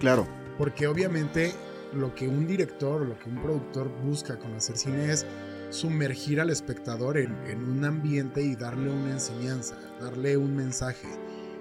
Claro, 0.00 0.26
Porque 0.58 0.88
obviamente 0.88 1.52
lo 1.94 2.12
que 2.16 2.26
un 2.26 2.48
director, 2.48 3.06
lo 3.06 3.16
que 3.16 3.28
un 3.30 3.40
productor 3.40 3.88
busca 4.02 4.36
con 4.36 4.52
hacer 4.54 4.76
cine 4.76 5.12
es 5.12 5.24
sumergir 5.70 6.40
al 6.40 6.50
espectador 6.50 7.16
en, 7.16 7.32
en 7.46 7.62
un 7.62 7.84
ambiente 7.84 8.42
y 8.42 8.56
darle 8.56 8.90
una 8.90 9.12
enseñanza, 9.12 9.76
darle 10.00 10.36
un 10.36 10.56
mensaje. 10.56 11.06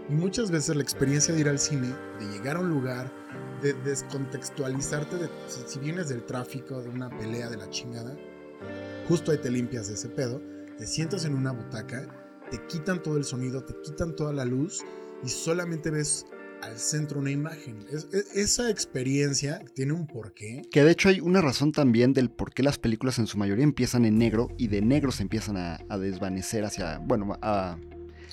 Y 0.10 0.14
muchas 0.14 0.50
veces 0.50 0.76
la 0.76 0.82
experiencia 0.82 1.32
de 1.36 1.42
ir 1.42 1.50
al 1.50 1.60
cine, 1.60 1.90
de 2.20 2.26
llegar 2.32 2.56
a 2.58 2.62
un 2.62 2.70
lugar, 2.72 3.12
de 3.62 3.74
descontextualizarte, 3.74 5.18
de, 5.18 5.30
si, 5.48 5.62
si 5.68 5.78
vienes 5.80 6.10
del 6.10 6.24
tráfico, 6.24 6.82
de 6.82 6.90
una 6.90 7.10
pelea, 7.16 7.50
de 7.52 7.58
la 7.58 7.70
chingada, 7.70 8.18
justo 9.08 9.32
ahí 9.32 9.38
te 9.38 9.52
limpias 9.52 9.90
de 9.90 9.94
ese 9.94 10.10
pedo, 10.10 10.42
te 10.78 10.88
sientas 10.88 11.26
en 11.26 11.36
una 11.36 11.52
butaca, 11.52 12.08
te 12.52 12.60
quitan 12.68 13.02
todo 13.02 13.18
el 13.18 13.24
sonido, 13.24 13.64
te 13.64 13.74
quitan 13.82 14.16
toda 14.16 14.34
la 14.34 14.46
luz 14.46 14.84
y 15.24 15.30
solamente 15.30 15.90
ves 15.92 16.26
al 16.62 16.78
centro 16.80 17.20
una 17.20 17.32
imagen. 17.32 17.80
Es- 17.92 18.08
es- 18.12 18.36
esa 18.36 18.70
experiencia 18.70 19.62
tiene 19.76 19.94
un 19.94 20.08
porqué. 20.08 20.62
Que 20.72 20.84
de 20.84 20.92
hecho 20.92 21.10
hay 21.10 21.20
una 21.20 21.42
razón 21.42 21.72
también 21.72 22.14
del 22.14 22.30
por 22.32 22.54
qué 22.54 22.64
las 22.64 22.78
películas 22.80 23.20
en 23.20 23.28
su 23.28 23.38
mayoría 23.38 23.64
empiezan 23.64 24.06
en 24.06 24.18
negro 24.18 24.48
y 24.58 24.68
de 24.68 24.82
negro 24.82 25.12
se 25.12 25.24
empiezan 25.24 25.58
a, 25.58 25.80
a 25.90 25.98
desvanecer 25.98 26.64
hacia, 26.66 26.98
bueno, 27.00 27.38
a, 27.42 27.78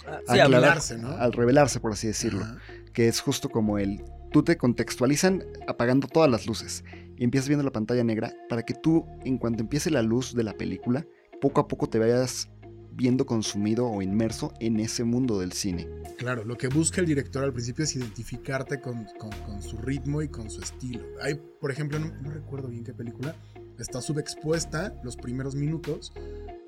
Ah, 0.05 0.19
a 0.27 0.35
sí, 0.35 0.41
aclarar- 0.41 0.51
revelarse, 0.51 0.99
¿no? 0.99 1.09
al 1.13 1.33
revelarse, 1.33 1.79
por 1.79 1.93
así 1.93 2.09
decirlo. 2.09 2.43
Ajá. 2.43 2.59
Que 2.93 3.07
es 3.09 3.21
justo 3.21 3.49
como 3.51 3.79
el, 3.79 4.03
tú 4.33 4.43
te 4.43 4.57
contextualizan 4.57 5.45
apagando 5.69 6.09
todas 6.09 6.29
las 6.31 6.47
luces 6.47 6.83
y 7.17 7.23
empiezas 7.25 7.49
viendo 7.49 7.63
la 7.65 7.71
pantalla 7.71 8.03
negra 8.03 8.33
para 8.49 8.63
que 8.65 8.75
tú, 8.75 9.05
en 9.25 9.39
cuanto 9.39 9.63
empiece 9.63 9.91
la 9.91 10.03
luz 10.03 10.35
de 10.35 10.43
la 10.43 10.55
película, 10.55 11.07
poco 11.41 11.61
a 11.61 11.69
poco 11.69 11.89
te 11.89 11.99
vayas 12.01 12.49
viendo 12.95 13.27
consumido 13.27 13.87
o 13.87 14.03
inmerso 14.03 14.53
en 14.61 14.79
ese 14.81 15.05
mundo 15.05 15.39
del 15.41 15.53
cine. 15.53 15.89
Claro, 16.19 16.45
lo 16.45 16.57
que 16.57 16.69
busca 16.69 17.01
el 17.01 17.07
director 17.07 17.43
al 17.43 17.53
principio 17.53 17.85
es 17.85 17.97
identificarte 17.97 18.81
con, 18.81 19.07
con- 19.19 19.31
con 19.47 19.63
su 19.63 19.77
ritmo 19.79 20.23
y 20.23 20.29
con 20.29 20.51
su 20.51 20.61
estilo. 20.61 21.03
Hay, 21.21 21.35
por 21.61 21.71
ejemplo, 21.71 21.99
no, 21.99 22.13
no 22.21 22.31
recuerdo 22.31 22.69
bien 22.69 22.85
qué 22.85 22.93
película, 22.93 23.35
está 23.79 24.01
subexpuesta 24.01 24.95
los 25.03 25.17
primeros 25.17 25.55
minutos 25.55 26.13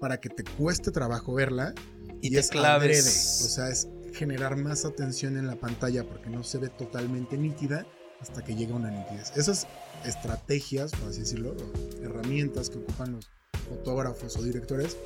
para 0.01 0.19
que 0.21 0.29
te 0.29 0.43
cueste 0.43 0.91
trabajo 0.91 1.35
verla 1.35 1.75
y, 2.21 2.29
y, 2.29 2.31
te 2.31 2.41
es 2.41 2.49
claves. 2.51 2.83
adrede. 2.83 3.47
O 3.47 3.49
sea, 3.51 3.69
es 3.69 3.89
generar 4.15 4.57
más 4.57 4.85
atención 4.85 5.37
en 5.37 5.47
la 5.47 5.57
pantalla 5.57 6.05
porque 6.05 6.31
no 6.31 6.43
se 6.43 6.59
ve 6.59 6.69
totalmente 6.69 7.37
nítida 7.37 7.87
hasta 8.21 8.43
que 8.43 8.55
llega 8.57 8.75
una 8.75 8.91
nitidez. 8.91 9.33
Esas 9.37 9.67
estrategias, 10.05 10.93
por 10.93 11.11
así 11.11 11.21
decirlo, 11.21 11.55
herramientas 12.03 12.71
que 12.71 12.79
ocupan 12.79 13.13
los 13.13 13.29
fotógrafos 13.69 14.37
o 14.37 14.43
directores, 14.43 14.97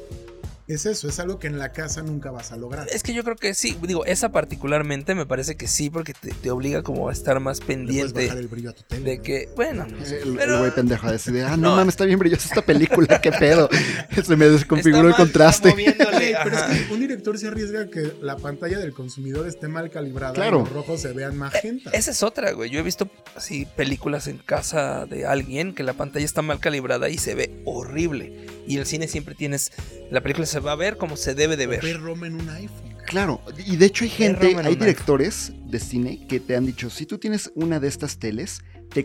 es 0.68 0.86
eso, 0.86 1.08
es 1.08 1.18
algo 1.18 1.38
que 1.38 1.46
en 1.46 1.58
la 1.58 1.72
casa 1.72 2.02
nunca 2.02 2.30
vas 2.30 2.52
a 2.52 2.56
lograr. 2.56 2.86
Es 2.92 3.02
que 3.02 3.12
yo 3.14 3.24
creo 3.24 3.36
que 3.36 3.54
sí, 3.54 3.76
digo, 3.82 4.04
esa 4.04 4.30
particularmente 4.30 5.14
me 5.14 5.26
parece 5.26 5.56
que 5.56 5.66
sí, 5.68 5.90
porque 5.90 6.14
te, 6.14 6.30
te 6.32 6.50
obliga 6.50 6.82
como 6.82 7.08
a 7.08 7.12
estar 7.12 7.40
más 7.40 7.58
puedes 7.60 7.76
pendiente 7.78 8.24
bajar 8.26 8.38
el 8.38 8.48
brillo 8.48 8.70
a 8.70 8.72
tu 8.74 8.82
tele. 8.82 9.04
de 9.10 9.16
¿no? 9.16 9.22
que, 9.22 9.48
bueno, 9.56 9.86
El, 9.86 10.12
el 10.28 10.36
Pero- 10.36 10.58
güey 10.60 10.70
pendejo 10.74 11.06
a 11.08 11.12
decir, 11.12 11.42
ah, 11.42 11.56
no, 11.56 11.70
No. 11.70 11.76
mames, 11.76 11.94
está 11.94 12.04
bien 12.04 12.18
brillosa 12.18 12.48
esta 12.48 12.62
película, 12.62 13.20
qué 13.20 13.32
pedo. 13.32 13.68
Se 14.24 14.36
me 14.36 14.48
desconfiguró 14.48 15.08
el 15.08 15.14
contraste. 15.14 15.74
pero 15.74 16.56
es 16.56 16.62
que 16.86 16.92
un 16.92 17.00
director 17.00 17.38
se 17.38 17.48
arriesga 17.48 17.82
a 17.82 17.86
que 17.88 18.12
la 18.20 18.36
pantalla 18.36 18.78
del 18.78 18.92
consumidor 18.92 19.46
esté 19.46 19.68
mal 19.68 19.90
calibrada 19.90 20.34
Claro. 20.34 20.60
y 20.60 20.64
los 20.64 20.72
rojos 20.72 21.00
se 21.00 21.12
vean 21.12 21.36
magenta. 21.36 21.90
Esa 21.90 22.10
es 22.10 22.22
otra, 22.22 22.52
güey. 22.52 22.70
Yo 22.70 22.80
he 22.80 22.82
visto 22.82 23.08
así 23.36 23.66
películas 23.76 24.26
en 24.28 24.38
casa 24.38 25.06
de 25.06 25.26
alguien 25.26 25.74
que 25.74 25.82
la 25.82 25.94
pantalla 25.94 26.24
está 26.24 26.42
mal 26.42 26.60
calibrada 26.60 27.08
y 27.08 27.18
se 27.18 27.34
ve 27.34 27.62
horrible. 27.64 28.46
Y 28.66 28.76
el 28.76 28.86
cine 28.86 29.08
siempre 29.08 29.34
tienes. 29.34 29.72
La 30.10 30.20
película 30.20 30.46
se 30.46 30.57
va 30.60 30.72
a 30.72 30.76
ver 30.76 30.96
como 30.96 31.16
se 31.16 31.34
debe 31.34 31.56
de 31.56 31.66
Ver 31.66 31.80
ver. 31.82 32.00
Roma 32.00 32.26
en 32.26 32.34
un 32.34 32.48
iPhone. 32.50 32.94
Claro, 33.06 33.40
y 33.66 33.76
de 33.76 33.86
hecho 33.86 34.04
hay 34.04 34.10
gente, 34.10 34.54
hay 34.62 34.76
directores 34.76 35.52
de 35.66 35.78
cine 35.80 36.26
que 36.28 36.40
te 36.40 36.54
han 36.56 36.66
dicho, 36.66 36.90
si 36.90 37.06
tú 37.06 37.16
tienes 37.18 37.50
una 37.54 37.80
de 37.80 37.88
estas 37.88 38.18
teles, 38.18 38.60
te, 38.92 39.02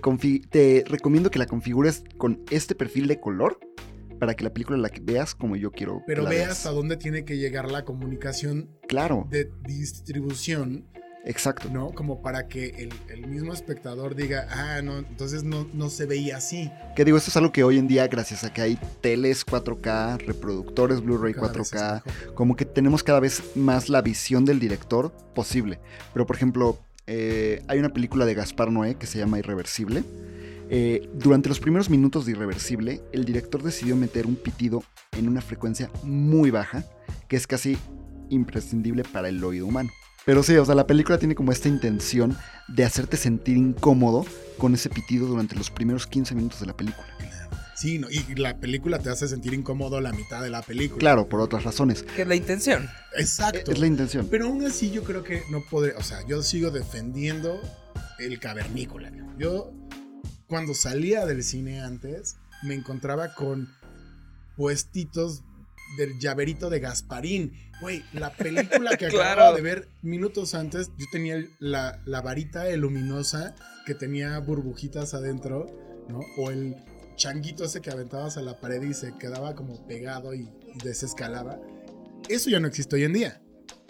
te 0.50 0.84
recomiendo 0.88 1.32
que 1.32 1.40
la 1.40 1.46
configures 1.46 2.04
con 2.18 2.44
este 2.52 2.76
perfil 2.76 3.08
de 3.08 3.20
color 3.22 3.60
para 4.20 4.34
que 4.36 4.44
la 4.44 4.52
película 4.54 4.78
la 4.78 4.90
veas 5.02 5.34
como 5.36 5.56
yo 5.56 5.72
quiero 5.72 6.02
Pero 6.06 6.26
veas. 6.26 6.52
hasta 6.52 6.72
dónde 6.72 6.98
tiene 6.98 7.24
que 7.26 7.38
llegar 7.38 7.72
la 7.72 7.84
comunicación 7.86 8.70
Claro, 8.90 9.26
de 9.30 9.50
distribución, 9.66 10.86
exacto. 11.26 11.70
¿no? 11.72 11.92
Como 11.92 12.22
para 12.22 12.48
que 12.48 12.70
el, 12.70 12.94
el 13.10 13.28
mismo 13.28 13.54
espectador 13.54 14.16
diga, 14.16 14.48
ah, 14.50 14.82
no, 14.82 14.98
entonces 14.98 15.44
no, 15.44 15.68
no 15.74 15.90
se 15.90 16.06
veía 16.06 16.38
así. 16.38 16.72
Que 16.96 17.06
digo, 17.06 17.18
esto 17.18 17.30
es 17.30 17.38
algo 17.38 17.52
que 17.52 17.64
hoy 17.64 17.78
en 17.78 17.88
día, 17.88 18.08
gracias 18.08 18.44
a 18.44 18.54
que 18.54 18.62
hay 18.62 18.80
teles 19.02 19.46
4K, 19.46 20.26
reproductores 20.26 21.02
Blu-ray 21.02 21.34
Cada 21.34 21.52
vez 21.52 21.58
es 21.58 21.74
4K, 21.74 22.04
mejor. 22.06 22.34
como 22.34 22.56
que 22.56 22.66
tenemos 22.66 23.04
cada 23.04 23.20
vez 23.20 23.56
más 23.56 23.90
la 23.90 24.02
visión 24.02 24.46
del 24.46 24.60
director 24.60 25.12
posible. 25.34 25.80
Pero 26.14 26.26
por 26.26 26.36
ejemplo, 26.36 26.80
eh, 27.08 27.62
hay 27.68 27.80
una 27.80 27.90
película 27.90 28.26
de 28.26 28.34
Gaspar 28.34 28.72
Noé 28.72 28.96
que 28.96 29.08
se 29.08 29.20
llama 29.20 29.40
Irreversible. 29.40 30.04
Eh, 30.70 31.10
durante 31.14 31.50
los 31.50 31.60
primeros 31.60 31.90
minutos 31.90 32.26
de 32.26 32.32
Irreversible, 32.32 33.02
el 33.12 33.26
director 33.26 33.62
decidió 33.62 33.96
meter 33.96 34.26
un 34.26 34.36
pitido 34.36 34.84
en 35.12 35.28
una 35.28 35.42
frecuencia 35.42 35.92
muy 36.04 36.52
baja, 36.52 36.84
que 37.28 37.36
es 37.36 37.46
casi 37.46 37.78
imprescindible 38.30 39.04
para 39.04 39.30
el 39.30 39.44
oído 39.44 39.68
humano. 39.68 39.92
Pero 40.26 40.42
sí, 40.44 40.56
o 40.56 40.66
sea, 40.66 40.76
la 40.76 40.88
película 40.88 41.18
tiene 41.18 41.36
como 41.36 41.52
esta 41.52 41.68
intención 41.68 42.38
de 42.68 42.86
hacerte 42.86 43.18
sentir 43.18 43.58
incómodo 43.58 44.26
con 44.58 44.74
ese 44.74 44.90
pitido 44.90 45.28
durante 45.28 45.56
los 45.56 45.70
primeros 45.70 46.08
15 46.08 46.36
minutos 46.36 46.60
de 46.62 46.68
la 46.68 46.78
película. 46.78 47.08
Sí, 47.76 48.00
no, 48.00 48.10
y 48.10 48.24
la 48.36 48.58
película 48.60 49.00
te 49.00 49.10
hace 49.10 49.28
sentir 49.28 49.54
incómodo 49.54 50.00
la 50.00 50.14
mitad 50.14 50.42
de 50.42 50.50
la 50.50 50.62
película. 50.62 51.00
Claro, 51.00 51.28
por 51.28 51.42
otras 51.42 51.66
razones. 51.66 52.04
Que 52.04 52.22
es 52.22 52.28
la 52.28 52.36
intención. 52.36 52.90
Exacto. 53.18 53.72
Es 53.72 53.80
la 53.80 53.88
intención. 53.88 54.28
Pero 54.30 54.46
aún 54.46 54.66
así 54.66 54.90
yo 54.90 55.04
creo 55.04 55.24
que 55.24 55.44
no 55.50 55.62
podría, 55.70 55.98
o 55.98 56.04
sea, 56.04 56.26
yo 56.26 56.42
sigo 56.44 56.72
defendiendo 56.72 57.60
el 58.20 58.40
cavernícola. 58.40 59.12
Yo 59.38 59.74
cuando 60.48 60.74
salía 60.74 61.26
del 61.26 61.44
cine 61.44 61.82
antes 61.82 62.38
me 62.62 62.74
encontraba 62.74 63.34
con 63.34 63.68
puestitos 64.56 65.44
del 65.98 66.18
llaverito 66.20 66.70
de 66.70 66.80
Gasparín. 66.80 67.54
Güey, 67.82 68.04
la 68.14 68.32
película 68.34 68.96
que 68.98 69.08
Claro. 69.10 69.32
acababa 69.32 69.56
de 69.56 69.62
ver 69.62 69.90
minutos 70.02 70.56
antes, 70.56 70.90
yo 70.98 71.06
tenía 71.12 71.44
la, 71.60 72.00
la 72.06 72.22
varita 72.22 72.70
luminosa 72.78 73.56
que 73.86 73.94
tenía 73.96 74.40
burbujitas 74.40 75.14
adentro, 75.14 75.66
¿no? 76.08 76.20
O 76.38 76.52
el 76.52 76.76
changuito 77.16 77.66
ese 77.66 77.82
que 77.82 77.92
aventabas 77.92 78.38
a 78.38 78.42
la 78.42 78.60
pared 78.60 78.82
y 78.82 78.94
se 78.94 79.16
quedaba 79.18 79.54
como 79.56 79.86
pegado 79.88 80.34
y, 80.34 80.50
y 80.74 80.84
desescalaba. 80.84 81.60
Eso 82.30 82.50
ya 82.50 82.60
no 82.60 82.68
existe 82.68 82.96
hoy 82.96 83.04
en 83.04 83.14
día. 83.14 83.42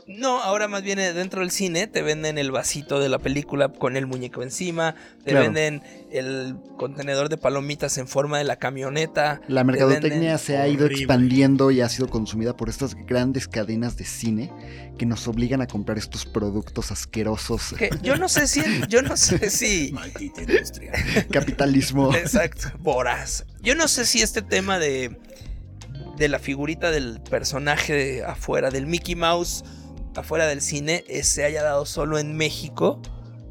No, 0.07 0.41
ahora 0.41 0.67
más 0.67 0.83
bien 0.83 0.99
eh, 0.99 1.13
dentro 1.13 1.39
del 1.41 1.49
cine 1.51 1.87
te 1.87 2.01
venden 2.01 2.37
el 2.37 2.51
vasito 2.51 2.99
de 2.99 3.07
la 3.07 3.19
película 3.19 3.69
con 3.69 3.95
el 3.95 4.05
muñeco 4.05 4.43
encima, 4.43 4.95
te 5.23 5.31
Claro. 5.31 5.45
venden 5.45 5.81
el 6.11 6.57
contenedor 6.77 7.29
de 7.29 7.37
palomitas 7.37 7.97
en 7.97 8.07
forma 8.07 8.37
de 8.37 8.43
la 8.43 8.57
camioneta. 8.57 9.39
La 9.47 9.61
te 9.61 9.65
mercadotecnia 9.65 10.33
venden- 10.35 10.37
se 10.39 10.57
ha 10.57 10.67
ido 10.67 10.85
horrible. 10.85 11.03
expandiendo 11.03 11.71
y 11.71 11.79
ha 11.81 11.87
sido 11.89 12.09
consumida 12.09 12.55
por 12.57 12.67
estas 12.69 12.95
grandes 12.95 13.47
cadenas 13.47 13.95
de 13.95 14.03
cine 14.05 14.51
que 14.97 15.05
nos 15.05 15.27
obligan 15.27 15.61
a 15.61 15.67
comprar 15.67 15.97
estos 15.97 16.25
productos 16.25 16.91
asquerosos. 16.91 17.73
que 17.77 17.89
yo 18.01 18.15
no 18.17 18.27
sé 18.27 18.47
si, 18.47 18.61
yo 18.89 19.01
no 19.01 19.15
sé 19.15 19.49
si, 19.49 19.91
Maldita 19.93 20.41
industria. 20.41 20.91
Capitalismo. 21.31 22.13
exacto, 22.13 22.71
voraz. 22.79 23.45
Yo 23.61 23.73
no 23.75 23.87
sé 23.87 24.05
si 24.05 24.21
este 24.21 24.41
tema 24.41 24.79
de 24.79 25.17
de 26.17 26.27
la 26.27 26.37
figurita 26.37 26.91
del 26.91 27.21
personaje 27.21 27.91
de 27.93 28.23
afuera 28.23 28.69
del 28.69 28.85
Mickey 28.85 29.15
Mouse 29.15 29.63
afuera 30.15 30.47
del 30.47 30.61
cine 30.61 31.03
eh, 31.07 31.23
se 31.23 31.43
haya 31.43 31.63
dado 31.63 31.85
solo 31.85 32.17
en 32.17 32.35
México. 32.35 33.01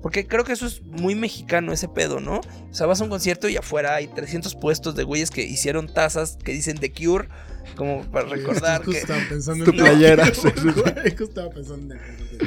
Porque 0.03 0.27
creo 0.27 0.43
que 0.43 0.53
eso 0.53 0.67
es 0.67 0.83
muy 0.83 1.15
mexicano 1.15 1.73
ese 1.73 1.87
pedo, 1.89 2.19
¿no? 2.19 2.41
O 2.41 2.75
sea, 2.75 2.87
vas 2.87 3.01
a 3.01 3.05
un 3.05 3.11
concierto 3.11 3.49
y 3.49 3.57
afuera 3.57 3.95
hay 3.95 4.09
300 4.09 4.57
puestos 4.57 4.97
de 4.97 5.05
güeyes 5.05 5.31
que 5.31 5.43
hicieron 5.45 5.87
tazas 5.87 6.37
que 6.43 6.53
dicen 6.53 6.77
The 6.77 6.93
Cure, 6.93 7.29
como 7.77 8.03
para 8.11 8.27
recordar 8.27 8.83
que... 8.83 8.99
estaba 8.99 9.21
pensando 9.29 9.65
Tu 9.65 9.71
en 9.73 9.77
playera. 9.77 10.27
Justo 10.35 11.25
estaba 11.25 11.51
pensando 11.51 11.95
en 11.95 12.01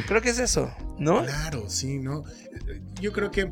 Creo 0.05 0.21
que 0.21 0.31
es 0.31 0.39
eso, 0.39 0.69
¿no? 0.99 1.23
Claro, 1.23 1.69
sí, 1.69 1.97
¿no? 1.97 2.23
Yo 2.99 3.13
creo 3.13 3.31
que 3.31 3.49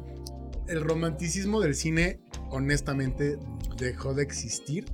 el 0.68 0.82
romanticismo 0.82 1.62
del 1.62 1.74
cine, 1.74 2.20
honestamente, 2.50 3.38
dejó 3.78 4.14
de 4.14 4.24
existir. 4.24 4.86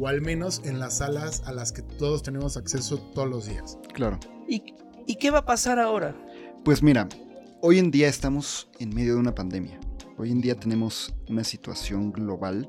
O 0.00 0.06
al 0.06 0.20
menos 0.20 0.62
en 0.64 0.78
las 0.78 0.98
salas 0.98 1.42
a 1.46 1.52
las 1.52 1.72
que 1.72 1.82
todos 1.82 2.22
tenemos 2.22 2.56
acceso 2.56 2.98
todos 3.14 3.28
los 3.28 3.46
días. 3.46 3.78
Claro. 3.94 4.20
¿Y, 4.48 4.74
¿Y 5.08 5.16
qué 5.16 5.30
va 5.30 5.38
a 5.38 5.44
pasar 5.46 5.78
ahora? 5.80 6.14
Pues 6.64 6.82
mira, 6.82 7.08
hoy 7.62 7.78
en 7.78 7.90
día 7.90 8.08
estamos 8.08 8.68
en 8.78 8.94
medio 8.94 9.14
de 9.14 9.20
una 9.20 9.34
pandemia. 9.34 9.80
Hoy 10.18 10.30
en 10.30 10.40
día 10.40 10.54
tenemos 10.54 11.14
una 11.28 11.42
situación 11.44 12.12
global 12.12 12.68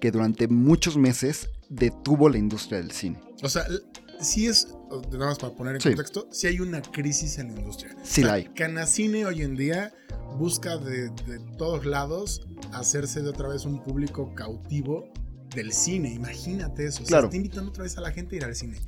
que 0.00 0.10
durante 0.10 0.46
muchos 0.46 0.96
meses 0.96 1.48
detuvo 1.68 2.28
la 2.28 2.38
industria 2.38 2.78
del 2.78 2.90
cine. 2.90 3.20
O 3.42 3.48
sea, 3.48 3.64
sí 4.20 4.46
es, 4.46 4.68
nada 5.12 5.26
más 5.26 5.38
para 5.38 5.54
poner 5.54 5.76
en 5.76 5.80
Sí. 5.80 5.88
contexto, 5.88 6.28
sí 6.30 6.46
hay 6.48 6.60
una 6.60 6.82
crisis 6.82 7.38
en 7.38 7.54
la 7.54 7.60
industria. 7.60 7.96
Sí 8.02 8.22
la 8.22 8.34
hay. 8.34 8.44
Canacine 8.54 9.24
hoy 9.24 9.42
en 9.42 9.56
día 9.56 9.92
busca 10.38 10.76
de, 10.76 11.08
de 11.10 11.38
todos 11.56 11.86
lados 11.86 12.46
hacerse 12.72 13.22
de 13.22 13.30
otra 13.30 13.48
vez 13.48 13.64
un 13.64 13.82
público 13.82 14.34
cautivo 14.34 15.08
del 15.54 15.72
cine. 15.72 16.12
Imagínate 16.12 16.86
eso. 16.86 16.98
O 17.02 17.06
sea, 17.06 17.08
Claro. 17.08 17.26
está 17.28 17.36
invitando 17.38 17.70
otra 17.70 17.84
vez 17.84 17.96
a 17.96 18.00
la 18.02 18.10
gente 18.12 18.36
a 18.36 18.38
ir 18.38 18.44
al 18.44 18.54
cine. 18.54 18.78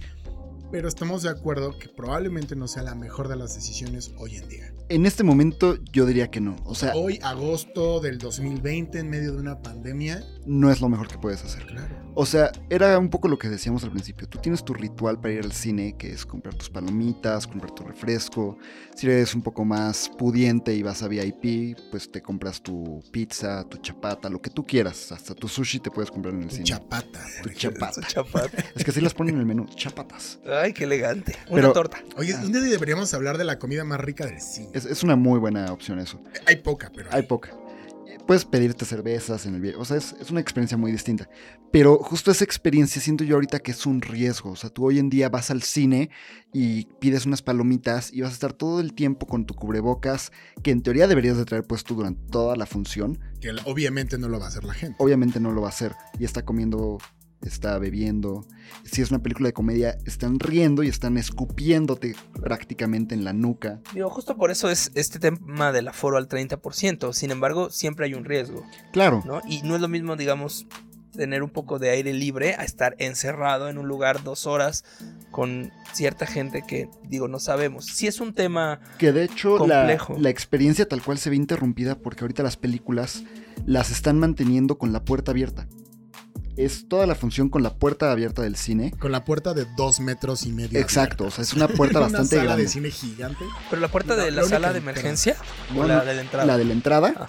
Pero 0.73 0.89
estamos 0.89 1.23
de 1.23 1.29
acuerdo 1.29 1.79
que 1.79 1.91
probablemente 1.91 2.57
no 2.57 2.67
sea 2.67 2.83
la 2.83 2.95
mejor 2.95 3.29
de 3.29 3.37
las 3.37 3.55
decisiones 3.55 4.15
hoy 4.17 4.37
en 4.37 4.49
día. 4.49 4.72
En 4.89 5.07
este 5.07 5.23
momento 5.25 5.79
yo 5.93 6.05
diría 6.07 6.31
que 6.31 6.41
no. 6.41 6.57
O 6.65 6.75
sea, 6.75 6.95
Hoy, 6.95 7.19
agosto 7.23 8.01
del 8.01 8.19
2020, 8.19 8.99
en 8.99 9.09
medio 9.09 9.33
de 9.33 9.39
una 9.39 9.61
pandemia. 9.63 10.23
no 10.47 10.71
es 10.71 10.81
lo 10.81 10.89
mejor 10.89 11.09
que 11.09 11.17
puedes 11.19 11.43
hacer. 11.45 11.65
Claro. 11.67 12.03
O 12.15 12.27
sea, 12.27 12.53
era 12.69 12.99
un 12.99 13.09
poco 13.09 13.27
lo 13.29 13.39
que 13.39 13.49
decíamos 13.49 13.85
al 13.85 13.91
principio. 13.91 14.29
Tú 14.29 14.39
tienes 14.39 14.63
tu 14.65 14.75
ritual 14.75 15.19
para 15.19 15.33
ir 15.33 15.45
al 15.45 15.53
cine, 15.53 15.97
que 15.97 16.13
es 16.13 16.27
comprar 16.27 16.55
tus 16.55 16.69
palomitas, 16.69 17.47
comprar 17.47 17.71
tu 17.75 17.85
refresco. 17.85 18.59
Si 18.95 19.07
eres 19.07 19.35
un 19.35 19.41
poco 19.41 19.65
más 19.65 20.11
pudiente 20.19 20.75
y 20.75 20.83
vas 20.83 21.03
a 21.03 21.09
VIP, 21.09 21.79
pues 21.91 22.11
te 22.13 22.21
compras 22.21 22.61
tu 22.63 23.03
pizza, 23.13 23.65
tu 23.65 23.79
chapata, 23.79 24.29
lo 24.29 24.43
que 24.43 24.51
tú 24.51 24.67
quieras. 24.67 25.11
Hasta 25.11 25.35
tu 25.35 25.49
sushi 25.49 25.79
te 25.81 25.91
puedes 25.91 26.11
comprar 26.11 26.35
en 26.35 26.43
el 26.43 26.49
Tu 26.49 26.57
cine. 26.57 26.65
chapata. 26.67 27.21
Tu 27.43 27.49
chapata. 27.51 28.03
Chapata. 28.07 28.63
Es 28.77 28.85
que 28.85 28.91
así 28.91 29.01
las 29.01 29.15
ponen 29.15 29.37
en 29.37 29.41
el 29.41 29.47
menú, 29.47 29.65
chapatas. 29.75 30.39
Ah, 30.47 30.63
Ay, 30.65 30.75
qué 30.75 30.85
elegante. 30.85 31.35
Una 31.49 31.73
torta. 31.73 31.99
Oye, 32.19 32.35
un 32.35 32.53
día 32.53 32.61
deberíamos 32.61 33.15
hablar 33.15 33.39
de 33.39 33.45
la 33.45 33.59
comida 33.59 33.85
más 33.85 34.01
rica 34.01 34.27
del 34.27 34.41
cine. 34.41 34.69
Es, 34.73 34.85
es 34.85 35.03
una 35.03 35.17
muy 35.17 35.39
buena 35.39 35.73
opción 35.73 35.99
eso. 35.99 36.21
Hay 36.47 36.57
poca, 36.57 36.91
pero 36.95 37.11
Hay 37.13 37.23
poca. 37.23 37.57
Puedes 38.27 38.45
pedirte 38.45 38.85
cervezas 38.85 39.47
en 39.47 39.57
el 39.57 39.61
viaje. 39.61 39.77
O 39.77 39.85
sea, 39.85 39.97
es, 39.97 40.15
es 40.21 40.31
una 40.31 40.41
experiencia 40.41 40.77
muy 40.77 40.93
distinta. 40.93 41.29
Pero 41.73 41.99
justo 41.99 42.31
esa 42.31 42.45
experiencia 42.45 43.03
siento 43.03 43.25
yo 43.25 43.35
ahorita 43.35 43.59
que 43.59 43.73
es 43.73 43.85
un 43.85 44.01
riesgo. 44.01 44.51
O 44.51 44.57
sea, 44.57 44.71
tú 44.71 44.85
hoy 44.85 45.01
en 45.01 45.11
día 45.11 45.29
vas 45.29 45.51
al 45.51 45.63
cine 45.63 46.09
y 46.53 46.85
pides 47.01 47.27
unas 47.27 47.43
palomitas 47.43 48.13
y 48.13 48.21
vas 48.21 48.31
a 48.31 48.35
estar 48.35 48.53
todo 48.53 48.79
el 48.81 48.93
tiempo 48.95 49.27
con 49.27 49.45
tu 49.45 49.55
cubrebocas, 49.55 50.31
que 50.63 50.71
en 50.71 50.83
teoría 50.83 51.09
deberías 51.09 51.37
de 51.37 51.45
traer 51.45 51.65
puesto 51.65 51.95
durante 51.95 52.23
toda 52.31 52.55
la 52.55 52.67
función. 52.67 53.19
que 53.41 53.51
obviamente 53.65 54.19
no 54.19 54.29
lo 54.29 54.39
va 54.39 54.45
a 54.45 54.49
hacer 54.49 54.65
la 54.65 54.75
gente. 54.75 54.97
Obviamente 54.99 55.41
no 55.41 55.51
lo 55.51 55.61
va 55.63 55.69
a 55.69 55.71
hacer. 55.71 55.93
Y 56.19 56.25
está 56.25 56.45
comiendo, 56.45 56.99
está 57.49 57.79
bebiendo. 57.79 58.47
Si 58.85 59.03
es 59.03 59.11
una 59.11 59.23
película 59.23 59.49
de 59.49 59.53
comedia, 59.53 59.99
están 60.05 60.39
riendo 60.39 60.83
y 60.83 60.89
están 60.89 61.17
escupiéndote 61.17 62.15
prácticamente 62.41 63.15
en 63.15 63.25
la 63.25 63.33
nuca. 63.33 63.81
Digo, 63.95 64.11
justo 64.11 64.37
por 64.37 64.51
eso 64.51 64.71
es 64.71 64.91
este 64.95 65.19
tema 65.19 65.73
del 65.73 65.89
aforo 65.89 66.17
al 66.17 66.29
30%. 66.29 67.13
Sin 67.13 67.31
embargo, 67.31 67.71
siempre 67.71 68.07
hay 68.07 68.15
un 68.15 68.25
riesgo, 68.25 68.65
Claro. 68.93 69.23
¿no? 69.27 69.41
Y 69.49 69.63
no 69.63 69.75
es 69.75 69.81
lo 69.81 69.89
mismo, 69.89 70.17
digamos, 70.17 70.67
tener 71.13 71.43
un 71.43 71.51
poco 71.51 71.79
de 71.79 71.91
aire 71.91 72.15
libre 72.15 72.55
a 72.59 72.65
estar 72.65 72.97
encerrado 72.99 73.69
en 73.69 73.77
un 73.77 73.87
lugar 73.87 74.23
dos 74.25 74.47
horas 74.47 74.83
con 75.31 75.71
cierta 75.93 76.27
gente 76.27 76.63
que, 76.67 76.89
digo, 77.07 77.29
no 77.29 77.39
sabemos. 77.39 77.85
Si 77.87 78.07
es 78.07 78.21
un 78.21 78.33
tema 78.33 78.81
Que 78.99 79.13
de 79.13 79.25
hecho 79.25 79.59
la, 79.67 79.81
Complejo. 79.81 80.17
la 80.19 80.31
experiencia 80.31 80.89
tal 80.89 81.03
cual 81.03 81.19
se 81.19 81.29
ve 81.31 81.37
interrumpida 81.37 81.99
porque 81.99 82.25
ahorita 82.25 82.43
las 82.43 82.57
películas 82.57 83.25
las 83.67 83.91
están 83.91 84.19
manteniendo 84.19 84.79
con 84.79 84.93
la 84.95 85.05
puerta 85.05 85.33
abierta. 85.33 85.69
Es 86.57 86.87
toda 86.89 87.07
la 87.07 87.15
función 87.15 87.49
con 87.49 87.63
la 87.63 87.75
puerta 87.75 88.13
abierta 88.13 88.43
del 88.43 88.57
cine. 88.57 88.93
Con 88.99 89.11
la 89.11 89.25
puerta 89.25 89.55
de 89.55 89.67
dos 89.77 90.01
metros 90.01 90.45
y 90.45 90.53
medio. 90.53 90.79
Exacto, 90.79 91.25
o 91.25 91.31
sea, 91.31 91.43
es 91.43 91.55
una 91.55 91.67
puerta 91.69 91.99
Una 91.99 92.09
bastante 92.09 92.37
sala 92.37 92.43
grande. 92.45 92.63
de 92.65 92.69
cine 92.69 92.91
gigante. 92.91 93.45
Pero 93.71 93.81
la 93.81 93.89
puerta 93.89 94.17
de 94.17 94.31
la, 94.31 94.45
sala 94.45 94.73
de 94.73 94.79
emergencia 94.79 95.37
o 95.71 95.75
No, 95.75 95.87
la 95.87 96.05
de 96.05 96.15
la 96.15 96.21
entrada. 96.21 96.47
La 96.47 96.59
de 96.59 96.65
la 96.67 96.73
entrada, 96.75 97.09
Ajá. 97.17 97.27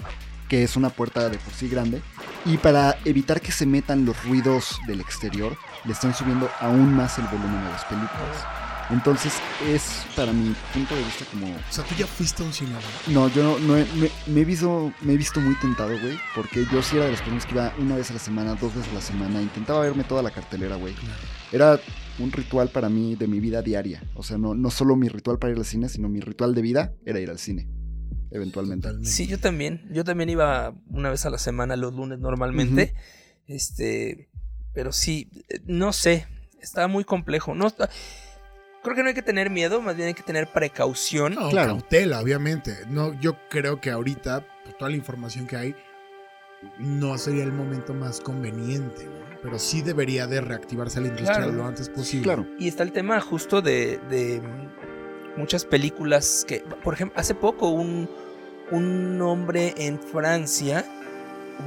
que 0.49 0.63
es 0.63 0.75
una 0.75 0.89
puerta 0.89 1.29
de 1.29 1.37
por 1.37 1.53
sí 1.53 1.69
grande. 1.69 2.01
Y 2.45 2.57
para 2.57 2.97
evitar 3.05 3.39
que 3.39 3.53
se 3.53 3.65
metan 3.65 4.03
los 4.03 4.21
ruidos 4.25 4.77
del 4.87 4.99
exterior, 4.99 5.55
le 5.85 5.93
están 5.93 6.13
subiendo 6.13 6.49
aún 6.59 6.93
más 6.93 7.17
el 7.17 7.25
volumen 7.25 7.59
a 7.59 7.69
las 7.71 7.85
películas. 7.85 8.62
Entonces 8.93 9.33
es, 9.67 10.05
para 10.15 10.31
mi 10.31 10.53
punto 10.73 10.95
de 10.95 11.03
vista, 11.03 11.25
como 11.31 11.47
O 11.47 11.59
sea, 11.71 11.83
tú 11.83 11.95
ya 11.95 12.05
fuiste 12.07 12.43
a 12.43 12.45
un 12.45 12.53
cine. 12.53 12.71
¿no? 13.07 13.27
No, 13.27 13.33
yo 13.33 13.43
no, 13.43 13.59
no 13.59 13.77
he- 13.77 13.85
me, 13.95 14.09
me 14.27 14.41
he 14.41 14.45
visto, 14.45 14.93
me 15.01 15.13
he 15.13 15.17
visto 15.17 15.39
muy 15.41 15.55
tentado, 15.55 15.89
güey. 15.99 16.17
Porque 16.35 16.65
yo 16.71 16.81
sí 16.83 16.95
era 16.97 17.05
de 17.05 17.11
las 17.11 17.21
personas 17.21 17.45
que 17.45 17.53
iba 17.53 17.73
una 17.79 17.95
vez 17.95 18.09
a 18.11 18.13
la 18.13 18.19
semana, 18.19 18.55
dos 18.55 18.73
veces 18.75 18.91
a 18.91 18.95
la 18.95 19.01
semana. 19.01 19.41
Intentaba 19.41 19.81
verme 19.81 20.03
toda 20.03 20.21
la 20.21 20.31
cartelera, 20.31 20.75
güey. 20.75 20.93
Era 21.51 21.79
un 22.19 22.31
ritual 22.31 22.69
para 22.69 22.87
mí 22.89 23.15
de 23.15 23.27
mi 23.27 23.39
vida 23.39 23.61
diaria. 23.61 24.03
O 24.15 24.23
sea, 24.23 24.37
no, 24.37 24.53
no 24.53 24.69
solo 24.69 24.95
mi 24.95 25.09
ritual 25.09 25.39
para 25.39 25.51
ir 25.53 25.57
al 25.59 25.65
cine, 25.65 25.89
sino 25.89 26.07
mi 26.07 26.19
ritual 26.19 26.53
de 26.53 26.61
vida 26.61 26.93
era 27.05 27.19
ir 27.19 27.29
al 27.31 27.39
cine. 27.39 27.67
Eventualmente. 28.31 28.83
Totalmente. 28.87 29.09
Sí, 29.11 29.27
yo 29.27 29.39
también. 29.39 29.87
Yo 29.91 30.03
también 30.03 30.29
iba 30.29 30.73
una 30.89 31.09
vez 31.09 31.25
a 31.25 31.29
la 31.31 31.37
semana, 31.39 31.75
los 31.75 31.93
lunes 31.93 32.19
normalmente. 32.19 32.93
Este, 33.47 34.29
pero 34.73 34.91
sí, 34.91 35.29
eh, 35.49 35.59
no 35.65 35.93
sé, 35.93 36.27
está 36.61 36.87
muy 36.87 37.03
complejo. 37.03 37.53
No 37.55 37.67
está- 37.67 37.89
creo 38.83 38.95
que 38.95 39.01
no 39.03 39.09
hay 39.09 39.15
que 39.15 39.21
tener 39.21 39.49
miedo, 39.49 39.81
más 39.81 39.95
bien 39.95 40.09
hay 40.09 40.13
que 40.13 40.23
tener 40.23 40.47
precaución. 40.47 41.35
No, 41.35 41.49
Claro. 41.49 41.69
cautela, 41.77 42.19
obviamente. 42.19 42.77
No, 42.87 43.13
yo 43.19 43.35
creo 43.49 43.79
que 43.81 43.89
ahorita, 43.91 44.45
por 44.65 44.73
toda 44.73 44.91
la 44.91 44.97
información 44.97 45.47
que 45.47 45.55
hay, 45.55 45.75
no 46.77 47.17
sería 47.17 47.43
el 47.43 47.51
momento 47.51 47.93
más 47.93 48.19
conveniente, 48.21 49.05
¿no? 49.05 49.23
Pero 49.41 49.59
sí 49.59 49.81
debería 49.81 50.27
de 50.27 50.39
reactivarse 50.39 51.01
la 51.01 51.07
industria 51.07 51.37
Claro. 51.39 51.51
lo 51.51 51.65
antes 51.65 51.89
posible. 51.89 52.23
Claro. 52.23 52.45
Y 52.57 52.67
está 52.69 52.83
el 52.83 52.93
tema 52.93 53.19
justo 53.19 53.61
de, 53.61 53.99
de 54.09 54.41
muchas 55.35 55.65
películas 55.65 56.45
que, 56.47 56.59
por 56.83 56.93
ejemplo, 56.93 57.19
hace 57.19 57.35
poco 57.35 57.69
un, 57.69 58.09
un 58.71 59.21
hombre 59.21 59.73
en 59.77 59.99
Francia, 59.99 60.85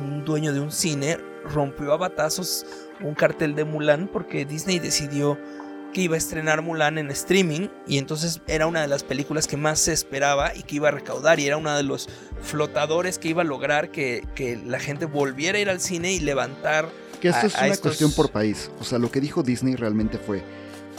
un 0.03 0.25
dueño 0.25 0.55
de 0.55 0.61
un 0.61 0.73
cine, 0.73 1.19
rompió 1.45 1.93
a 1.93 1.97
batazos 1.99 2.64
un 3.03 3.14
cartel 3.14 3.55
de 3.55 3.64
Mulan 3.64 4.09
porque 4.11 4.47
Disney 4.47 4.79
decidió 4.79 5.39
que 5.93 6.03
iba 6.03 6.14
a 6.14 6.18
estrenar 6.18 6.61
Mulan 6.62 6.99
en 6.99 7.11
streaming 7.11 7.68
y 7.87 7.99
entonces 7.99 8.43
era 8.47 8.66
una 8.66 8.82
de 8.82 8.89
las 8.89 9.03
películas 9.03 9.47
que 9.47 9.57
más 9.57 9.78
se 9.78 9.93
esperaba 9.93 10.55
y 10.55 10.62
que 10.62 10.76
iba 10.76 10.89
a 10.89 10.91
recaudar 10.91 11.41
y 11.41 11.47
era 11.47 11.57
uno 11.57 11.74
de 11.74 11.82
los 11.82 12.09
flotadores 12.43 13.18
que 13.18 13.28
iba 13.28 13.43
a 13.43 13.45
lograr 13.45 13.91
que, 13.91 14.26
que 14.34 14.57
la 14.57 14.78
gente 14.78 15.07
volviera 15.07 15.59
a 15.59 15.61
ir 15.61 15.70
al 15.70 15.80
cine 15.80 16.12
y 16.12 16.20
levantar 16.20 16.89
Que 17.20 17.28
esto 17.28 17.45
a- 17.45 17.47
es 17.47 17.55
una 17.55 17.66
estos- 17.68 17.80
cuestión 17.93 18.12
por 18.12 18.30
país. 18.30 18.70
O 18.78 18.84
sea, 18.84 18.99
lo 18.99 19.11
que 19.11 19.20
dijo 19.20 19.43
Disney 19.43 19.74
realmente 19.74 20.18
fue, 20.18 20.43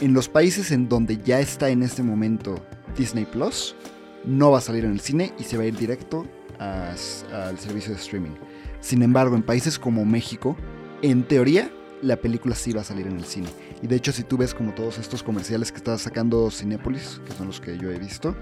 en 0.00 0.12
los 0.14 0.28
países 0.28 0.70
en 0.72 0.88
donde 0.88 1.18
ya 1.24 1.38
está 1.40 1.68
en 1.70 1.82
este 1.82 2.02
momento 2.02 2.56
Disney 2.96 3.24
Plus, 3.24 3.76
no 4.24 4.50
va 4.50 4.58
a 4.58 4.60
salir 4.60 4.84
en 4.84 4.92
el 4.92 5.00
cine 5.00 5.32
y 5.38 5.44
se 5.44 5.56
va 5.56 5.62
a 5.62 5.66
ir 5.66 5.76
directo 5.76 6.26
al 6.58 7.58
servicio 7.58 7.92
de 7.92 7.98
streaming. 8.00 8.32
Sin 8.80 9.02
embargo, 9.02 9.36
en 9.36 9.42
países 9.42 9.78
como 9.78 10.04
México, 10.04 10.56
en 11.02 11.22
teoría, 11.22 11.70
la 12.02 12.16
película 12.16 12.54
sí 12.54 12.72
va 12.72 12.80
a 12.80 12.84
salir 12.84 13.06
en 13.06 13.16
el 13.16 13.24
cine. 13.24 13.48
Y 13.82 13.86
de 13.86 13.96
hecho, 13.96 14.12
si 14.12 14.22
tú 14.24 14.36
ves 14.36 14.54
como 14.54 14.74
todos 14.74 14.98
estos 14.98 15.22
comerciales 15.22 15.70
que 15.70 15.78
está 15.78 15.96
sacando 15.98 16.50
Cinépolis, 16.50 17.20
que 17.26 17.32
son 17.32 17.46
los 17.46 17.60
que 17.60 17.78
yo 17.78 17.90
he 17.90 17.98
visto, 17.98 18.34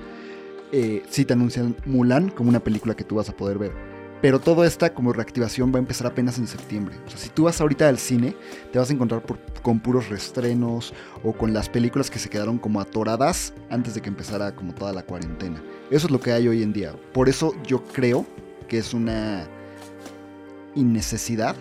eh, 0.73 1.03
sí 1.09 1.25
te 1.25 1.35
anuncian 1.35 1.77
Mulan 1.85 2.31
como 2.31 2.49
una 2.49 2.61
película 2.61 2.95
que 2.95 3.05
tú 3.05 3.17
vas 3.17 3.29
a 3.29 3.37
poder 3.37 3.59
ver. 3.59 3.73
Pero 4.23 4.41
toda 4.41 4.67
esta 4.67 4.95
como 4.95 5.13
reactivación 5.13 5.73
va 5.73 5.77
a 5.77 5.81
empezar 5.81 6.07
apenas 6.07 6.39
en 6.39 6.47
septiembre. 6.47 6.97
O 7.07 7.11
sea, 7.11 7.19
si 7.19 7.29
tú 7.29 7.45
vas 7.45 7.61
ahorita 7.61 7.87
al 7.87 7.99
cine, 7.99 8.35
te 8.73 8.79
vas 8.79 8.89
a 8.89 8.93
encontrar 8.95 9.23
con 9.63 9.79
puros 9.79 10.09
restrenos 10.09 10.95
o 11.23 11.33
con 11.35 11.53
las 11.53 11.69
películas 11.69 12.11
que 12.11 12.19
se 12.19 12.31
quedaron 12.31 12.59
como 12.59 12.81
atoradas 12.81 13.53
antes 13.69 13.95
de 13.95 14.01
que 14.01 14.09
empezara 14.09 14.57
como 14.57 14.75
toda 14.75 14.95
la 14.95 15.03
cuarentena. 15.03 15.63
Eso 15.91 16.07
es 16.07 16.11
lo 16.11 16.19
que 16.19 16.33
hay 16.33 16.49
hoy 16.49 16.63
en 16.63 16.73
día. 16.73 16.95
Por 17.13 17.29
eso 17.29 17.55
yo 17.67 17.85
creo 17.85 18.27
que 18.69 18.79
es 18.79 18.95
una 18.95 19.47
innecesidad 20.75 21.55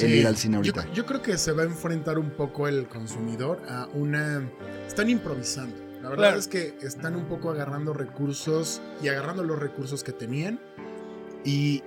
el 0.00 0.14
ir 0.14 0.26
al 0.26 0.36
cine 0.36 0.54
Yo, 0.54 0.72
ahorita. 0.72 0.92
yo 0.92 1.06
creo 1.06 1.22
que 1.22 1.36
se 1.38 1.52
va 1.52 1.62
a 1.62 1.66
enfrentar 1.66 2.18
un 2.18 2.30
poco 2.30 2.68
el 2.68 2.88
consumidor 2.88 3.60
a 3.68 3.86
una... 3.94 4.48
Están 4.86 5.10
improvisando. 5.10 5.76
La 6.02 6.10
verdad 6.10 6.24
Claro. 6.24 6.38
es 6.38 6.48
que 6.48 6.76
están 6.82 7.16
un 7.16 7.26
poco 7.26 7.50
agarrando 7.50 7.92
recursos 7.92 8.80
y 9.02 9.08
agarrando 9.08 9.42
los 9.42 9.58
recursos 9.58 10.04
que 10.04 10.12
tenían 10.12 10.60
y, 11.44 11.82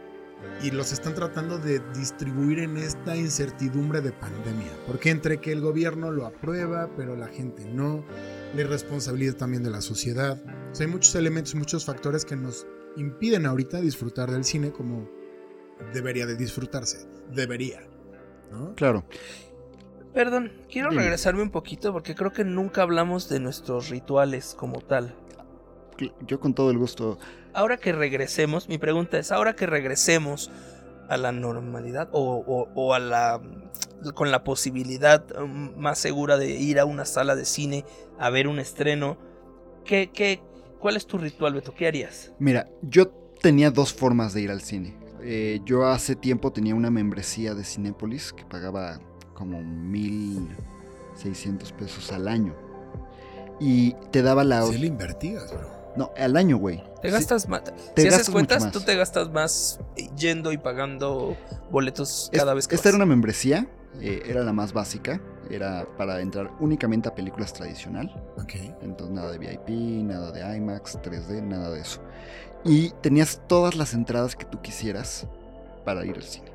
y 0.61 0.71
los 0.71 0.91
están 0.91 1.13
tratando 1.15 1.57
de 1.57 1.79
distribuir 1.95 2.59
en 2.59 2.77
esta 2.77 3.15
incertidumbre 3.15 4.01
de 4.01 4.11
pandemia. 4.11 4.71
Porque 4.87 5.09
entre 5.11 5.39
que 5.39 5.51
el 5.51 5.61
gobierno 5.61 6.11
lo 6.11 6.25
aprueba, 6.25 6.89
pero 6.97 7.15
la 7.15 7.27
gente 7.27 7.65
no, 7.65 8.03
la 8.55 8.61
irresponsabilidad 8.61 9.35
también 9.35 9.63
de 9.63 9.69
la 9.69 9.81
sociedad. 9.81 10.41
O 10.71 10.75
sea, 10.75 10.85
hay 10.85 10.91
muchos 10.91 11.15
elementos, 11.15 11.55
muchos 11.55 11.85
factores 11.85 12.25
que 12.25 12.35
nos 12.35 12.65
impiden 12.97 13.45
ahorita 13.45 13.79
disfrutar 13.79 14.31
del 14.31 14.43
cine 14.43 14.71
como 14.71 15.09
debería 15.93 16.25
de 16.25 16.35
disfrutarse. 16.35 17.07
Debería. 17.33 17.87
¿No? 18.51 18.73
Claro. 18.75 19.03
Perdón, 20.13 20.51
quiero 20.71 20.89
Dime. 20.89 21.03
regresarme 21.03 21.41
un 21.43 21.51
poquito 21.51 21.93
porque 21.93 22.15
creo 22.15 22.31
que 22.33 22.43
nunca 22.43 22.81
hablamos 22.81 23.29
de 23.29 23.39
nuestros 23.39 23.89
rituales 23.89 24.55
como 24.57 24.81
tal. 24.81 25.13
Yo 26.25 26.39
con 26.39 26.53
todo 26.53 26.71
el 26.71 26.77
gusto. 26.77 27.19
Ahora 27.53 27.77
que 27.77 27.91
regresemos, 27.91 28.69
mi 28.69 28.77
pregunta 28.77 29.17
es, 29.19 29.31
ahora 29.31 29.55
que 29.55 29.65
regresemos 29.67 30.49
a 31.09 31.17
la 31.17 31.31
normalidad 31.31 32.09
o, 32.11 32.43
o- 32.45 32.69
o 32.75 32.93
a 32.93 32.99
la 32.99 33.41
con 34.15 34.31
la 34.31 34.43
posibilidad 34.45 35.25
um, 35.41 35.75
más 35.75 35.99
segura 35.99 36.37
de 36.37 36.51
ir 36.51 36.79
a 36.79 36.85
una 36.85 37.03
sala 37.03 37.35
de 37.35 37.43
cine 37.43 37.83
a 38.17 38.29
ver 38.29 38.47
un 38.47 38.59
estreno, 38.59 39.17
¿qué, 39.83 40.09
qué, 40.13 40.41
¿cuál 40.79 40.95
es 40.95 41.05
tu 41.05 41.17
ritual, 41.17 41.53
Beto? 41.53 41.73
¿Qué 41.75 41.85
harías? 41.87 42.31
Mira, 42.39 42.67
yo 42.81 43.09
tenía 43.41 43.71
dos 43.71 43.93
formas 43.93 44.33
de 44.33 44.41
ir 44.41 44.51
al 44.51 44.61
cine. 44.61 44.95
Eh, 45.21 45.61
yo 45.65 45.85
hace 45.85 46.15
tiempo 46.15 46.51
tenía 46.51 46.75
una 46.75 46.91
membresía 46.91 47.53
de 47.53 47.63
Cinépolis 47.63 48.33
que 48.33 48.45
pagaba 48.45 48.99
como 49.33 49.59
1.600 49.61 51.71
pesos 51.73 52.11
al 52.11 52.27
año. 52.27 52.55
Y 53.59 53.93
te 54.11 54.21
daba 54.21 54.43
la... 54.43 54.63
Si 54.63 54.77
le 54.77 54.87
invertías, 54.87 55.51
bro. 55.51 55.79
No, 55.95 56.11
al 56.17 56.37
año, 56.37 56.57
güey. 56.57 56.83
Te 57.01 57.09
Sí, 57.09 57.13
gastas 57.13 57.49
más. 57.49 57.63
te 57.63 57.71
si 58.01 58.07
haces 58.07 58.19
gastas 58.19 58.29
cuentas, 58.29 58.63
más. 58.63 58.71
tú 58.71 58.81
te 58.81 58.95
gastas 58.95 59.29
más 59.31 59.79
yendo 60.17 60.51
y 60.53 60.57
pagando 60.57 61.35
boletos 61.71 62.29
Es- 62.31 62.39
cada 62.39 62.53
vez 62.53 62.67
que 62.67 62.75
Esta 62.75 62.89
vas. 62.89 62.95
era 62.95 63.03
una 63.03 63.05
membresía, 63.05 63.67
eh, 63.99 64.21
era 64.27 64.43
la 64.43 64.53
más 64.53 64.71
básica, 64.71 65.19
era 65.49 65.85
para 65.97 66.21
entrar 66.21 66.51
únicamente 66.59 67.09
a 67.09 67.15
películas 67.15 67.51
tradicional, 67.53 68.23
Ok. 68.37 68.53
entonces 68.81 69.15
nada 69.15 69.31
de 69.31 69.39
VIP, 69.39 69.69
nada 70.03 70.31
de 70.31 70.57
IMAX, 70.57 70.99
3D, 71.01 71.41
nada 71.41 71.71
de 71.71 71.81
eso. 71.81 72.01
Y 72.65 72.91
tenías 73.01 73.41
todas 73.47 73.75
las 73.75 73.93
entradas 73.93 74.35
que 74.35 74.45
tú 74.45 74.61
quisieras 74.61 75.27
para 75.85 76.05
ir 76.05 76.15
al 76.15 76.23
cine. 76.23 76.51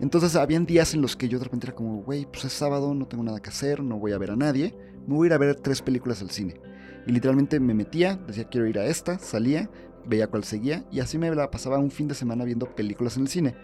Entonces 0.00 0.34
habían 0.36 0.66
días 0.66 0.94
en 0.94 1.02
los 1.02 1.16
que 1.16 1.28
yo 1.28 1.38
de 1.38 1.44
repente 1.44 1.66
era 1.66 1.76
como, 1.76 2.02
güey, 2.02 2.26
pues 2.26 2.44
es 2.46 2.52
sábado, 2.52 2.94
no 2.94 3.06
tengo 3.06 3.22
nada 3.22 3.40
que 3.40 3.50
hacer, 3.50 3.82
no 3.82 3.98
voy 3.98 4.12
a 4.12 4.18
ver 4.18 4.32
a 4.32 4.36
nadie, 4.36 4.74
me 5.06 5.14
voy 5.14 5.26
a 5.26 5.28
ir 5.28 5.32
a 5.34 5.38
ver 5.38 5.54
tres 5.56 5.82
películas 5.82 6.20
al 6.22 6.30
cine. 6.30 6.60
Y 7.06 7.12
literalmente 7.12 7.60
me 7.60 7.74
metía, 7.74 8.16
decía 8.26 8.44
quiero 8.48 8.66
ir 8.66 8.78
a 8.78 8.86
esta, 8.86 9.18
salía, 9.18 9.68
veía 10.06 10.26
cuál 10.26 10.44
seguía 10.44 10.84
y 10.90 11.00
así 11.00 11.16
me 11.18 11.32
la 11.34 11.50
pasaba 11.50 11.78
un 11.78 11.90
fin 11.90 12.08
de 12.08 12.14
semana 12.14 12.44
viendo 12.44 12.66
películas 12.74 13.16
en 13.16 13.22
el 13.22 13.28
cine, 13.28 13.54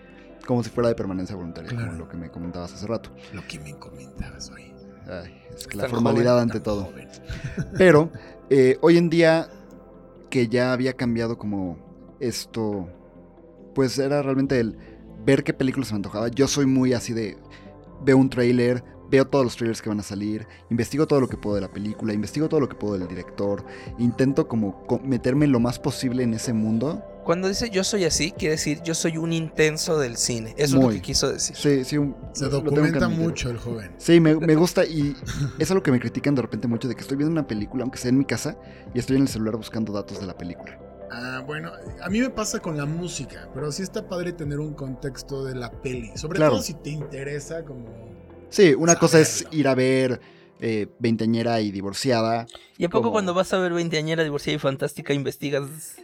como 0.47 0.63
si 0.63 0.71
fuera 0.71 0.89
de 0.89 0.95
permanencia 0.95 1.35
voluntaria, 1.35 1.69
Claro. 1.71 1.87
como 1.87 1.99
lo 1.99 2.09
que 2.09 2.17
me 2.17 2.31
comentabas 2.31 2.73
hace 2.75 2.87
rato. 2.87 3.11
Lo 3.33 3.43
que 3.49 3.59
me 3.59 3.75
comentabas 3.77 4.51
hoy. 4.51 4.73
Ay, 5.09 5.35
es 5.57 5.67
que 5.67 5.77
la 5.79 5.89
formalidad 5.89 6.35
joven, 6.35 6.43
ante 6.43 6.61
todo. 6.61 6.85
joven. 6.85 7.09
Pero 7.77 8.11
eh, 8.51 8.79
hoy 8.83 8.99
en 8.99 9.11
día 9.11 9.49
que 10.31 10.49
ya 10.49 10.73
había 10.73 10.95
cambiado 10.95 11.37
como 11.37 11.77
esto, 12.21 12.89
pues 13.75 13.99
era 13.99 14.23
realmente 14.23 14.59
el 14.61 14.77
ver 15.25 15.45
qué 15.45 15.53
películas 15.53 15.89
se 15.89 15.95
me 15.95 15.99
antojaba. 15.99 16.29
Yo 16.29 16.49
soy 16.49 16.67
muy 16.67 16.93
así 16.93 17.13
de, 17.13 17.37
veo 18.05 18.17
un 18.17 18.31
tráiler, 18.31 18.83
veo 19.11 19.27
todos 19.27 19.45
los 19.45 19.57
trailers 19.57 19.83
que 19.83 19.89
van 19.89 20.01
a 20.01 20.05
salir, 20.05 20.47
investigo 20.71 21.07
todo 21.07 21.21
lo 21.21 21.29
que 21.29 21.37
puedo 21.37 21.57
de 21.57 21.63
la 21.63 21.73
película, 21.73 22.13
investigo 22.15 22.49
todo 22.49 22.61
lo 22.61 22.69
que 22.69 22.77
puedo 22.77 22.97
del 22.99 23.09
director, 23.09 23.65
intento 23.99 24.47
como 24.49 24.87
co- 24.87 25.01
meterme 25.01 25.47
lo 25.47 25.61
más 25.61 25.79
posible 25.79 26.23
en 26.23 26.35
ese 26.35 26.53
mundo. 26.53 27.03
Cuando 27.25 27.49
dice 27.49 27.71
yo 27.71 27.85
soy 27.85 28.05
así, 28.05 28.33
quiere 28.33 28.53
decir 28.57 28.81
yo 28.83 28.95
soy 28.95 29.17
un 29.19 29.33
intenso 29.33 29.99
del 29.99 30.17
cine. 30.17 30.55
Eso 30.57 30.79
es 30.79 30.85
lo 30.85 30.91
que 30.91 31.01
quiso 31.03 31.31
decir. 31.31 31.55
Sí, 31.57 31.85
sí, 31.85 31.99
un- 31.99 32.17
Se 32.33 32.49
documenta 32.49 33.09
mucho 33.09 33.51
el 33.51 33.59
joven. 33.59 33.93
Sí, 33.99 34.21
me, 34.21 34.35
me 34.37 34.55
gusta 34.57 34.85
y 34.85 35.15
es 35.59 35.71
algo 35.71 35.83
que 35.83 35.93
me 35.93 36.01
critican 36.01 36.35
de 36.35 36.43
repente 36.43 36.67
mucho 36.67 36.89
de 36.89 36.95
que 36.95 37.03
estoy 37.03 37.17
viendo 37.17 37.33
una 37.33 37.47
película, 37.47 37.83
aunque 37.85 37.99
sea 37.99 38.09
en 38.09 38.19
mi 38.19 38.25
casa, 38.25 38.57
y 38.95 38.99
estoy 38.99 39.17
en 39.17 39.23
el 39.23 39.29
celular 39.29 39.57
buscando 39.57 39.93
datos 39.93 40.19
de 40.21 40.27
la 40.27 40.37
película. 40.37 40.79
Ah, 41.13 41.43
bueno, 41.45 41.73
a 42.03 42.09
mí 42.09 42.21
me 42.21 42.31
pasa 42.31 42.61
con 42.61 42.77
la 42.77 42.87
música, 42.87 43.49
pero 43.53 43.71
sí 43.73 43.83
está 43.83 44.09
padre 44.09 44.33
tener 44.33 44.59
un 44.61 44.75
contexto 44.75 45.45
de 45.45 45.57
la 45.57 45.71
peli. 45.71 46.13
Sobre 46.17 46.37
Claro. 46.37 46.53
todo 46.53 46.63
si 46.63 46.75
te 46.75 46.91
interesa 46.91 47.65
como... 47.65 47.87
Sí, 48.49 48.75
una 48.75 48.95
cosa 48.97 49.21
es 49.21 49.45
ir 49.51 49.67
a 49.69 49.75
ver 49.75 50.21
eh, 50.61 50.87
Veinteañera 51.01 51.61
y 51.61 51.71
Divorciada. 51.71 52.47
¿Y 52.79 52.85
a 52.85 52.89
poco 52.89 53.03
Como- 53.03 53.13
cuando 53.13 53.35
vas 53.35 53.53
a 53.53 53.59
ver 53.59 53.73
Veinteañera 53.73 54.23
divorciada 54.23 54.57
y 54.57 54.59
fantástica 54.59 55.13
investigas? 55.13 55.97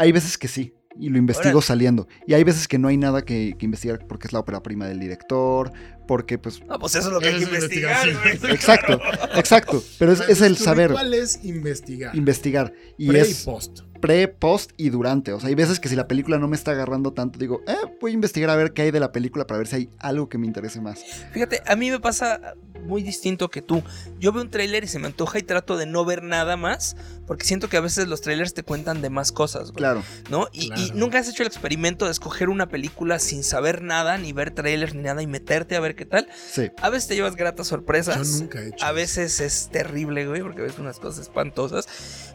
Hay 0.00 0.12
veces 0.12 0.38
que 0.38 0.48
sí, 0.48 0.72
y 0.96 1.10
lo 1.10 1.18
investigo 1.18 1.60
saliendo. 1.60 2.08
Y 2.26 2.32
hay 2.32 2.42
veces 2.42 2.66
que 2.66 2.78
no 2.78 2.88
hay 2.88 2.96
nada 2.96 3.20
que, 3.22 3.54
que 3.58 3.66
investigar 3.66 4.06
porque 4.06 4.28
es 4.28 4.32
la 4.32 4.40
ópera 4.40 4.62
prima 4.62 4.86
del 4.86 4.98
director, 4.98 5.72
porque 6.10 6.38
pues... 6.38 6.60
Ah, 6.68 6.76
pues 6.76 6.96
eso 6.96 7.06
es 7.06 7.14
lo 7.14 7.20
que 7.20 7.28
hay 7.28 7.36
que 7.38 7.44
investigar. 7.44 8.08
Exacto, 8.50 9.00
exacto. 9.36 9.80
Pero 9.96 10.10
es, 10.10 10.18
es 10.28 10.40
el 10.40 10.56
saber, 10.56 10.90
ritual 10.90 11.14
es 11.14 11.44
investigar. 11.44 12.16
investigar. 12.16 12.72
Y 12.98 13.06
Pre 13.06 13.20
es 13.20 13.42
y 13.42 13.44
post. 13.44 13.80
pre, 14.00 14.26
post 14.26 14.72
y 14.76 14.90
durante. 14.90 15.32
O 15.32 15.38
sea, 15.38 15.50
hay 15.50 15.54
veces 15.54 15.78
que 15.78 15.88
si 15.88 15.94
la 15.94 16.08
película 16.08 16.36
no 16.38 16.48
me 16.48 16.56
está 16.56 16.72
agarrando 16.72 17.12
tanto, 17.12 17.38
digo, 17.38 17.62
eh, 17.68 17.76
voy 18.00 18.10
a 18.10 18.14
investigar 18.14 18.50
a 18.50 18.56
ver 18.56 18.72
qué 18.72 18.82
hay 18.82 18.90
de 18.90 18.98
la 18.98 19.12
película 19.12 19.46
para 19.46 19.58
ver 19.58 19.68
si 19.68 19.76
hay 19.76 19.90
algo 20.00 20.28
que 20.28 20.36
me 20.36 20.48
interese 20.48 20.80
más. 20.80 20.98
Fíjate, 21.32 21.62
a 21.64 21.76
mí 21.76 21.90
me 21.92 22.00
pasa 22.00 22.54
muy 22.84 23.02
distinto 23.04 23.48
que 23.48 23.62
tú. 23.62 23.84
Yo 24.18 24.32
veo 24.32 24.42
un 24.42 24.50
tráiler 24.50 24.82
y 24.82 24.88
se 24.88 24.98
me 24.98 25.06
antoja 25.06 25.38
y 25.38 25.42
trato 25.42 25.76
de 25.76 25.86
no 25.86 26.04
ver 26.04 26.24
nada 26.24 26.56
más, 26.56 26.96
porque 27.26 27.44
siento 27.44 27.68
que 27.68 27.76
a 27.76 27.80
veces 27.80 28.08
los 28.08 28.20
trailers 28.20 28.52
te 28.54 28.64
cuentan 28.64 29.00
de 29.00 29.10
más 29.10 29.30
cosas, 29.32 29.70
güey, 29.70 29.76
Claro. 29.76 30.02
¿no? 30.28 30.48
Y, 30.52 30.72
y 30.74 30.90
nunca 30.94 31.18
has 31.20 31.28
hecho 31.28 31.42
el 31.42 31.46
experimento 31.46 32.06
de 32.06 32.10
escoger 32.10 32.48
una 32.48 32.68
película 32.68 33.18
sin 33.20 33.44
saber 33.44 33.82
nada, 33.82 34.18
ni 34.18 34.32
ver 34.32 34.50
trailers 34.50 34.94
ni 34.94 35.02
nada 35.02 35.22
y 35.22 35.26
meterte 35.26 35.76
a 35.76 35.80
ver 35.80 35.94
qué 36.00 36.06
tal. 36.06 36.26
Sí. 36.34 36.70
A 36.80 36.88
veces 36.88 37.08
te 37.08 37.14
llevas 37.14 37.36
gratas 37.36 37.66
sorpresas. 37.66 38.16
Yo 38.32 38.38
nunca 38.40 38.60
he 38.60 38.68
hecho 38.68 38.84
A 38.84 38.88
eso. 38.88 38.94
veces 38.94 39.40
es 39.40 39.68
terrible, 39.70 40.26
güey, 40.26 40.40
porque 40.40 40.62
ves 40.62 40.78
unas 40.78 40.98
cosas 40.98 41.20
espantosas. 41.26 41.86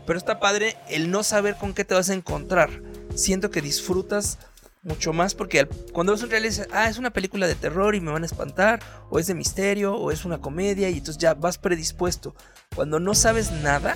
Pero 0.05 0.19
está 0.19 0.39
padre 0.39 0.75
el 0.87 1.09
no 1.09 1.23
saber 1.23 1.55
con 1.55 1.73
qué 1.73 1.83
te 1.83 1.95
vas 1.95 2.09
a 2.11 2.13
encontrar. 2.13 2.69
Siento 3.15 3.49
que 3.49 3.61
disfrutas 3.61 4.37
mucho 4.83 5.13
más 5.13 5.33
porque 5.33 5.65
cuando 5.93 6.13
ves 6.13 6.21
un 6.21 6.29
trailer 6.29 6.51
dices, 6.51 6.67
ah, 6.71 6.87
es 6.87 6.99
una 6.99 7.09
película 7.09 7.47
de 7.47 7.55
terror 7.55 7.95
y 7.95 8.01
me 8.01 8.11
van 8.11 8.21
a 8.21 8.27
espantar, 8.27 8.79
o 9.09 9.17
es 9.17 9.25
de 9.25 9.33
misterio, 9.33 9.95
o 9.95 10.11
es 10.11 10.25
una 10.25 10.37
comedia, 10.37 10.89
y 10.91 10.99
entonces 10.99 11.17
ya 11.17 11.33
vas 11.33 11.57
predispuesto. 11.57 12.35
Cuando 12.75 12.99
no 12.99 13.15
sabes 13.15 13.51
nada, 13.51 13.95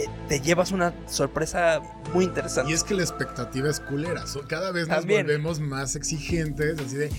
eh, 0.00 0.06
te 0.28 0.40
llevas 0.40 0.72
una 0.72 0.92
sorpresa 1.08 1.80
muy 2.12 2.24
interesante. 2.24 2.72
Y 2.72 2.74
es 2.74 2.82
que 2.82 2.94
la 2.94 3.02
expectativa 3.02 3.70
es 3.70 3.78
culera. 3.78 4.24
Cada 4.48 4.72
vez 4.72 4.88
nos 4.88 4.98
También. 4.98 5.26
volvemos 5.26 5.60
más 5.60 5.94
exigentes, 5.94 6.76
así 6.80 6.96
de, 6.96 7.10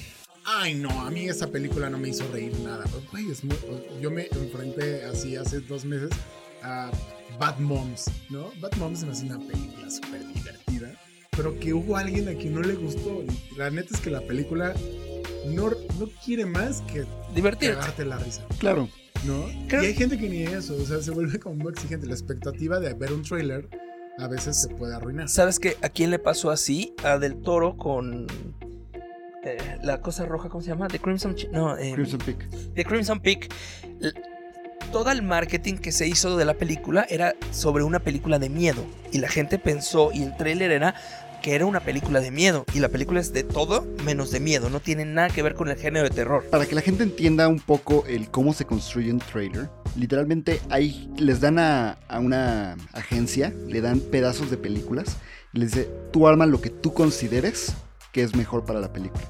ay 0.57 0.75
no, 0.75 0.89
a 1.01 1.09
mí 1.11 1.27
esa 1.29 1.47
película 1.47 1.89
no 1.89 1.97
me 1.97 2.09
hizo 2.09 2.25
reír 2.31 2.57
nada. 2.59 2.85
Güey, 3.11 3.29
es 3.31 3.43
muy- 3.43 3.55
yo 4.01 4.09
me 4.11 4.27
enfrenté 4.31 5.03
así 5.05 5.35
hace 5.35 5.59
dos 5.61 5.85
meses 5.85 6.09
a 6.63 6.91
Bad 7.39 7.59
Moms, 7.59 8.05
¿no? 8.29 8.51
Bad 8.59 8.73
Moms 8.77 8.99
se 8.99 9.05
me 9.05 9.11
hace 9.11 9.25
una 9.25 9.39
película 9.39 9.89
súper 9.89 10.25
divertida, 10.33 10.93
pero 11.31 11.57
que 11.59 11.73
hubo 11.73 11.95
alguien 11.97 12.27
a 12.27 12.33
quien 12.33 12.53
no 12.55 12.61
le 12.61 12.73
gustó. 12.75 13.23
Y 13.23 13.57
La 13.57 13.69
neta 13.69 13.93
es 13.95 14.01
que 14.01 14.09
la 14.09 14.21
película 14.21 14.73
no, 15.45 15.69
no 15.99 16.09
quiere 16.25 16.45
más 16.45 16.81
que 16.81 17.05
Divertirte. 17.33 18.05
la 18.05 18.17
risa. 18.17 18.45
Claro. 18.59 18.89
¿no? 19.25 19.45
Creo- 19.67 19.83
Y 19.83 19.87
hay 19.87 19.93
gente 19.95 20.17
que 20.17 20.29
ni 20.29 20.43
eso, 20.43 20.75
o 20.81 20.85
sea, 20.85 21.01
se 21.01 21.11
vuelve 21.11 21.39
como 21.39 21.55
muy 21.55 21.71
exigente. 21.73 22.07
La 22.07 22.13
expectativa 22.13 22.79
de 22.79 22.93
ver 22.93 23.11
un 23.11 23.21
trailer 23.23 23.67
a 24.17 24.27
veces 24.27 24.61
se 24.61 24.69
puede 24.69 24.95
arruinar. 24.95 25.27
¿Sabes 25.29 25.59
que 25.59 25.75
a 25.81 25.89
quién 25.89 26.09
le 26.09 26.19
pasó 26.19 26.51
así? 26.51 26.93
A 27.03 27.17
Del 27.19 27.41
Toro 27.41 27.75
con 27.77 28.27
la 29.83 30.01
cosa 30.01 30.25
roja, 30.25 30.49
¿cómo 30.49 30.61
se 30.61 30.69
llama? 30.69 30.87
The 30.87 30.99
Crimson... 30.99 31.35
No, 31.51 31.77
eh, 31.77 31.93
Crimson 31.93 32.19
Peak. 32.19 32.49
The 32.75 32.85
Crimson 32.85 33.19
Peak, 33.19 33.53
todo 34.91 35.11
el 35.11 35.21
marketing 35.21 35.75
que 35.75 35.91
se 35.91 36.07
hizo 36.07 36.35
de 36.37 36.45
la 36.45 36.55
película 36.55 37.05
era 37.09 37.35
sobre 37.51 37.83
una 37.83 37.99
película 37.99 38.39
de 38.39 38.49
miedo. 38.49 38.85
Y 39.11 39.19
la 39.19 39.29
gente 39.29 39.59
pensó, 39.59 40.11
y 40.13 40.23
el 40.23 40.35
tráiler 40.35 40.71
era 40.71 40.95
que 41.41 41.55
era 41.55 41.65
una 41.65 41.79
película 41.79 42.19
de 42.19 42.31
miedo. 42.31 42.65
Y 42.73 42.79
la 42.79 42.89
película 42.89 43.19
es 43.19 43.31
de 43.31 43.43
todo 43.43 43.87
menos 44.03 44.31
de 44.31 44.39
miedo. 44.39 44.69
No 44.69 44.79
tiene 44.79 45.05
nada 45.05 45.29
que 45.29 45.41
ver 45.41 45.55
con 45.55 45.69
el 45.69 45.77
género 45.77 46.09
de 46.09 46.13
terror. 46.13 46.43
Para 46.49 46.65
que 46.65 46.75
la 46.75 46.81
gente 46.81 47.03
entienda 47.03 47.47
un 47.47 47.59
poco 47.59 48.03
el 48.07 48.29
cómo 48.29 48.53
se 48.53 48.65
construye 48.65 49.11
un 49.11 49.19
trailer, 49.19 49.69
literalmente 49.95 50.59
ahí 50.69 51.09
les 51.17 51.39
dan 51.39 51.59
a, 51.59 51.91
a 52.07 52.19
una 52.19 52.75
agencia, 52.93 53.53
le 53.67 53.79
dan 53.81 53.99
pedazos 53.99 54.51
de 54.51 54.57
películas 54.57 55.17
y 55.53 55.59
les 55.59 55.71
dice, 55.71 55.89
tú 56.11 56.27
arma 56.27 56.45
lo 56.45 56.61
que 56.61 56.69
tú 56.69 56.93
consideres 56.93 57.73
que 58.11 58.23
es 58.23 58.35
mejor 58.35 58.65
para 58.65 58.79
la 58.79 58.91
película. 58.93 59.23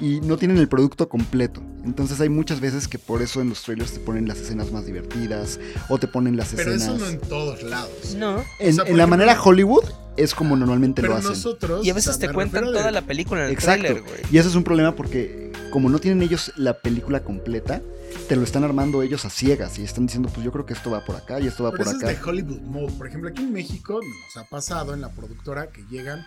Y 0.00 0.20
no 0.22 0.36
tienen 0.36 0.58
el 0.58 0.68
producto 0.68 1.08
completo. 1.08 1.62
Entonces 1.84 2.20
hay 2.20 2.28
muchas 2.28 2.60
veces 2.60 2.88
que 2.88 2.98
por 2.98 3.22
eso 3.22 3.40
en 3.40 3.48
los 3.50 3.62
trailers 3.62 3.92
te 3.92 4.00
ponen 4.00 4.26
las 4.26 4.38
escenas 4.38 4.72
más 4.72 4.86
divertidas 4.86 5.60
o 5.88 5.98
te 5.98 6.08
ponen 6.08 6.36
las 6.36 6.48
Pero 6.54 6.72
escenas... 6.72 6.96
eso 6.96 7.04
no 7.04 7.10
en 7.10 7.20
todos 7.20 7.62
lados. 7.62 8.14
No. 8.16 8.38
En, 8.38 8.40
O 8.40 8.44
sea, 8.48 8.68
en 8.68 8.76
la 8.76 8.82
ejemplo- 9.04 9.06
manera 9.06 9.40
Hollywood 9.40 9.84
es 10.16 10.34
como 10.34 10.56
normalmente 10.56 11.00
Pero 11.00 11.12
lo 11.14 11.18
hacen. 11.20 11.30
nosotros. 11.30 11.86
Y 11.86 11.90
a 11.90 11.92
o 11.92 11.94
veces 11.94 12.16
sea, 12.16 12.26
te 12.28 12.34
cuentan 12.34 12.64
de- 12.64 12.72
toda 12.72 12.90
la 12.90 13.02
película 13.02 13.42
en 13.42 13.46
el 13.46 13.52
Exacto. 13.52 13.92
güey. 13.92 14.20
Y 14.32 14.38
eso 14.38 14.48
es 14.48 14.56
un 14.56 14.64
problema 14.64 14.96
porque 14.96 15.52
como 15.70 15.88
no 15.88 16.00
tienen 16.00 16.22
ellos 16.22 16.52
la 16.56 16.74
película 16.80 17.22
completa, 17.22 17.80
te 18.28 18.34
lo 18.34 18.42
están 18.42 18.64
armando 18.64 19.00
ellos 19.02 19.24
a 19.24 19.30
ciegas 19.30 19.78
y 19.78 19.84
están 19.84 20.06
diciendo, 20.06 20.28
pues 20.32 20.44
yo 20.44 20.50
creo 20.50 20.66
que 20.66 20.72
esto 20.72 20.90
va 20.90 21.04
por 21.04 21.14
acá 21.16 21.38
y 21.38 21.46
esto 21.46 21.62
va 21.64 21.70
Pero 21.70 21.84
por 21.84 21.88
eso 21.94 21.96
acá. 21.98 22.10
es 22.12 22.18
de 22.20 22.24
Hollywood 22.30 22.60
Mode. 22.62 22.92
Por 22.98 23.06
ejemplo, 23.06 23.28
aquí 23.30 23.42
en 23.42 23.52
México 23.52 24.00
nos 24.02 24.36
ha 24.44 24.48
pasado 24.48 24.92
en 24.94 25.00
la 25.02 25.10
productora 25.10 25.68
que 25.68 25.84
llegan, 25.90 26.24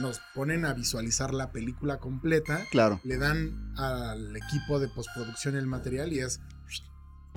nos 0.00 0.20
ponen 0.34 0.64
a 0.64 0.72
visualizar 0.74 1.32
la 1.34 1.52
película 1.52 1.98
completa, 1.98 2.60
Claro, 2.70 3.00
le 3.04 3.16
dan 3.18 3.72
al 3.76 4.36
equipo 4.36 4.78
de 4.80 4.88
postproducción 4.88 5.56
el 5.56 5.66
material 5.66 6.12
y 6.12 6.20
es 6.20 6.40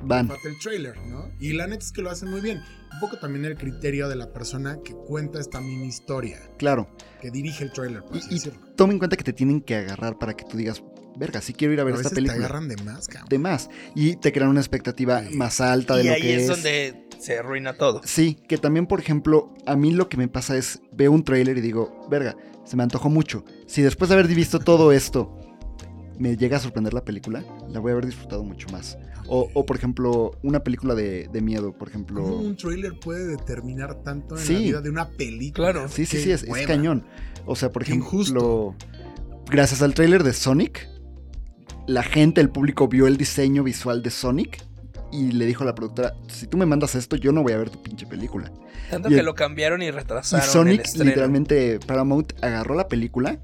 van. 0.02 0.30
el 0.45 0.58
trailer, 0.60 0.97
¿no? 1.08 1.30
Y 1.39 1.54
la 1.54 1.68
neta 1.68 1.84
es 1.84 1.91
que 1.91 2.02
lo 2.02 2.10
hacen 2.10 2.30
muy 2.30 2.41
bien. 2.41 2.62
Un 2.93 3.00
poco 3.00 3.18
también 3.18 3.45
el 3.45 3.56
criterio 3.58 4.08
de 4.10 4.16
la 4.16 4.32
persona 4.34 4.78
que 4.84 4.93
cuenta 4.93 5.39
esta 5.39 5.60
mini 5.62 5.88
historia, 5.88 6.39
Claro. 6.58 6.95
que 7.22 7.30
dirige 7.32 7.66
el 7.66 7.72
trailer, 7.72 8.04
por 8.04 8.16
Y, 8.16 8.20
así 8.20 8.28
y 8.32 8.34
decirlo. 8.36 8.60
toma 8.76 8.93
en 8.93 9.00
cuenta 9.00 9.16
que 9.18 9.24
te 9.24 9.34
tienen 9.34 9.62
que 9.62 9.76
agarrar 9.76 10.18
para 10.18 10.34
que 10.36 10.45
tú 10.45 10.58
digas, 10.58 10.82
verga, 11.18 11.41
sí 11.41 11.54
quiero 11.54 11.74
ir 11.74 11.80
a 11.80 11.84
A 11.84 11.86
ver 11.86 11.93
veces 11.95 12.06
esta 12.08 12.16
te 12.16 12.22
película. 12.22 12.45
agarran 12.45 12.68
de 12.70 12.78
más, 12.78 13.08
cabrón. 13.08 13.30
De 13.30 13.39
más. 13.39 13.70
Y 13.93 14.16
te 14.16 14.32
crean 14.32 14.50
una 14.50 14.62
expectativa 14.62 15.22
Sí. 15.24 15.36
más 15.36 15.60
alta 15.62 15.95
de 15.97 16.04
Y 16.04 16.08
lo 16.08 16.14
ahí 16.14 16.22
que 16.22 16.36
es 16.38 16.41
es. 16.43 16.47
donde 16.47 17.09
se 17.20 17.38
arruina 17.38 17.74
todo. 17.74 18.01
Sí, 18.03 18.36
que 18.47 18.57
también, 18.57 18.88
por 18.88 18.99
ejemplo, 18.99 19.53
a 19.65 19.76
mí 19.76 19.91
lo 19.91 20.09
que 20.09 20.17
me 20.17 20.28
pasa 20.28 20.57
es, 20.57 20.82
veo 20.91 21.11
un 21.11 21.24
tráiler 21.24 21.57
y 21.57 21.61
digo, 21.61 22.07
verga, 22.09 22.36
se 22.65 22.76
me 22.78 22.84
antojó 22.84 23.09
mucho. 23.09 23.43
Si 23.67 23.82
después 23.82 24.09
de 24.09 24.15
haber 24.15 24.28
visto 24.28 24.59
todo 24.59 24.91
esto 24.91 25.36
me 26.17 26.36
llega 26.38 26.57
a 26.57 26.59
sorprender 26.59 26.93
la 26.93 27.03
película, 27.05 27.43
la 27.70 27.80
voy 27.80 27.89
a 27.89 27.93
haber 27.93 28.05
disfrutado 28.05 28.43
mucho 28.43 28.67
más. 28.70 28.97
O, 29.28 29.47
o, 29.53 29.65
por 29.65 29.76
ejemplo, 29.78 30.32
una 30.43 30.63
película 30.63 30.95
de, 30.95 31.28
de 31.32 31.41
miedo, 31.41 31.72
por 31.78 31.88
ejemplo... 31.88 32.24
¿Cómo 32.24 32.38
un 32.38 32.57
trailer 32.57 32.99
puede 32.99 33.28
determinar 33.28 34.01
tanto 34.03 34.36
en 34.36 34.41
Sí. 34.43 34.53
la 34.53 34.59
vida 34.59 34.82
de 34.82 34.89
una 34.89 35.09
película? 35.09 35.72
Claro. 35.72 35.88
Sí, 35.88 36.05
sí, 36.05 36.17
Qué 36.17 36.24
sí, 36.24 36.32
es, 36.32 36.67
cañón. 36.67 37.05
O 37.45 37.55
sea, 37.55 37.72
por 37.72 37.84
ejemplo, 37.84 38.05
injusto. 38.05 38.76
gracias 39.49 39.82
al 39.82 39.93
tráiler 39.93 40.24
de 40.24 40.34
Sonic, 40.34 40.88
la 41.88 42.03
gente, 42.03 42.41
el 42.41 42.49
público 42.49 42.88
vio 42.88 43.07
el 43.07 43.17
diseño 43.17 43.63
visual 43.63 44.01
de 44.03 44.09
Sonic 44.09 44.63
y 45.12 45.32
le 45.32 45.45
dijo 45.45 45.64
a 45.64 45.66
la 45.68 45.76
productora, 45.76 46.14
si 46.28 46.47
tú 46.47 46.57
me 46.57 46.66
mandas 46.66 46.95
esto, 46.95 47.16
yo 47.16 47.32
no 47.32 47.43
voy 47.43 47.53
a 47.53 47.57
ver 47.57 47.70
tu 47.70 47.82
pinche 47.82 48.05
película. 48.05 48.51
Tanto 48.89 49.10
Y 49.10 49.14
que 49.14 49.20
el- 49.20 49.26
lo 49.26 49.36
cambiaron 49.36 49.82
y 49.82 49.86
Y 49.86 49.91
retrasaron 49.91 50.45
el 50.45 50.51
Sonic, 50.51 50.86
estreno. 50.86 51.05
literalmente, 51.10 51.80
Paramount 51.86 52.34
agarró 52.43 52.76
la 52.76 52.88
película, 52.88 53.39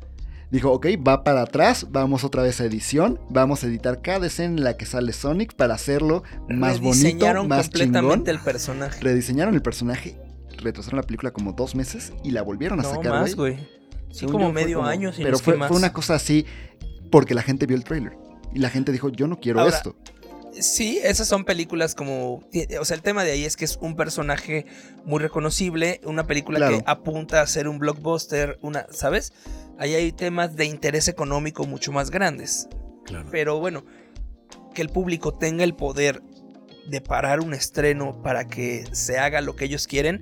dijo, 0.52 0.72
ok, 0.72 0.88
va 1.08 1.24
para 1.24 1.42
atrás, 1.42 1.88
vamos 1.92 2.24
otra 2.24 2.44
vez 2.44 2.62
a 2.62 2.66
edición, 2.66 3.20
vamos 3.30 3.64
a 3.64 3.68
editar 3.68 4.02
cada 4.02 4.28
escena 4.28 4.58
en 4.58 4.64
la 4.64 4.78
que 4.78 4.86
sale 4.86 5.12
Sonic 5.14 5.54
para 5.56 5.74
hacerlo 5.76 6.24
más 6.50 6.80
bonito, 6.80 7.26
más 7.46 7.66
completamente 7.68 8.32
chingón. 8.32 8.40
el 8.40 8.40
personaje. 8.40 9.02
Rediseñaron 9.02 9.54
el 9.56 9.62
personaje, 9.62 10.18
retrasaron 10.58 10.98
la 10.98 11.04
película 11.04 11.32
como 11.32 11.54
dos 11.54 11.76
meses 11.76 12.14
y 12.24 12.32
la 12.32 12.42
volvieron 12.42 12.80
a 12.80 12.84
No 12.84 12.90
sacar, 12.90 13.12
más, 13.12 13.36
güey. 13.36 13.58
Sí, 14.12 14.26
como 14.28 14.52
medio 14.54 14.78
como- 14.78 14.88
año, 14.90 15.12
Pero 15.18 15.38
fue, 15.38 15.58
más. 15.58 15.68
fue 15.68 15.78
una 15.78 15.92
cosa 15.92 16.16
así 16.16 16.46
porque 17.12 17.34
la 17.34 17.42
gente 17.42 17.66
vio 17.66 17.76
el 17.76 17.84
trailer. 17.84 18.18
Y 18.54 18.60
la 18.60 18.70
gente 18.70 18.94
dijo, 18.94 19.10
yo 19.10 19.28
no 19.28 19.42
quiero 19.42 19.60
Ahora, 19.60 19.76
esto. 19.76 19.98
Sí, 20.60 21.00
esas 21.04 21.28
son 21.28 21.44
películas 21.46 21.96
como... 21.96 22.44
O 22.80 22.86
sea, 22.86 22.96
el 22.96 23.02
tema 23.02 23.24
de 23.24 23.32
ahí 23.32 23.46
es 23.46 23.56
que 23.58 23.66
es 23.66 23.78
un 23.82 23.96
personaje 23.96 24.66
muy 25.06 25.20
reconocible, 25.20 26.02
una 26.06 26.26
película 26.28 26.58
Claro. 26.60 26.78
que 26.78 26.84
apunta 26.88 27.42
a 27.42 27.48
ser 27.48 27.68
un 27.68 27.80
blockbuster, 27.80 28.58
una, 28.62 28.88
¿sabes? 28.92 29.34
Ahí 29.78 29.94
hay 29.94 30.12
temas 30.12 30.56
de 30.56 30.66
interés 30.66 31.08
económico 31.08 31.66
mucho 31.66 31.92
más 31.92 32.10
grandes. 32.12 32.68
Claro. 33.06 33.28
Pero 33.32 33.60
bueno, 33.60 33.86
que 34.74 34.82
el 34.82 34.90
público 34.90 35.34
tenga 35.34 35.64
el 35.64 35.76
poder 35.76 36.22
de 36.88 37.02
parar 37.02 37.40
un 37.40 37.54
estreno 37.54 38.22
para 38.22 38.48
que 38.48 38.86
se 38.92 39.18
haga 39.18 39.42
lo 39.42 39.56
que 39.56 39.66
ellos 39.66 39.88
quieren, 39.88 40.22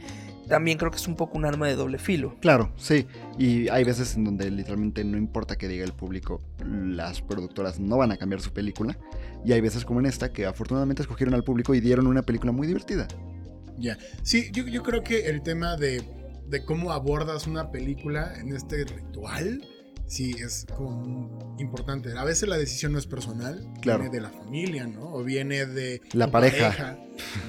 también 0.53 0.77
creo 0.77 0.91
que 0.91 0.97
es 0.97 1.07
un 1.07 1.15
poco 1.15 1.35
un 1.35 1.45
arma 1.45 1.67
de 1.67 1.75
doble 1.75 1.97
filo. 1.97 2.35
Claro, 2.39 2.71
sí. 2.77 3.07
Y 3.39 3.69
hay 3.69 3.83
veces 3.83 4.15
en 4.15 4.23
donde 4.23 4.51
literalmente 4.51 5.03
no 5.03 5.17
importa 5.17 5.55
que 5.55 5.67
diga 5.67 5.83
el 5.83 5.93
público, 5.93 6.43
las 6.63 7.23
productoras 7.23 7.79
no 7.79 7.97
van 7.97 8.11
a 8.11 8.17
cambiar 8.17 8.39
su 8.39 8.53
película. 8.53 8.95
Y 9.43 9.53
hay 9.53 9.61
veces 9.61 9.83
como 9.83 9.99
en 9.99 10.05
esta 10.05 10.31
que 10.31 10.45
afortunadamente 10.45 11.01
escogieron 11.01 11.33
al 11.33 11.43
público 11.43 11.73
y 11.73 11.79
dieron 11.79 12.05
una 12.05 12.21
película 12.21 12.51
muy 12.51 12.67
divertida. 12.67 13.07
Ya. 13.79 13.97
Sí, 14.21 14.51
yo, 14.53 14.67
yo 14.67 14.83
creo 14.83 15.01
que 15.01 15.25
el 15.25 15.41
tema 15.41 15.75
de, 15.75 16.03
de 16.47 16.63
cómo 16.63 16.91
abordas 16.91 17.47
una 17.47 17.71
película 17.71 18.35
en 18.39 18.55
este 18.55 18.83
ritual, 18.83 19.67
sí, 20.07 20.31
es 20.39 20.65
como 20.75 21.55
importante. 21.59 22.17
A 22.17 22.23
veces 22.23 22.47
la 22.49 22.57
decisión 22.57 22.93
no 22.93 22.99
es 22.99 23.07
personal, 23.07 23.67
Claro. 23.81 24.01
viene 24.03 24.15
de 24.15 24.21
la 24.21 24.29
familia, 24.29 24.87
¿no? 24.87 25.13
O 25.13 25.23
viene 25.23 25.65
de 25.65 26.01
La 26.13 26.25
tu 26.27 26.31
pareja. 26.31 26.99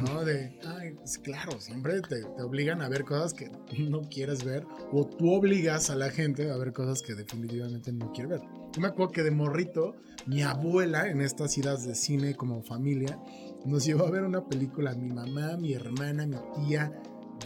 ¿no? 0.07 0.25
De, 0.25 0.59
ay, 0.67 0.95
claro, 1.23 1.59
siempre 1.61 2.01
te, 2.03 2.23
te 2.23 2.43
obligan 2.43 2.83
a 2.83 2.89
ver 2.89 3.05
cosas 3.05 3.33
que 3.35 3.51
no 3.79 4.03
quieres 4.03 4.45
ver, 4.45 4.67
o 4.93 5.07
tú 5.07 5.33
obligas 5.33 5.91
a 5.91 5.97
la 5.97 6.11
gente 6.11 6.51
a 6.51 6.57
ver 6.57 6.73
cosas 6.73 7.03
que 7.03 7.15
definitivamente 7.15 7.93
no 7.93 8.13
quiere 8.13 8.31
ver. 8.31 8.41
Yo 8.75 8.81
me 8.81 8.89
acuerdo 8.89 9.13
que 9.13 9.23
de 9.23 9.31
morrito, 9.31 9.95
mi 10.27 10.43
abuela, 10.43 11.09
en 11.09 11.21
estas 11.21 11.57
idas 11.59 11.87
de 11.87 11.95
cine 11.95 12.35
como 12.35 12.63
familia, 12.63 13.19
nos 13.65 13.85
llevó 13.87 14.07
a 14.07 14.11
ver 14.11 14.25
una 14.25 14.45
película, 14.47 14.95
mi 14.95 15.09
mamá, 15.11 15.57
mi 15.57 15.73
hermana, 15.73 16.27
mi 16.27 16.37
tía, 16.67 16.93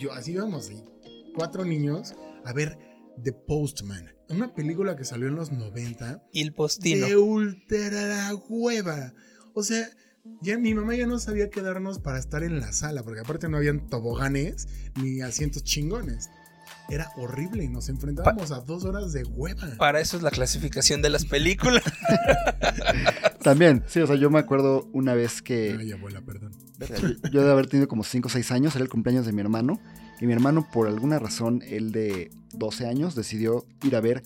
yo, 0.00 0.12
así 0.12 0.32
íbamos, 0.32 0.70
ahí, 0.70 0.82
cuatro 1.36 1.64
niños, 1.64 2.14
a 2.44 2.52
ver 2.52 2.78
The 3.22 3.32
Postman, 3.32 4.08
una 4.28 4.54
película 4.54 4.96
que 4.96 5.04
salió 5.04 5.28
en 5.28 5.36
los 5.36 5.52
90, 5.52 6.22
Y 6.32 6.42
el 6.42 6.52
postino. 6.52 7.06
de 7.06 7.16
ultra 7.16 8.34
hueva. 8.48 9.14
O 9.54 9.62
sea, 9.62 9.88
ya 10.42 10.58
mi 10.58 10.74
mamá 10.74 10.94
ya 10.94 11.06
no 11.06 11.18
sabía 11.18 11.50
quedarnos 11.50 11.98
para 11.98 12.18
estar 12.18 12.42
en 12.42 12.60
la 12.60 12.72
sala, 12.72 13.02
porque 13.02 13.20
aparte 13.20 13.48
no 13.48 13.56
habían 13.56 13.88
toboganes 13.88 14.68
ni 15.02 15.20
asientos 15.20 15.64
chingones. 15.64 16.28
Era 16.90 17.10
horrible 17.16 17.64
y 17.64 17.68
nos 17.68 17.88
enfrentábamos 17.88 18.50
a 18.50 18.60
dos 18.60 18.84
horas 18.84 19.12
de 19.12 19.24
hueva. 19.24 19.68
Para 19.76 20.00
eso 20.00 20.16
es 20.16 20.22
la 20.22 20.30
clasificación 20.30 21.02
de 21.02 21.10
las 21.10 21.26
películas. 21.26 21.82
También, 23.42 23.84
sí, 23.86 24.00
o 24.00 24.06
sea, 24.06 24.16
yo 24.16 24.30
me 24.30 24.38
acuerdo 24.38 24.88
una 24.92 25.14
vez 25.14 25.42
que 25.42 25.76
Ay, 25.78 25.92
abuela, 25.92 26.22
perdón. 26.22 26.52
yo, 27.30 27.44
de 27.44 27.50
haber 27.50 27.66
tenido 27.66 27.88
como 27.88 28.04
5 28.04 28.28
o 28.28 28.30
6 28.30 28.50
años, 28.52 28.74
era 28.74 28.82
el 28.84 28.90
cumpleaños 28.90 29.26
de 29.26 29.32
mi 29.32 29.40
hermano. 29.40 29.80
Y 30.20 30.26
mi 30.26 30.32
hermano, 30.32 30.66
por 30.72 30.88
alguna 30.88 31.18
razón, 31.18 31.62
él 31.68 31.92
de 31.92 32.30
12 32.54 32.86
años, 32.86 33.14
decidió 33.14 33.64
ir 33.82 33.94
a 33.94 34.00
ver 34.00 34.22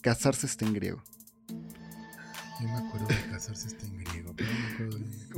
Casarse 0.00 0.46
está 0.46 0.64
en 0.64 0.74
griego. 0.74 1.02
Yo 2.60 2.68
me 2.68 2.74
acuerdo 2.74 3.06
de 3.08 3.30
casarse 3.30 3.66
está 3.68 3.84
en 3.84 3.98
griego, 3.98 4.32
pero 4.36 4.48
no 4.52 4.58
me 4.60 4.72
acuerdo. 4.74 4.87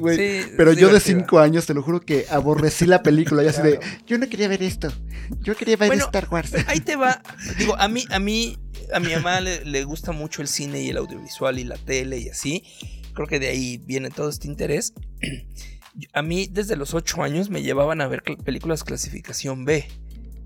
Güey, 0.01 0.17
Sí, 0.17 0.53
pero 0.57 0.73
yo 0.73 0.93
de. 0.93 1.01
5 1.01 1.39
años, 1.39 1.67
te 1.67 1.75
lo 1.75 1.83
juro 1.83 2.01
que 2.01 2.27
aborrecí 2.31 2.87
la 2.87 3.03
película. 3.03 3.45
Y 3.45 3.49
así 3.49 3.63
de, 3.63 3.81
yo 4.07 4.19
no 4.19 4.29
quería 4.29 4.49
ver 4.49 4.63
esto. 4.63 4.93
Yo 5.43 5.55
quería 5.55 5.77
ver 5.77 5.89
Bueno, 5.89 6.05
Star 6.07 6.29
Wars. 6.31 6.53
Ahí 6.67 6.81
te 6.81 6.97
va. 6.97 7.23
Digo, 7.59 7.77
a 7.77 7.89
mí, 7.89 8.05
a 8.11 8.19
mí, 8.19 8.59
a 8.93 9.01
mi 9.01 9.13
mamá 9.13 9.41
le, 9.41 9.65
le 9.65 9.85
gusta 9.85 10.13
mucho 10.13 10.43
el 10.43 10.49
cine 10.49 10.83
y 10.83 10.89
el 10.89 10.97
audiovisual 10.97 11.59
y 11.59 11.65
la 11.65 11.77
tele 11.77 12.19
y 12.19 12.29
así. 12.29 12.65
Creo 13.15 13.27
que 13.27 13.39
de 13.39 13.49
ahí 13.49 13.79
viene 13.79 14.11
todo 14.11 14.29
este 14.29 14.49
interés. 14.49 14.95
A 16.15 16.23
mí, 16.23 16.49
desde 16.51 16.77
los 16.77 16.95
8 16.95 17.23
años, 17.23 17.51
me 17.51 17.63
llevaban 17.63 18.01
a 18.01 18.07
ver 18.07 18.23
películas 18.23 18.85
clasificación 18.85 19.65
B. 19.65 19.87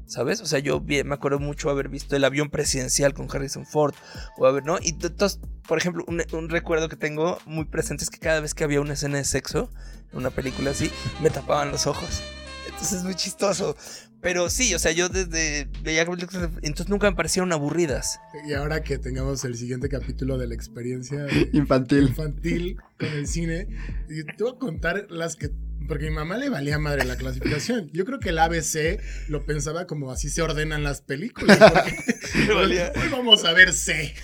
¿Sabes? 0.06 0.40
O 0.40 0.46
sea, 0.46 0.58
yo 0.58 0.80
me 0.80 1.14
acuerdo 1.14 1.38
mucho 1.38 1.70
haber 1.70 1.88
visto 1.88 2.14
el 2.14 2.24
avión 2.24 2.50
presidencial 2.50 3.14
con 3.14 3.28
Harrison 3.30 3.66
Ford. 3.66 3.94
O 4.36 4.46
haber, 4.46 4.64
¿no? 4.64 4.78
Y 4.80 4.90
entonces, 4.90 5.40
por 5.66 5.78
ejemplo, 5.78 6.04
un, 6.06 6.22
un 6.32 6.48
recuerdo 6.48 6.88
que 6.88 6.96
tengo 6.96 7.38
muy 7.46 7.64
presente 7.64 8.04
es 8.04 8.10
que 8.10 8.18
cada 8.18 8.40
vez 8.40 8.54
que 8.54 8.64
había 8.64 8.80
una 8.80 8.92
escena 8.92 9.18
de 9.18 9.24
sexo, 9.24 9.70
una 10.12 10.30
película 10.30 10.70
así, 10.70 10.90
me 11.22 11.30
tapaban 11.30 11.70
los 11.70 11.86
ojos. 11.86 12.22
Entonces 12.66 12.98
es 12.98 13.04
muy 13.04 13.14
chistoso. 13.14 13.76
Pero 14.24 14.50
sí, 14.50 14.74
o 14.74 14.78
sea, 14.80 14.90
yo 14.90 15.08
desde 15.08 15.68
veía 15.82 16.04
películas, 16.06 16.48
entonces 16.62 16.88
nunca 16.88 17.08
me 17.10 17.14
parecieron 17.16 17.52
aburridas. 17.52 18.18
Y 18.48 18.54
ahora 18.54 18.82
que 18.82 18.98
tengamos 18.98 19.44
el 19.44 19.54
siguiente 19.56 19.88
capítulo 19.88 20.38
de 20.38 20.48
la 20.48 20.54
experiencia 20.54 21.26
Infantil. 21.52 22.08
infantil 22.08 22.76
con 22.98 23.08
el 23.10 23.28
cine, 23.28 23.68
y 24.08 24.24
te 24.24 24.42
voy 24.42 24.54
a 24.56 24.58
contar 24.58 25.06
las 25.10 25.36
que... 25.36 25.50
Porque 25.86 26.06
a 26.06 26.08
mi 26.10 26.16
mamá 26.16 26.38
le 26.38 26.48
valía 26.48 26.78
madre 26.78 27.04
la 27.04 27.16
clasificación. 27.16 27.90
Yo 27.92 28.06
creo 28.06 28.18
que 28.18 28.30
el 28.30 28.38
ABC 28.38 28.98
lo 29.28 29.44
pensaba 29.44 29.86
como 29.86 30.10
así 30.10 30.30
se 30.30 30.40
ordenan 30.40 30.82
las 30.82 31.02
películas. 31.02 31.58
porque 31.72 32.38
Le 32.46 32.54
valía. 32.54 32.92
Hoy 32.96 33.08
vamos 33.12 33.44
a 33.44 33.52
ver 33.52 33.70
C. 33.74 34.14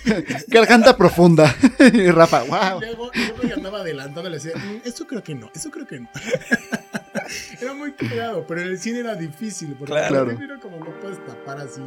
Garganta 0.47 0.97
profunda. 0.97 1.55
y 1.93 2.09
Rafa, 2.09 2.41
wow. 2.45 2.79
Luego, 2.79 3.11
luego 3.13 3.43
yo 3.47 3.55
andaba 3.55 3.81
adelantando 3.81 4.27
y 4.27 4.31
le 4.31 4.37
decía, 4.39 4.53
"Mm, 4.55 4.87
eso 4.87 5.05
creo 5.05 5.21
que 5.21 5.35
no, 5.35 5.51
eso 5.53 5.69
creo 5.69 5.85
que 5.85 5.99
no. 5.99 6.09
era 7.61 7.73
muy 7.73 7.93
cagado, 7.93 8.45
pero 8.47 8.61
en 8.61 8.67
el 8.67 8.79
cine 8.79 8.99
era 8.99 9.15
difícil, 9.15 9.75
porque 9.77 9.93
Claro. 9.93 10.25
claro. 10.25 10.37
mira 10.39 10.59
como 10.59 10.77
no 10.77 10.99
puedes 10.99 11.23
tapar 11.25 11.59
así 11.59 11.81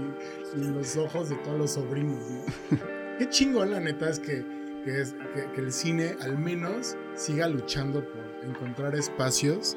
los 0.56 0.96
ojos 0.96 1.28
de 1.30 1.36
todos 1.36 1.58
los 1.58 1.70
sobrinos. 1.72 2.22
¿no? 2.30 2.44
Qué 3.18 3.28
chingón 3.28 3.70
la 3.70 3.80
neta 3.80 4.08
es 4.10 4.18
que, 4.18 4.44
que 4.84 5.00
es, 5.00 5.14
que, 5.34 5.50
que 5.54 5.60
el 5.60 5.72
cine 5.72 6.16
al 6.20 6.36
menos 6.38 6.96
siga 7.14 7.48
luchando 7.48 8.04
por 8.04 8.24
encontrar 8.48 8.94
espacios 8.94 9.76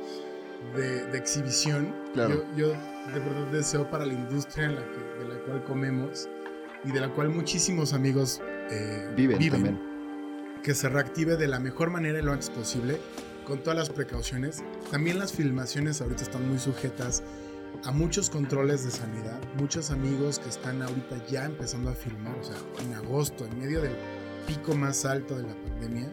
de, 0.76 1.06
de 1.06 1.18
exhibición. 1.18 1.96
Claro. 2.14 2.46
Yo, 2.56 2.74
yo 2.74 3.14
de 3.14 3.20
verdad 3.20 3.48
deseo 3.52 3.90
para 3.90 4.06
la 4.06 4.14
industria 4.14 4.66
en 4.66 4.76
la 4.76 4.82
que, 4.82 5.24
de 5.24 5.30
la 5.34 5.40
cual 5.46 5.64
comemos 5.64 6.28
y 6.84 6.92
de 6.92 7.00
la 7.00 7.10
cual 7.10 7.30
muchísimos 7.30 7.94
amigos 7.94 8.42
eh, 8.70 9.10
Viven, 9.16 9.38
también. 9.50 9.80
que 10.64 10.74
se 10.74 10.90
reactive 10.90 11.38
de 11.38 11.48
la 11.48 11.60
mejor 11.60 11.90
manera 11.90 12.20
y 12.20 12.22
lo 12.22 12.32
antes 12.34 12.50
posible, 12.50 12.98
con 13.48 13.60
todas 13.60 13.80
las 13.80 13.90
precauciones. 13.90 14.62
También 14.92 15.18
las 15.18 15.32
filmaciones 15.32 16.02
ahorita 16.02 16.24
están 16.24 16.48
muy 16.48 16.60
sujetas 16.60 17.24
a 17.86 17.92
muchos 17.92 18.30
controles 18.30 18.84
de 18.84 18.92
sanidad. 18.92 19.40
Muchos 19.56 19.90
amigos 19.90 20.40
que 20.40 20.50
están 20.50 20.82
ahorita 20.82 21.26
ya 21.28 21.46
empezando 21.46 21.90
a 21.90 21.94
filmar, 21.94 22.38
o 22.38 22.44
sea, 22.44 22.58
en 22.84 22.94
agosto, 22.94 23.46
en 23.46 23.58
medio 23.58 23.82
del 23.82 23.96
pico 24.46 24.76
más 24.76 25.06
alto 25.06 25.38
de 25.38 25.44
la 25.44 25.56
pandemia, 25.56 26.12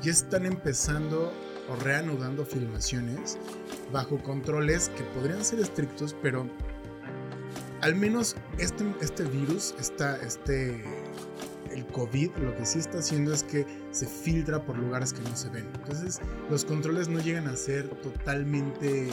ya 0.00 0.12
están 0.12 0.46
empezando 0.46 1.32
o 1.68 1.76
reanudando 1.76 2.44
filmaciones 2.44 3.36
bajo 3.92 4.22
controles 4.22 4.90
que 4.90 5.02
podrían 5.02 5.44
ser 5.44 5.58
estrictos, 5.60 6.14
pero 6.22 6.46
al 7.80 7.96
menos 7.96 8.36
este, 8.58 8.84
este 9.00 9.24
virus, 9.24 9.74
esta, 9.80 10.16
este, 10.22 10.84
el 11.70 11.86
COVID, 11.86 12.30
lo 12.38 12.56
que 12.56 12.66
sí 12.66 12.78
está 12.78 12.98
haciendo 12.98 13.32
es 13.32 13.42
que 13.42 13.66
se 13.90 14.06
filtra 14.06 14.64
por 14.64 14.76
lugares 14.78 15.12
que 15.12 15.20
no 15.22 15.34
se 15.36 15.48
ven. 15.50 15.68
Entonces, 15.74 16.20
los 16.48 16.64
controles 16.64 17.08
no 17.08 17.20
llegan 17.20 17.46
a 17.48 17.56
ser 17.56 17.88
totalmente 17.88 19.10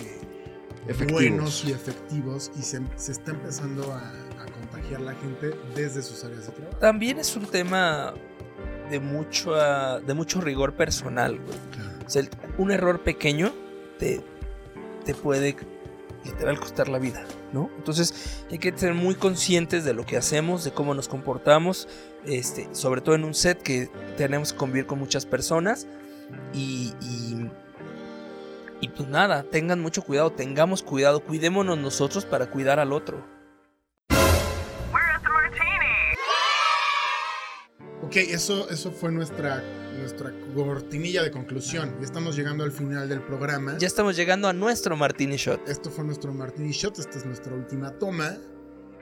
Efectivos. 0.88 1.22
buenos 1.22 1.66
y 1.66 1.72
efectivos 1.72 2.52
y 2.58 2.62
se, 2.62 2.82
se 2.96 3.12
está 3.12 3.32
empezando 3.32 3.92
a, 3.94 4.00
a 4.42 4.46
contagiar 4.46 5.02
la 5.02 5.14
gente 5.16 5.52
desde 5.76 6.02
sus 6.02 6.24
áreas 6.24 6.48
de 6.48 6.54
trabajo. 6.54 6.78
También 6.78 7.20
es 7.20 7.36
un 7.36 7.46
tema 7.46 8.14
de 8.90 9.00
mucho, 9.00 9.56
ah, 9.56 10.00
de 10.00 10.14
mucho 10.14 10.40
rigor 10.42 10.74
personal. 10.76 11.40
güey. 11.40 11.58
O 12.06 12.10
sea, 12.10 12.24
un 12.58 12.72
error 12.72 13.02
pequeño 13.04 13.52
te, 14.00 14.24
te 15.04 15.14
puede 15.14 15.58
literal 16.24 16.60
costar 16.60 16.88
la 16.88 17.00
vida, 17.00 17.26
¿no? 17.54 17.70
Entonces 17.78 18.44
hay 18.52 18.60
que 18.60 18.76
ser 18.78 18.94
muy 18.94 19.16
conscientes 19.16 19.84
de 19.86 19.94
lo 19.94 20.06
que 20.06 20.18
hacemos, 20.18 20.64
de 20.64 20.72
cómo 20.72 20.94
nos 20.94 21.08
comportamos, 21.08 21.88
este, 22.26 22.68
sobre 22.74 23.02
todo 23.02 23.16
en 23.16 23.24
un 23.24 23.34
set 23.34 23.62
que 23.62 23.90
tenemos 24.18 24.54
que 24.54 24.60
convivir 24.60 24.86
con 24.86 25.00
muchas 25.00 25.26
personas 25.26 25.88
y, 26.54 26.94
y, 27.02 27.50
y 28.82 28.90
pues 28.90 29.08
nada, 29.08 29.44
tengan 29.44 29.80
mucho 29.80 30.02
cuidado, 30.02 30.32
tengamos 30.32 30.84
cuidado, 30.84 31.22
cuidémonos 31.22 31.78
nosotros 31.78 32.26
para 32.26 32.48
cuidar 32.48 32.80
al 32.80 32.94
otro. 32.94 33.38
Ok, 38.04 38.16
eso, 38.16 38.70
eso 38.70 38.92
fue 38.92 39.12
nuestra, 39.12 39.62
nuestra 39.98 40.32
cortinilla 40.56 41.24
de 41.24 41.32
conclusión. 41.32 41.96
Ya 42.00 42.06
estamos 42.06 42.36
llegando 42.36 42.64
al 42.64 42.72
final 42.72 43.08
del 43.10 43.22
programa. 43.22 43.78
Ya 43.78 43.88
estamos 43.88 44.16
llegando 44.16 44.48
a 44.48 44.54
nuestro 44.54 44.96
Martini 44.96 45.36
Shot. 45.38 45.68
Esto 45.68 45.90
fue 45.90 46.04
nuestro 46.06 46.34
Martini 46.34 46.72
Shot, 46.72 47.00
esta 47.00 47.18
es 47.18 47.26
nuestra 47.26 47.54
última 47.56 47.92
toma. 47.98 48.38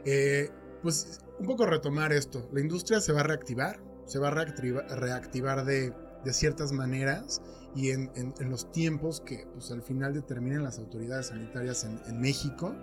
Eh, 0.06 0.50
pues 0.82 1.20
un 1.40 1.46
poco 1.48 1.66
retomar 1.66 2.14
esto. 2.14 2.48
La 2.54 2.62
industria 2.62 3.02
se 3.02 3.12
va 3.12 3.22
a 3.22 3.24
reactivar, 3.24 3.80
se 4.06 4.20
va 4.20 4.30
a 4.30 4.32
reactiva- 4.32 4.86
reactivar 4.88 5.66
de, 5.66 5.94
de 6.24 6.34
ciertas 6.34 6.72
maneras 6.72 7.42
y 7.76 7.90
en, 7.92 8.12
en- 8.16 8.34
en 8.40 8.50
los 8.50 8.72
tiempos 8.72 9.22
que 9.22 9.46
pues, 9.54 9.72
al 9.72 9.82
final 9.82 10.14
determinen 10.14 10.64
las 10.64 10.80
autoridades 10.80 11.28
sanitarias 11.28 11.84
en, 11.84 12.00
en 12.08 12.22
México. 12.22 12.74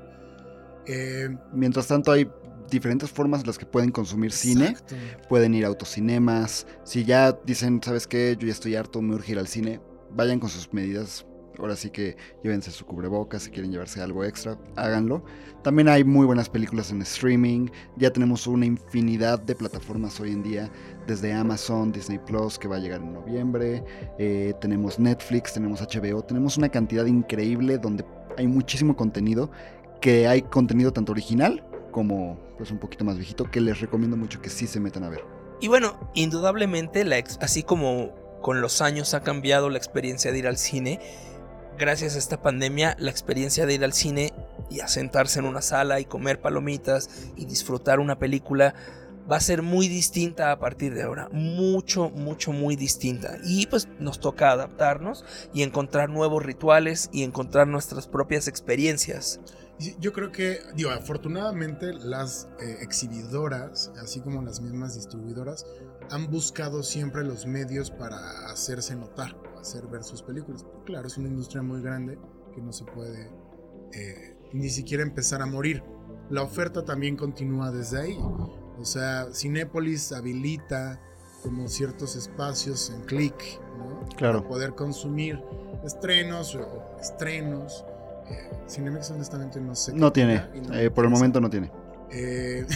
Eh, 0.87 1.29
Mientras 1.53 1.87
tanto, 1.87 2.11
hay 2.11 2.29
diferentes 2.73 3.11
formas 3.11 3.41
en 3.41 3.47
las 3.47 3.59
que 3.59 3.67
pueden 3.67 3.91
consumir 3.91 4.33
cine. 4.33 4.69
exacto. 4.69 4.97
Pueden 5.29 5.55
ir 5.55 5.65
a 5.65 5.69
autocinemas. 5.69 6.67
Si 6.85 7.05
ya 7.05 7.33
dicen, 7.33 7.81
¿sabes 7.83 8.07
qué? 8.07 8.37
Yo 8.39 8.47
ya 8.47 8.53
estoy 8.53 8.75
harto, 8.75 9.01
me 9.03 9.15
urge 9.15 9.33
ir 9.33 9.39
al 9.39 9.49
cine. 9.49 9.81
Vayan 10.11 10.41
con 10.41 10.51
sus 10.51 10.73
medidas 10.73 11.25
Ahora 11.59 11.77
sí 11.77 11.91
que 11.91 12.17
llévense 12.43 12.71
su 12.71 12.87
cubrebocas, 12.87 13.43
si 13.43 13.51
quieren 13.51 13.71
llevarse 13.71 14.01
algo 14.01 14.25
extra, 14.25 14.59
háganlo. 14.77 15.25
También 15.63 15.89
hay 15.89 16.03
muy 16.05 16.27
buenas 16.27 16.49
películas 16.49 16.91
en 16.91 17.03
streaming. 17.03 17.69
Ya 17.97 18.11
tenemos 18.11 18.47
una 18.47 18.67
infinidad 18.67 19.41
de 19.41 19.55
plataformas 19.55 20.19
hoy 20.21 20.31
en 20.33 20.43
día, 20.43 20.71
desde 21.07 21.33
Amazon, 21.33 21.93
Disney 21.93 22.19
Plus, 22.19 22.59
que 22.59 22.69
va 22.69 22.77
a 22.77 22.79
llegar 22.79 23.01
en 23.01 23.13
noviembre. 23.13 23.85
eh, 24.19 24.55
tenemos 24.61 24.99
Netflix, 24.99 25.53
tenemos 25.53 25.81
HBO, 25.81 26.23
tenemos 26.23 26.57
una 26.57 26.69
cantidad 26.69 27.07
increíble 27.07 27.79
donde 27.79 28.05
hay 28.37 28.47
muchísimo 28.47 28.97
contenido. 28.97 29.51
Que 30.01 30.27
hay 30.27 30.43
contenido 30.43 30.93
tanto 30.93 31.13
original 31.13 31.65
como 31.93 32.39
pues 32.59 32.73
un 32.73 32.79
poquito 32.79 33.05
más 33.05 33.17
viejito, 33.17 33.49
que 33.51 33.61
les 33.61 33.81
recomiendo 33.81 34.17
mucho 34.17 34.43
que 34.43 34.51
sí 34.51 34.67
se 34.67 34.81
metan 34.81 35.05
a 35.05 35.11
ver. 35.11 35.25
Y 35.61 35.69
bueno, 35.69 36.11
indudablemente, 36.15 37.05
la 37.05 37.23
así 37.41 37.63
como 37.63 38.13
con 38.43 38.61
los 38.61 38.83
años 38.83 39.15
ha 39.15 39.23
cambiado 39.23 39.71
la 39.71 39.79
experiencia 39.79 40.33
de 40.33 40.39
ir 40.39 40.49
al 40.49 40.57
cine, 40.57 40.99
gracias 41.79 42.17
a 42.17 42.19
esta 42.19 42.43
pandemia, 42.43 42.97
la 42.99 43.11
experiencia 43.11 43.65
de 43.67 43.75
ir 43.75 43.85
al 43.85 43.93
cine 43.93 44.33
y 44.71 44.81
a 44.81 44.89
sentarse 44.89 45.39
en 45.39 45.45
una 45.45 45.63
sala 45.63 46.01
y 46.01 46.05
comer 46.05 46.41
palomitas 46.41 47.31
y 47.37 47.45
disfrutar 47.45 48.01
una 48.01 48.19
película 48.19 48.75
va 49.31 49.37
a 49.37 49.41
ser 49.41 49.63
muy 49.63 49.89
distinta 49.89 50.51
a 50.51 50.59
partir 50.59 50.95
de 50.95 51.03
ahora. 51.03 51.29
Mucho, 51.33 52.11
mucho, 52.11 52.53
muy 52.53 52.77
distinta. 52.77 53.39
Y 53.45 53.67
pues 53.67 53.89
nos 53.99 54.21
toca 54.21 54.51
adaptarnos 54.51 55.25
y 55.55 55.63
encontrar 55.63 56.11
nuevos 56.11 56.45
rituales 56.45 57.09
y 57.13 57.23
encontrar 57.23 57.69
nuestras 57.69 58.09
propias 58.09 58.49
experiencias. 58.49 59.41
Yo 59.99 60.13
creo 60.13 60.31
que, 60.33 60.61
digo, 60.75 60.91
afortunadamente 60.91 61.93
las 61.93 62.49
eh, 62.61 62.79
exhibidoras, 62.81 63.91
así 64.03 64.21
como 64.21 64.43
las 64.43 64.61
mismas 64.61 64.95
distribuidoras, 64.95 65.67
han 66.11 66.31
buscado 66.31 66.83
siempre 66.83 67.25
los 67.25 67.47
medios 67.47 67.91
para 67.91 68.17
hacerse 68.51 68.95
notar, 68.97 69.37
hacer 69.61 69.87
ver 69.87 70.05
sus 70.05 70.23
películas. 70.23 70.67
Claro, 70.85 71.07
es 71.07 71.17
una 71.17 71.29
industria 71.29 71.63
muy 71.63 71.81
grande 71.83 72.19
que 72.55 72.61
no 72.61 72.73
se 72.73 72.85
puede 72.85 73.31
eh, 73.93 74.37
ni 74.53 74.69
siquiera 74.69 75.03
empezar 75.03 75.43
a 75.43 75.47
morir. 75.47 75.83
La 76.31 76.43
oferta 76.43 76.85
también 76.85 77.17
continúa 77.17 77.71
desde 77.71 78.01
ahí. 78.01 78.19
O 78.79 78.85
sea, 78.85 79.29
Cinépolis 79.33 80.13
habilita 80.13 81.01
como 81.43 81.69
ciertos 81.69 82.15
espacios 82.17 82.91
en 82.91 83.03
clic, 83.03 83.35
¿no? 83.79 84.01
Claro. 84.17 84.39
Para 84.39 84.49
poder 84.49 84.75
consumir 84.75 85.43
estrenos 85.85 86.55
o- 86.55 86.61
o 86.97 87.01
estrenos. 87.01 87.85
Eh, 88.31 88.51
Cinemex 88.69 89.11
honestamente 89.11 89.61
no 89.61 89.75
sé. 89.75 89.93
qué 89.93 89.99
No 89.99 90.13
tiene, 90.13 90.43
no 90.69 90.75
eh, 90.75 90.91
por 90.91 91.05
el 91.05 91.11
momento 91.11 91.41
no 91.41 91.51
tiene. 91.51 91.71
Eh, 92.11 92.67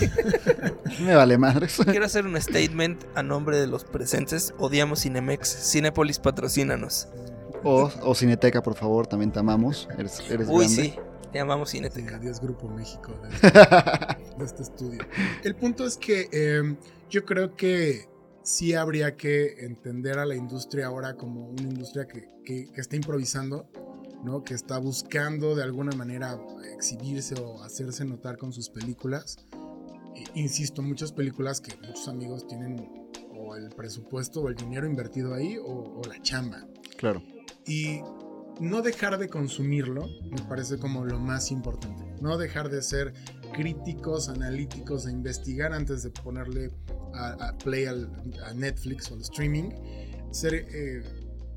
Me 1.02 1.14
vale 1.14 1.36
madres. 1.38 1.76
Quiero 1.84 2.06
hacer 2.06 2.26
un 2.26 2.40
statement 2.40 3.04
a 3.14 3.22
nombre 3.22 3.58
de 3.58 3.66
los 3.66 3.84
presentes. 3.84 4.54
Odiamos 4.58 5.02
Cinemex. 5.02 5.48
Cinépolis 5.72 6.18
patrocínanos. 6.18 7.08
O, 7.64 7.90
o 8.02 8.14
Cineteca, 8.14 8.62
por 8.62 8.74
favor, 8.74 9.06
también 9.06 9.32
te 9.32 9.38
amamos. 9.38 9.88
Eres, 9.98 10.20
eres 10.30 10.48
Uy, 10.48 10.64
grande. 10.66 10.82
sí. 10.82 10.94
Te 11.32 11.40
amamos 11.40 11.68
sí, 11.70 11.78
Cineteca. 11.78 12.16
adiós 12.16 12.40
Grupo 12.40 12.68
México 12.68 13.12
de, 13.22 13.28
de 14.38 14.44
este 14.44 14.62
estudio. 14.62 15.00
El 15.42 15.54
punto 15.56 15.84
es 15.84 15.96
que 15.98 16.28
eh, 16.32 16.76
yo 17.10 17.24
creo 17.26 17.56
que 17.56 18.08
sí 18.42 18.74
habría 18.74 19.16
que 19.16 19.64
entender 19.66 20.18
a 20.18 20.24
la 20.24 20.34
industria 20.36 20.86
ahora 20.86 21.14
como 21.14 21.48
una 21.48 21.62
industria 21.62 22.06
que, 22.06 22.28
que- 22.44 22.70
que 22.72 22.80
está 22.80 22.94
improvisando, 22.96 23.66
¿no? 24.24 24.42
que 24.42 24.54
está 24.54 24.78
buscando 24.78 25.54
de 25.54 25.62
alguna 25.62 25.94
manera 25.96 26.38
exhibirse 26.74 27.34
o 27.40 27.62
hacerse 27.62 28.04
notar 28.04 28.36
con 28.38 28.52
sus 28.52 28.68
películas. 28.70 29.36
I- 30.14 30.40
Insisto, 30.40 30.82
muchas 30.82 31.12
películas 31.12 31.60
que 31.60 31.76
muchos 31.76 32.08
amigos 32.08 32.46
tienen 32.46 33.06
o 33.38 33.54
el 33.56 33.68
presupuesto 33.70 34.40
o 34.42 34.48
el 34.48 34.54
dinero 34.56 34.86
invertido 34.86 35.34
ahí 35.34 35.56
o, 35.58 35.64
o 35.66 36.02
la 36.08 36.20
chamba. 36.22 36.66
Claro. 36.96 37.22
Y 37.66 38.00
no 38.60 38.80
dejar 38.82 39.18
de 39.18 39.28
consumirlo 39.28 40.06
me 40.30 40.40
parece 40.48 40.78
como 40.78 41.04
lo 41.04 41.18
más 41.18 41.50
importante. 41.50 42.04
No 42.22 42.38
dejar 42.38 42.70
de 42.70 42.80
ser 42.82 43.12
críticos, 43.52 44.28
analíticos, 44.30 45.06
e 45.06 45.10
investigar 45.12 45.72
antes 45.74 46.02
de 46.02 46.10
ponerle 46.10 46.70
a, 47.14 47.48
a 47.48 47.58
play 47.58 47.84
al, 47.84 48.10
a 48.44 48.54
Netflix 48.54 49.10
o 49.10 49.14
al 49.14 49.20
streaming. 49.20 49.70
Ser, 50.30 50.54
eh, 50.54 51.02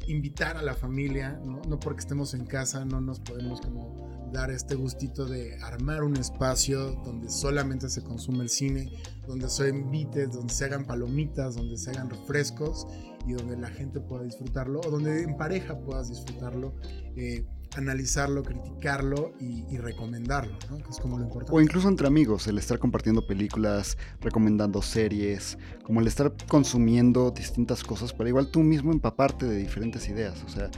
invitar 0.09 0.57
a 0.57 0.61
la 0.61 0.73
familia, 0.73 1.39
¿no? 1.45 1.61
No 1.67 1.79
porque 1.79 2.01
estemos 2.01 2.33
en 2.33 2.45
casa 2.45 2.83
no 2.83 2.99
nos 2.99 3.19
podemos 3.19 3.61
como 3.61 4.29
dar 4.33 4.51
este 4.51 4.75
gustito 4.75 5.25
de 5.25 5.57
armar 5.61 6.03
un 6.03 6.17
espacio 6.17 6.91
donde 7.03 7.29
solamente 7.29 7.89
se 7.89 8.03
consume 8.03 8.43
el 8.43 8.49
cine, 8.49 8.91
donde 9.27 9.49
se 9.49 9.69
invite, 9.69 10.27
donde 10.27 10.53
se 10.53 10.65
hagan 10.65 10.85
palomitas, 10.85 11.55
donde 11.55 11.77
se 11.77 11.91
hagan 11.91 12.09
refrescos 12.09 12.87
y 13.27 13.33
donde 13.33 13.57
la 13.57 13.69
gente 13.69 13.99
pueda 13.99 14.23
disfrutarlo, 14.23 14.81
o 14.81 14.89
donde 14.89 15.23
en 15.23 15.35
pareja 15.37 15.79
puedas 15.79 16.09
disfrutarlo, 16.09 16.75
eh, 17.15 17.45
analizarlo, 17.75 18.43
criticarlo 18.43 19.33
y, 19.39 19.65
y 19.69 19.77
recomendarlo, 19.77 20.57
¿no? 20.69 20.77
Que 20.77 20.89
es 20.89 20.99
como 20.99 21.17
lo 21.17 21.23
importante. 21.23 21.55
O 21.55 21.61
incluso 21.61 21.87
entre 21.87 22.07
amigos, 22.07 22.47
el 22.47 22.57
estar 22.57 22.79
compartiendo 22.79 23.25
películas, 23.25 23.97
recomendando 24.21 24.81
series, 24.81 25.57
como 25.83 26.01
el 26.01 26.07
estar 26.07 26.33
consumiendo 26.47 27.31
distintas 27.31 27.83
cosas 27.83 28.13
para 28.13 28.29
igual 28.29 28.47
tú 28.47 28.61
mismo 28.61 28.91
empaparte 28.91 29.45
de 29.45 29.57
diferentes 29.57 30.07
ideas. 30.09 30.43
O 30.45 30.49
sea, 30.49 30.69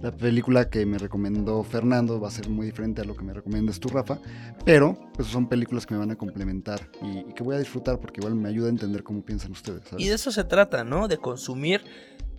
la 0.00 0.10
película 0.10 0.70
que 0.70 0.86
me 0.86 0.96
recomendó 0.96 1.62
Fernando 1.62 2.20
va 2.20 2.28
a 2.28 2.30
ser 2.30 2.48
muy 2.48 2.66
diferente 2.66 3.02
a 3.02 3.04
lo 3.04 3.14
que 3.14 3.22
me 3.22 3.34
recomiendas 3.34 3.78
tú, 3.78 3.88
Rafa, 3.88 4.18
pero 4.64 4.98
pues 5.14 5.28
son 5.28 5.48
películas 5.48 5.84
que 5.84 5.94
me 5.94 6.00
van 6.00 6.10
a 6.10 6.16
complementar 6.16 6.90
y, 7.02 7.18
y 7.18 7.34
que 7.34 7.42
voy 7.42 7.56
a 7.56 7.58
disfrutar 7.58 8.00
porque 8.00 8.20
igual 8.20 8.34
me 8.34 8.48
ayuda 8.48 8.68
a 8.68 8.70
entender 8.70 9.02
cómo 9.02 9.22
piensan 9.22 9.52
ustedes. 9.52 9.82
¿sabes? 9.88 10.04
Y 10.04 10.08
de 10.08 10.14
eso 10.14 10.32
se 10.32 10.44
trata, 10.44 10.84
¿no? 10.84 11.06
De 11.06 11.18
consumir 11.18 11.82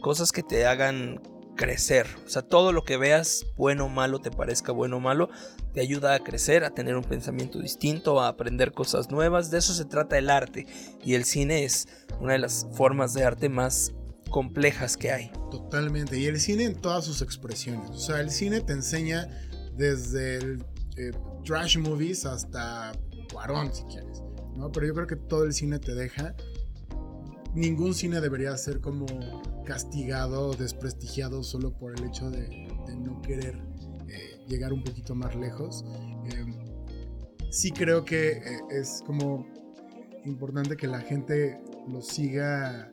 cosas 0.01 0.31
que 0.31 0.41
te 0.41 0.65
hagan 0.65 1.21
crecer. 1.61 2.07
O 2.25 2.29
sea, 2.29 2.41
todo 2.41 2.71
lo 2.71 2.83
que 2.83 2.97
veas, 2.97 3.45
bueno 3.55 3.85
o 3.85 3.89
malo, 3.89 4.19
te 4.19 4.31
parezca 4.31 4.71
bueno 4.71 4.97
o 4.97 4.99
malo, 4.99 5.29
te 5.75 5.81
ayuda 5.81 6.15
a 6.15 6.19
crecer, 6.23 6.63
a 6.63 6.71
tener 6.71 6.95
un 6.95 7.03
pensamiento 7.03 7.59
distinto, 7.59 8.19
a 8.19 8.29
aprender 8.29 8.71
cosas 8.71 9.11
nuevas. 9.11 9.51
De 9.51 9.59
eso 9.59 9.75
se 9.75 9.85
trata 9.85 10.17
el 10.17 10.31
arte. 10.31 10.65
Y 11.03 11.13
el 11.13 11.23
cine 11.23 11.63
es 11.63 11.87
una 12.19 12.33
de 12.33 12.39
las 12.39 12.65
formas 12.73 13.13
de 13.13 13.25
arte 13.25 13.47
más 13.47 13.93
complejas 14.31 14.97
que 14.97 15.11
hay. 15.11 15.31
Totalmente. 15.51 16.17
Y 16.17 16.25
el 16.25 16.39
cine 16.39 16.63
en 16.63 16.81
todas 16.81 17.05
sus 17.05 17.21
expresiones. 17.21 17.91
O 17.91 17.99
sea, 17.99 18.21
el 18.21 18.31
cine 18.31 18.61
te 18.61 18.73
enseña 18.73 19.27
desde 19.77 20.37
el 20.37 20.65
eh, 20.97 21.11
trash 21.45 21.77
movies 21.77 22.25
hasta 22.25 22.91
Cuarón, 23.31 23.71
si 23.71 23.83
quieres. 23.83 24.23
¿no? 24.55 24.71
Pero 24.71 24.87
yo 24.87 24.95
creo 24.95 25.05
que 25.05 25.15
todo 25.15 25.43
el 25.43 25.53
cine 25.53 25.77
te 25.77 25.93
deja. 25.93 26.33
Ningún 27.53 27.93
cine 27.93 28.21
debería 28.21 28.55
ser 28.57 28.79
como 28.79 29.05
castigado 29.65 30.49
o 30.49 30.53
desprestigiado 30.55 31.43
solo 31.43 31.77
por 31.77 31.97
el 31.97 32.05
hecho 32.05 32.29
de, 32.29 32.47
de 32.87 32.95
no 32.95 33.21
querer 33.21 33.61
eh, 34.07 34.39
llegar 34.47 34.73
un 34.73 34.83
poquito 34.83 35.15
más 35.15 35.35
lejos. 35.35 35.83
Eh, 36.33 36.45
sí 37.49 37.71
creo 37.71 38.05
que 38.05 38.31
eh, 38.31 38.41
es 38.69 39.03
como 39.05 39.45
importante 40.25 40.77
que 40.77 40.87
la 40.87 41.01
gente 41.01 41.59
lo 41.87 42.01
siga 42.01 42.91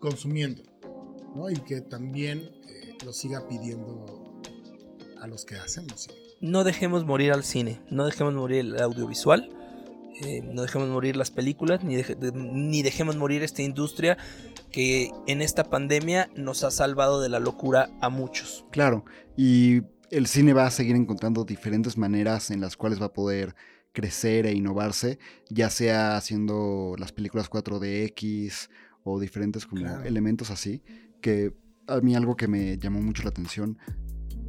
consumiendo. 0.00 0.62
¿no? 1.34 1.50
Y 1.50 1.56
que 1.56 1.80
también 1.80 2.50
eh, 2.68 2.96
lo 3.04 3.12
siga 3.12 3.46
pidiendo 3.48 4.40
a 5.20 5.26
los 5.26 5.44
que 5.44 5.56
hacen 5.56 5.86
música. 5.86 6.14
No 6.40 6.64
dejemos 6.64 7.04
morir 7.04 7.32
al 7.32 7.42
cine, 7.42 7.80
no 7.90 8.06
dejemos 8.06 8.34
morir 8.34 8.60
el 8.60 8.80
audiovisual, 8.80 9.50
eh, 10.22 10.40
no 10.42 10.62
dejemos 10.62 10.88
morir 10.88 11.16
las 11.16 11.30
películas, 11.30 11.82
ni, 11.84 11.96
deje- 11.96 12.16
ni 12.32 12.82
dejemos 12.82 13.16
morir 13.16 13.42
esta 13.42 13.62
industria 13.62 14.16
que 14.72 15.10
en 15.26 15.42
esta 15.42 15.64
pandemia 15.64 16.28
nos 16.36 16.64
ha 16.64 16.70
salvado 16.70 17.20
de 17.20 17.28
la 17.28 17.38
locura 17.40 17.90
a 18.00 18.08
muchos. 18.08 18.64
Claro, 18.70 19.04
y 19.36 19.82
el 20.10 20.26
cine 20.26 20.52
va 20.52 20.66
a 20.66 20.70
seguir 20.70 20.96
encontrando 20.96 21.44
diferentes 21.44 21.96
maneras 21.96 22.50
en 22.50 22.60
las 22.60 22.76
cuales 22.76 23.00
va 23.00 23.06
a 23.06 23.12
poder 23.12 23.54
crecer 23.92 24.46
e 24.46 24.52
innovarse, 24.52 25.18
ya 25.50 25.70
sea 25.70 26.16
haciendo 26.16 26.94
las 26.98 27.12
películas 27.12 27.48
4DX 27.50 28.68
o 29.04 29.18
diferentes 29.20 29.66
como 29.66 29.82
Claro. 29.82 30.04
elementos 30.04 30.50
así, 30.50 30.82
que 31.20 31.54
a 31.86 32.00
mí 32.00 32.14
algo 32.14 32.36
que 32.36 32.48
me 32.48 32.76
llamó 32.78 33.00
mucho 33.00 33.22
la 33.22 33.30
atención, 33.30 33.78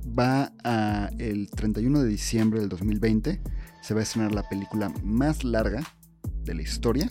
va 0.07 0.51
a 0.63 1.09
el 1.19 1.49
31 1.49 2.01
de 2.01 2.07
diciembre 2.07 2.59
del 2.59 2.69
2020, 2.69 3.41
se 3.81 3.93
va 3.93 3.99
a 3.99 4.03
estrenar 4.03 4.33
la 4.33 4.47
película 4.47 4.91
más 5.03 5.43
larga 5.43 5.81
de 6.43 6.53
la 6.53 6.61
historia, 6.61 7.09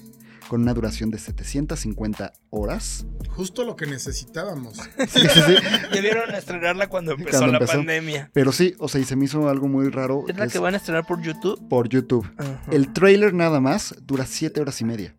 con 0.49 0.63
una 0.63 0.73
duración 0.73 1.11
de 1.11 1.19
750 1.19 2.33
horas. 2.51 3.07
Justo 3.29 3.65
lo 3.65 3.77
que 3.77 3.87
necesitábamos. 3.87 4.79
Sí, 5.09 5.21
sí, 5.21 5.41
sí. 5.47 5.55
Debieron 5.93 6.35
estrenarla 6.35 6.89
cuando 6.89 7.13
empezó 7.13 7.39
Cuando 7.39 7.53
la 7.53 7.59
empezó. 7.59 7.79
pandemia. 7.79 8.31
Pero 8.33 8.53
sí, 8.53 8.75
o 8.79 8.89
sea, 8.89 9.01
y 9.01 9.05
se 9.05 9.15
me 9.17 9.27
hizo 9.27 9.49
algo 9.49 9.69
muy 9.69 9.91
raro. 9.91 10.25
¿Es 10.27 10.37
la 10.39 10.47
es 10.47 10.53
que 10.53 10.59
van 10.59 10.75
a 10.75 10.79
estrenar 10.79 11.07
por 11.07 11.21
YouTube? 11.21 11.69
por 11.69 11.89
YouTube. 11.89 12.27
El 12.73 12.93
trailer 12.95 13.35
nada 13.35 13.61
más 13.61 13.95
dura 14.07 14.25
7 14.27 14.61
horas 14.61 14.81
y 14.81 14.85
media. 14.85 15.15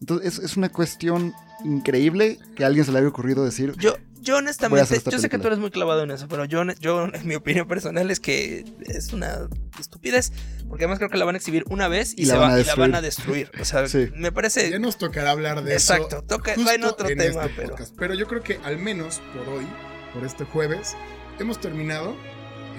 Entonces 0.00 0.38
es, 0.38 0.44
es 0.44 0.56
una 0.56 0.68
cuestión 0.70 1.32
increíble 1.64 2.38
que 2.56 2.64
a 2.64 2.68
alguien 2.68 2.84
se 2.84 2.92
le 2.92 2.98
haya 2.98 3.08
ocurrido 3.08 3.44
decir, 3.44 3.74
Yo, 3.78 3.94
yo 4.20 4.36
honestamente, 4.38 5.00
yo 5.10 5.18
sé 5.18 5.28
que 5.28 5.38
tú 5.38 5.46
eres 5.46 5.58
muy 5.58 5.70
clavado 5.70 6.02
en 6.02 6.10
eso, 6.10 6.26
pero 6.28 6.44
yo, 6.44 6.62
yo, 6.80 7.04
en 7.12 7.26
mi 7.26 7.34
opinión 7.34 7.66
personal 7.68 8.10
es 8.10 8.20
que 8.20 8.64
es 8.86 9.12
una 9.12 9.48
estupidez, 9.78 10.32
porque 10.68 10.84
además 10.84 10.98
creo 10.98 11.10
que 11.10 11.18
la 11.18 11.24
van 11.24 11.34
a 11.34 11.38
exhibir 11.38 11.64
una 11.68 11.88
vez 11.88 12.14
y, 12.16 12.22
Y 12.22 12.24
la 12.26 12.34
se 12.34 12.38
van 12.40 12.50
va- 12.50 12.54
a 12.56 12.60
y 12.60 12.64
la 12.64 12.74
van 12.74 12.94
a 12.94 13.00
destruir. 13.00 13.50
O 13.60 13.64
sea, 13.64 13.86
Sí. 13.88 14.08
me 14.14 14.32
parece... 14.32 14.70
Ya 14.70 14.78
nos 14.78 14.98
tocará 14.98 15.30
hablar 15.30 15.62
de 15.64 15.72
Exacto, 15.72 16.18
eso. 16.18 16.22
toca- 16.26 16.54
justo 16.54 16.68
va 16.68 16.74
en 16.74 16.84
otro 16.84 17.06
tema, 17.08 17.48
pero- 17.56 17.70
podcast. 17.70 17.94
Pero 17.98 18.14
yo 18.14 18.26
creo 18.26 18.42
que 18.42 18.58
al 18.64 18.78
menos 18.78 19.20
por 19.34 19.48
hoy, 19.54 19.66
por 20.14 20.24
este 20.24 20.44
jueves, 20.44 20.94
hemos 21.38 21.60
terminado. 21.60 22.16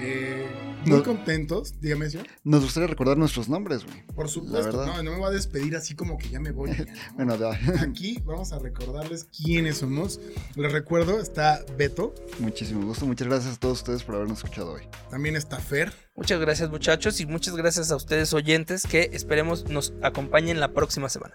Eh, 0.02 0.46
muy 0.86 0.98
No. 0.98 1.02
contentos, 1.04 1.74
dígame 1.80 2.06
eso. 2.06 2.18
Nos 2.42 2.62
gustaría 2.62 2.86
recordar 2.86 3.18
nuestros 3.18 3.48
nombres, 3.50 3.84
güey. 3.84 4.02
Por 4.14 4.28
supuesto, 4.30 4.86
no, 4.86 5.02
no 5.02 5.10
me 5.12 5.18
voy 5.18 5.28
a 5.28 5.30
despedir 5.30 5.76
así 5.76 5.94
como 5.94 6.16
que 6.16 6.30
ya 6.30 6.40
me 6.40 6.52
voy. 6.52 6.70
ya, 6.76 6.84
¿no? 6.84 7.14
Bueno, 7.16 7.36
ya. 7.36 7.82
Aquí 7.82 8.18
vamos 8.24 8.52
a 8.52 8.58
recordarles 8.58 9.24
quiénes 9.24 9.78
somos. 9.78 10.20
Les 10.56 10.72
recuerdo, 10.72 11.20
está 11.20 11.62
Beto, 11.76 12.14
muchísimo 12.38 12.84
gusto. 12.86 13.04
Muchas 13.06 13.28
gracias 13.28 13.56
a 13.56 13.60
todos 13.60 13.78
ustedes 13.78 14.02
por 14.02 14.14
habernos 14.14 14.38
escuchado 14.38 14.72
hoy. 14.72 14.82
también 15.10 15.36
está 15.36 15.58
Fer, 15.58 15.92
Muchas 16.16 16.40
gracias 16.40 16.70
muchachos 16.70 17.20
y 17.20 17.26
muchas 17.26 17.56
gracias 17.56 17.90
a 17.90 17.96
ustedes 17.96 18.32
oyentes 18.32 18.86
que 18.86 19.10
esperemos 19.12 19.68
nos 19.68 19.92
acompañen 20.02 20.60
la 20.60 20.72
próxima 20.72 21.08
semana. 21.08 21.34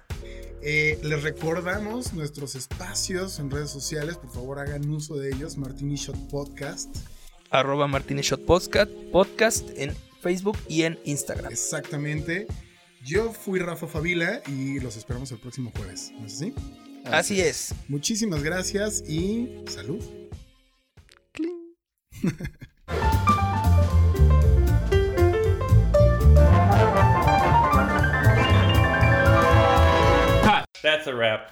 Eh, 0.67 0.99
les 1.03 1.21
recordamos 1.21 2.13
nuestros 2.13 2.55
espacios 2.55 3.37
en 3.39 3.51
redes 3.51 3.69
sociales, 3.69 4.17
por 4.17 4.31
favor 4.31 4.59
hagan 4.59 4.89
uso 4.89 5.15
de 5.15 5.29
ellos, 5.29 5.57
Martini 5.57 5.95
Shot 5.95 6.17
Podcast. 6.29 6.89
Arroba 7.49 7.87
Martínez 7.87 8.25
Shot 8.25 8.45
Podcast, 8.45 8.91
podcast 9.11 9.69
en 9.77 9.95
Facebook 10.21 10.57
y 10.67 10.83
en 10.83 10.99
Instagram. 11.05 11.51
Exactamente. 11.51 12.47
Yo 13.03 13.31
fui 13.31 13.59
Rafa 13.59 13.87
Favila 13.87 14.41
y 14.47 14.79
los 14.79 14.97
esperamos 14.97 15.31
el 15.31 15.37
próximo 15.37 15.71
jueves. 15.75 16.11
¿No 16.19 16.25
es 16.25 16.33
así? 16.33 16.53
Así 17.05 17.41
es. 17.41 17.75
Muchísimas 17.87 18.41
gracias 18.43 19.03
y 19.07 19.63
salud. 19.67 20.03
That's 30.81 31.07
a 31.07 31.13
wrap. 31.13 31.51